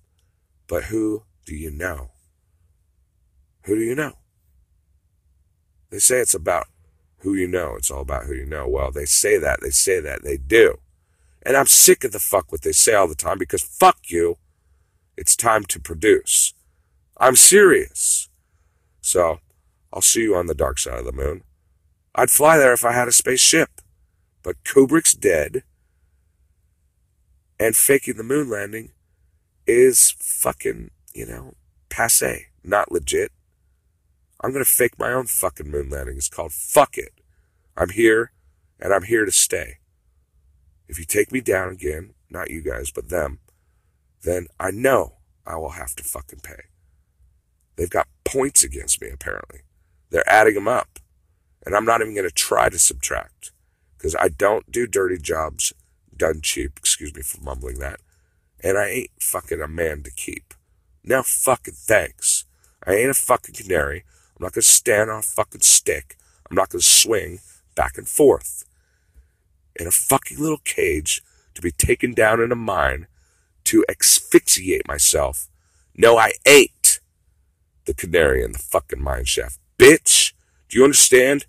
but 0.67 0.85
who 0.85 1.25
do 1.47 1.55
you 1.55 1.71
know? 1.71 2.11
Who 3.65 3.77
do 3.77 3.83
you 3.83 3.95
know? 3.95 4.13
They 5.91 5.99
say 5.99 6.19
it's 6.19 6.35
about 6.35 6.67
who 7.19 7.35
you 7.35 7.47
know. 7.47 7.75
It's 7.77 7.91
all 7.91 8.03
about 8.03 8.25
who 8.25 8.35
you 8.35 8.47
know. 8.47 8.69
Well, 8.69 8.91
they 8.91 9.05
say 9.05 9.39
that. 9.39 9.61
They 9.63 9.71
say 9.71 10.01
that. 10.01 10.23
They 10.23 10.37
do. 10.37 10.79
And 11.43 11.57
I'm 11.57 11.67
sick 11.67 12.05
of 12.05 12.13
the 12.13 12.19
fuck 12.19 12.53
what 12.53 12.63
they 12.63 12.73
say 12.73 12.95
all 12.95 13.09
the 13.09 13.15
time 13.15 13.39
because 13.39 13.63
fuck 13.63 13.99
you. 14.09 14.37
It's 15.17 15.37
time 15.37 15.65
to 15.65 15.81
produce. 15.81 16.55
I'm 17.19 17.37
serious. 17.37 18.29
So, 19.01 19.41
I'll 19.93 20.01
see 20.01 20.23
you 20.23 20.35
on 20.35 20.47
the 20.47 20.55
dark 20.55 20.79
side 20.79 20.99
of 20.99 21.05
the 21.05 21.13
moon. 21.13 21.43
I'd 22.15 22.31
fly 22.31 22.59
there 22.59 22.73
if 22.73 22.85
I 22.85 22.93
had 22.93 23.09
a 23.09 23.13
spaceship. 23.13 23.81
But 24.43 24.63
Kubrick's 24.65 25.15
dead. 25.15 25.63
And 27.59 27.77
faking 27.77 28.17
the 28.17 28.25
moon 28.25 28.51
landing 28.51 28.91
is 29.67 30.15
fucking 30.19 30.91
you 31.15 31.27
know, 31.27 31.55
passe, 31.89 32.47
not 32.65 32.91
legit. 32.91 33.33
I'm 34.41 34.53
going 34.53 34.65
to 34.65 34.71
fake 34.71 34.99
my 34.99 35.13
own 35.13 35.27
fucking 35.27 35.71
moon 35.71 35.91
landing. 35.91 36.17
It's 36.17 36.29
called 36.29 36.53
Fuck 36.53 36.99
It. 36.99 37.13
I'm 37.77 37.91
here, 37.91 38.33
and 38.81 38.93
I'm 38.93 39.05
here 39.05 39.25
to 39.25 39.33
stay. 39.33 39.79
If 40.89 40.99
you 40.99 41.05
take 41.05 41.33
me 41.33 41.41
down 41.41 41.71
again, 41.71 42.15
not 42.29 42.51
you 42.51 42.61
guys, 42.61 42.91
but 42.91 43.09
them, 43.09 43.39
then 44.23 44.47
I 44.59 44.71
know 44.71 45.19
I 45.47 45.57
will 45.57 45.71
have 45.71 45.95
to 45.97 46.05
fucking 46.05 46.41
pay. 46.43 46.65
They've 47.77 47.89
got 47.89 48.09
points 48.25 48.63
against 48.63 49.01
me, 49.01 49.09
apparently. 49.09 49.61
They're 50.11 50.29
adding 50.29 50.55
them 50.55 50.69
up. 50.69 50.99
And 51.65 51.75
I'm 51.75 51.85
not 51.85 52.01
even 52.01 52.15
going 52.15 52.29
to 52.29 52.35
try 52.35 52.69
to 52.69 52.79
subtract 52.79 53.53
because 53.97 54.17
I 54.17 54.29
don't 54.29 54.71
do 54.71 54.87
dirty 54.87 55.19
jobs 55.19 55.73
done 56.17 56.41
cheap. 56.43 56.73
Excuse 56.77 57.15
me 57.15 57.23
for 57.23 57.41
mumbling 57.43 57.79
that. 57.79 58.01
And 58.63 58.79
I 58.79 58.89
ain't 58.89 59.11
fucking 59.21 59.61
a 59.61 59.69
man 59.69 60.03
to 60.03 60.11
keep. 60.11 60.55
Now 61.05 61.23
fucking 61.23 61.75
thanks. 61.75 62.45
I 62.87 62.95
ain't 62.95 63.11
a 63.11 63.15
fucking 63.15 63.55
canary. 63.55 64.05
I'm 64.37 64.45
not 64.45 64.53
gonna 64.53 64.63
stand 64.63 65.11
on 65.11 65.19
a 65.21 65.23
fucking 65.23 65.61
stick. 65.61 66.17
I'm 66.49 66.57
not 66.57 66.71
gonna 66.71 66.83
swing 66.83 67.41
back 67.75 67.97
and 67.97 68.09
forth 68.09 68.65
in 69.77 69.87
a 69.87 69.93
fucking 69.93 70.39
little 70.39 70.61
cage 70.65 71.23
to 71.55 71.63
be 71.63 71.71
taken 71.71 72.13
down 72.15 72.41
in 72.41 72.53
a 72.53 72.57
mine 72.57 73.07
to 73.65 73.85
asphyxiate 73.89 74.87
myself. 74.87 75.49
No, 75.97 76.17
I 76.17 76.33
ain't 76.47 77.01
the 77.85 77.95
canary 77.95 78.43
in 78.43 78.53
the 78.53 78.59
fucking 78.59 79.03
mine 79.03 79.25
shaft. 79.25 79.59
Bitch, 79.79 80.33
do 80.69 80.79
you 80.79 80.85
understand? 80.85 81.47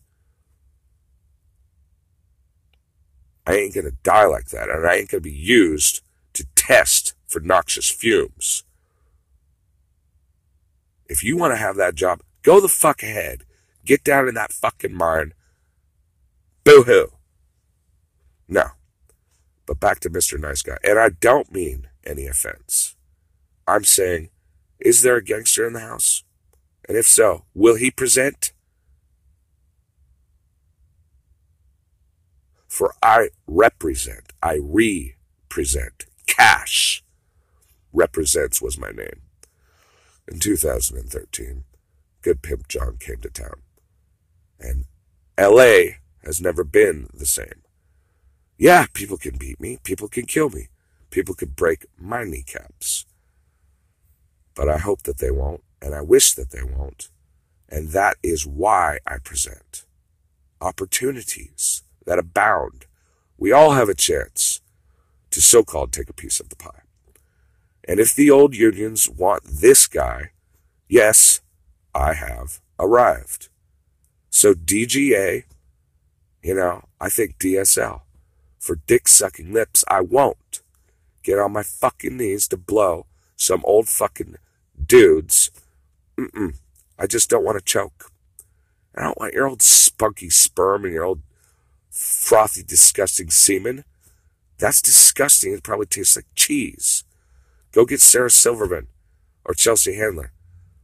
I 3.45 3.55
ain't 3.55 3.75
gonna 3.75 3.91
die 4.03 4.25
like 4.25 4.47
that, 4.49 4.69
and 4.69 4.87
I 4.87 4.95
ain't 4.95 5.09
gonna 5.09 5.21
be 5.21 5.31
used 5.31 6.01
to 6.33 6.45
test 6.55 7.13
for 7.27 7.39
noxious 7.39 7.89
fumes. 7.89 8.63
If 11.07 11.23
you 11.23 11.37
want 11.37 11.53
to 11.53 11.57
have 11.57 11.75
that 11.75 11.95
job, 11.95 12.21
go 12.41 12.59
the 12.59 12.67
fuck 12.67 13.03
ahead. 13.03 13.43
Get 13.85 14.03
down 14.03 14.27
in 14.27 14.35
that 14.35 14.53
fucking 14.53 14.93
mine. 14.93 15.33
Boo 16.63 16.83
hoo. 16.83 17.09
No. 18.47 18.67
But 19.65 19.79
back 19.79 19.99
to 20.01 20.09
Mr. 20.09 20.39
Nice 20.39 20.61
Guy. 20.61 20.77
And 20.83 20.97
I 20.97 21.09
don't 21.09 21.51
mean 21.51 21.87
any 22.05 22.25
offense. 22.27 22.95
I'm 23.67 23.83
saying, 23.83 24.29
is 24.79 25.01
there 25.01 25.17
a 25.17 25.23
gangster 25.23 25.67
in 25.67 25.73
the 25.73 25.79
house? 25.81 26.23
And 26.87 26.97
if 26.97 27.07
so, 27.07 27.45
will 27.53 27.75
he 27.75 27.91
present? 27.91 28.52
For 32.73 32.95
I 33.03 33.29
represent, 33.45 34.33
I 34.41 34.57
represent. 34.59 36.07
Cash 36.25 37.03
represents 37.91 38.63
was 38.63 38.79
my 38.79 38.89
name. 38.89 39.21
In 40.27 40.39
2013, 40.39 41.65
Good 42.23 42.41
Pimp 42.41 42.67
John 42.67 42.97
came 42.99 43.17
to 43.17 43.29
town. 43.29 43.61
And 44.59 44.85
LA 45.39 45.97
has 46.23 46.41
never 46.41 46.63
been 46.63 47.11
the 47.13 47.27
same. 47.27 47.61
Yeah, 48.57 48.87
people 48.91 49.17
can 49.17 49.37
beat 49.37 49.61
me, 49.61 49.77
people 49.83 50.07
can 50.07 50.25
kill 50.25 50.49
me, 50.49 50.69
people 51.11 51.35
can 51.35 51.49
break 51.49 51.85
my 51.95 52.23
kneecaps. 52.23 53.05
But 54.55 54.67
I 54.67 54.79
hope 54.79 55.03
that 55.03 55.19
they 55.19 55.29
won't, 55.29 55.61
and 55.79 55.93
I 55.93 56.01
wish 56.01 56.33
that 56.33 56.49
they 56.49 56.63
won't. 56.63 57.09
And 57.69 57.89
that 57.89 58.17
is 58.23 58.47
why 58.47 58.97
I 59.05 59.19
present 59.19 59.85
opportunities 60.59 61.83
that 62.05 62.19
abound. 62.19 62.85
We 63.37 63.51
all 63.51 63.71
have 63.71 63.89
a 63.89 63.95
chance 63.95 64.61
to 65.31 65.41
so 65.41 65.63
called 65.63 65.91
take 65.91 66.09
a 66.09 66.13
piece 66.13 66.39
of 66.39 66.49
the 66.49 66.55
pie. 66.55 66.81
And 67.85 67.99
if 67.99 68.15
the 68.15 68.31
old 68.31 68.55
unions 68.55 69.09
want 69.09 69.43
this 69.43 69.87
guy, 69.87 70.31
yes, 70.87 71.41
I 71.93 72.13
have 72.13 72.61
arrived. 72.79 73.49
So 74.29 74.53
DGA, 74.53 75.43
you 76.41 76.55
know, 76.55 76.85
I 76.99 77.09
think 77.09 77.37
DSL. 77.37 78.01
For 78.59 78.77
dick 78.87 79.09
sucking 79.09 79.51
lips, 79.51 79.83
I 79.89 79.99
won't 79.99 80.61
get 81.21 81.37
on 81.37 81.51
my 81.51 81.63
fucking 81.63 82.15
knees 82.15 82.47
to 82.49 82.57
blow 82.57 83.07
some 83.35 83.61
old 83.65 83.89
fucking 83.89 84.35
dudes. 84.85 85.51
Mm-mm. 86.17 86.55
I 86.97 87.07
just 87.07 87.29
don't 87.29 87.43
want 87.43 87.57
to 87.57 87.63
choke. 87.63 88.11
I 88.95 89.03
don't 89.03 89.19
want 89.19 89.33
your 89.33 89.47
old 89.47 89.61
spunky 89.61 90.29
sperm 90.29 90.85
and 90.85 90.93
your 90.93 91.03
old 91.03 91.21
frothy, 91.93 92.63
disgusting 92.63 93.29
semen. 93.29 93.85
That's 94.57 94.81
disgusting. 94.81 95.53
It 95.53 95.63
probably 95.63 95.85
tastes 95.85 96.15
like 96.15 96.25
cheese. 96.35 97.03
Go 97.71 97.85
get 97.85 98.01
Sarah 98.01 98.31
Silverman 98.31 98.87
or 99.45 99.53
Chelsea 99.53 99.95
Handler. 99.95 100.31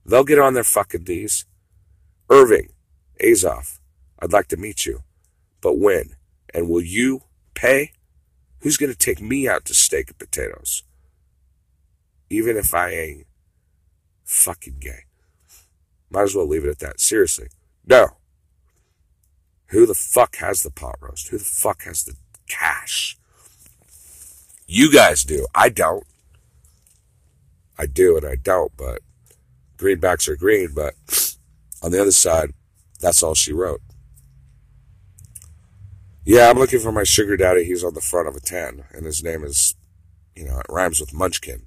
They'll 0.06 0.24
get 0.24 0.40
on 0.40 0.54
their 0.54 0.64
fucking 0.64 1.04
knees. 1.08 1.46
Irving, 2.30 2.70
Azoff, 3.22 3.80
I'd 4.20 4.34
like 4.34 4.48
to 4.50 4.58
meet 4.58 4.86
you. 4.86 5.04
But 5.62 5.78
when? 5.78 6.16
And 6.54 6.70
will 6.70 6.82
you 6.82 7.24
pay? 7.54 7.92
Who's 8.62 8.78
going 8.78 8.92
to 8.92 8.98
take 8.98 9.22
me 9.22 9.48
out 9.48 9.66
to 9.66 9.74
steak 9.74 10.10
and 10.10 10.18
potatoes? 10.18 10.84
Even 12.30 12.58
if 12.58 12.74
I 12.74 12.92
ain't 12.92 13.28
fucking 14.24 14.78
gay. 14.80 15.06
Might 16.10 16.24
as 16.24 16.36
well 16.36 16.48
leave 16.48 16.66
it 16.66 16.70
at 16.70 16.80
that. 16.80 17.00
Seriously. 17.00 17.48
No. 17.86 18.19
Who 19.70 19.86
the 19.86 19.96
fuck 19.96 20.38
has 20.38 20.64
the 20.64 20.72
pot 20.72 20.96
roast? 21.00 21.30
Who 21.30 21.38
the 21.38 21.44
fuck 21.44 21.84
has 21.84 22.04
the 22.04 22.16
cash? 22.48 23.18
You 24.68 24.92
guys 24.92 25.24
do. 25.24 25.48
I 25.54 25.70
don't. 25.70 26.06
I 27.78 27.86
do 27.86 28.18
and 28.18 28.26
I 28.26 28.36
don't, 28.36 28.76
but 28.76 29.02
greenbacks 29.78 30.28
are 30.28 30.36
green, 30.36 30.74
but 30.76 30.96
on 31.82 31.92
the 31.92 32.02
other 32.02 32.12
side, 32.12 32.54
that's 33.00 33.24
all 33.24 33.36
she 33.36 33.54
wrote. 33.54 33.82
Yeah, 36.26 36.50
I'm 36.50 36.60
looking 36.60 36.80
for 36.80 36.92
my 36.92 37.04
sugar 37.04 37.38
daddy. 37.38 37.64
He's 37.64 37.84
on 37.84 37.94
the 37.94 38.02
front 38.02 38.28
of 38.28 38.36
a 38.36 38.40
10, 38.40 38.84
and 38.92 39.06
his 39.06 39.24
name 39.24 39.44
is, 39.44 39.76
you 40.36 40.46
know, 40.46 40.60
it 40.60 40.66
rhymes 40.70 41.00
with 41.00 41.14
Munchkin. 41.14 41.66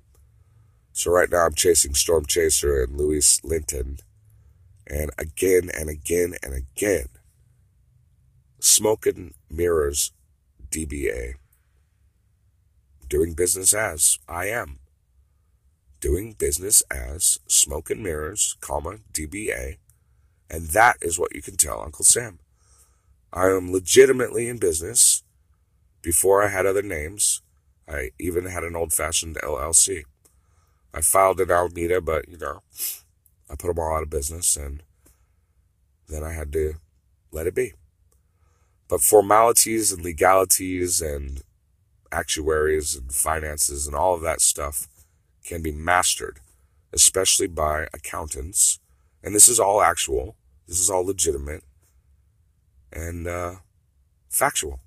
So 0.93 1.11
right 1.11 1.31
now 1.31 1.47
I'm 1.47 1.55
chasing 1.55 1.95
Storm 1.95 2.27
Chaser 2.27 2.83
and 2.83 2.97
Louise 2.97 3.41
Linton. 3.43 3.99
And 4.87 5.11
again 5.17 5.71
and 5.75 5.89
again 5.89 6.35
and 6.43 6.53
again, 6.53 7.07
Smoke 8.65 9.07
and 9.07 9.35
Mirrors 9.51 10.13
DBA. 10.71 11.35
Doing 13.09 13.35
business 13.35 13.75
as 13.75 14.19
I 14.29 14.47
am 14.47 14.79
doing 16.03 16.33
business 16.33 16.83
as 16.91 17.39
Smoke 17.47 17.89
and 17.89 18.03
Mirrors, 18.03 18.57
comma, 18.61 18.99
DBA, 19.13 19.79
and 20.51 20.67
that 20.69 20.97
is 21.01 21.19
what 21.19 21.35
you 21.35 21.41
can 21.41 21.57
tell 21.57 21.81
Uncle 21.81 22.05
Sam. 22.05 22.41
I 23.33 23.47
am 23.47 23.73
legitimately 23.73 24.49
in 24.49 24.59
business. 24.59 25.23
Before 26.03 26.43
I 26.43 26.49
had 26.49 26.67
other 26.67 26.83
names, 26.83 27.41
I 27.89 28.11
even 28.19 28.47
had 28.47 28.65
an 28.65 28.75
old 28.75 28.93
fashioned 28.93 29.39
LLC. 29.43 30.03
I 30.93 31.01
filed 31.01 31.41
in 31.41 31.51
Alameda, 31.51 32.01
but 32.01 32.29
you 32.29 32.37
know, 32.37 32.63
I 33.49 33.55
put 33.55 33.69
them 33.69 33.79
all 33.79 33.97
out 33.97 34.03
of 34.03 34.11
business 34.11 34.57
and 34.57 34.83
then 36.09 36.25
I 36.25 36.33
had 36.33 36.53
to 36.53 36.75
let 37.31 37.47
it 37.47 37.55
be. 37.55 37.73
But 38.93 39.01
formalities 39.01 39.91
and 39.91 40.05
legalities 40.05 41.01
and 41.01 41.41
actuaries 42.13 42.95
and 42.95 43.11
finances 43.11 43.87
and 43.87 43.97
all 43.97 44.13
of 44.13 44.21
that 44.21 44.43
stuff 44.43 44.87
can 45.43 45.63
be 45.63 45.73
mastered, 45.73 46.41
especially 46.93 47.47
by 47.47 47.89
accountants. 47.95 48.81
And 49.23 49.35
this 49.35 49.49
is 49.49 49.59
all 49.59 49.81
actual, 49.81 50.37
this 50.69 50.79
is 50.79 50.91
all 50.91 51.07
legitimate 51.07 51.65
and 52.93 53.27
uh, 53.27 53.55
factual. 54.29 54.81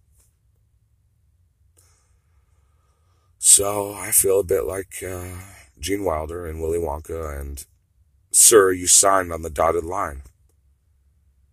So 3.39 3.95
I 3.95 4.11
feel 4.11 4.39
a 4.39 4.43
bit 4.43 4.65
like 4.65 5.01
uh, 5.01 5.31
Gene 5.79 6.03
Wilder 6.03 6.45
and 6.45 6.61
Willy 6.61 6.77
Wonka, 6.77 7.41
and 7.41 7.65
sir, 8.31 8.71
you 8.71 8.85
signed 8.85 9.33
on 9.33 9.41
the 9.41 9.49
dotted 9.49 9.83
line. 9.83 10.21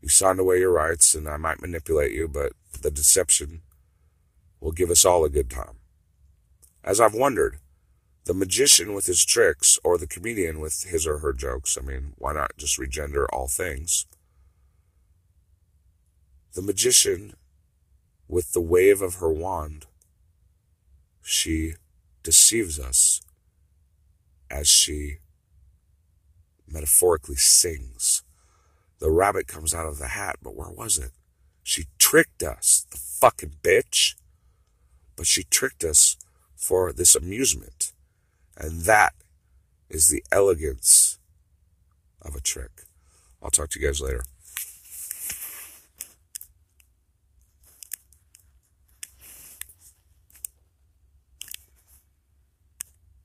You 0.02 0.08
signed 0.08 0.40
away 0.40 0.58
your 0.58 0.72
rights, 0.72 1.14
and 1.14 1.28
I 1.28 1.36
might 1.36 1.62
manipulate 1.62 2.12
you, 2.12 2.26
but 2.26 2.52
the 2.82 2.90
deception 2.90 3.62
will 4.60 4.72
give 4.72 4.90
us 4.90 5.04
all 5.04 5.24
a 5.24 5.30
good 5.30 5.48
time. 5.48 5.76
As 6.82 7.00
I've 7.00 7.14
wondered, 7.14 7.58
the 8.24 8.34
magician 8.34 8.94
with 8.94 9.06
his 9.06 9.24
tricks 9.24 9.78
or 9.84 9.98
the 9.98 10.06
comedian 10.06 10.58
with 10.58 10.84
his 10.84 11.06
or 11.06 11.18
her 11.18 11.32
jokes. 11.32 11.78
I 11.80 11.84
mean, 11.84 12.14
why 12.18 12.32
not 12.32 12.56
just 12.56 12.78
regender 12.78 13.26
all 13.32 13.46
things? 13.46 14.06
The 16.54 16.62
magician 16.62 17.34
with 18.28 18.52
the 18.52 18.60
wave 18.60 19.02
of 19.02 19.16
her 19.16 19.32
wand, 19.32 19.86
she 21.22 21.74
deceives 22.22 22.78
us 22.78 23.22
as 24.50 24.68
she 24.68 25.18
metaphorically 26.68 27.36
sings. 27.36 28.22
The 29.02 29.10
rabbit 29.10 29.48
comes 29.48 29.74
out 29.74 29.88
of 29.88 29.98
the 29.98 30.06
hat, 30.06 30.36
but 30.40 30.54
where 30.54 30.70
was 30.70 30.96
it? 30.96 31.10
She 31.64 31.86
tricked 31.98 32.44
us, 32.44 32.86
the 32.88 32.96
fucking 32.96 33.56
bitch. 33.60 34.14
But 35.16 35.26
she 35.26 35.42
tricked 35.42 35.82
us 35.82 36.16
for 36.54 36.92
this 36.92 37.16
amusement. 37.16 37.94
And 38.56 38.82
that 38.82 39.14
is 39.90 40.06
the 40.06 40.22
elegance 40.30 41.18
of 42.20 42.36
a 42.36 42.40
trick. 42.40 42.82
I'll 43.42 43.50
talk 43.50 43.70
to 43.70 43.80
you 43.80 43.86
guys 43.88 44.00
later. 44.00 44.22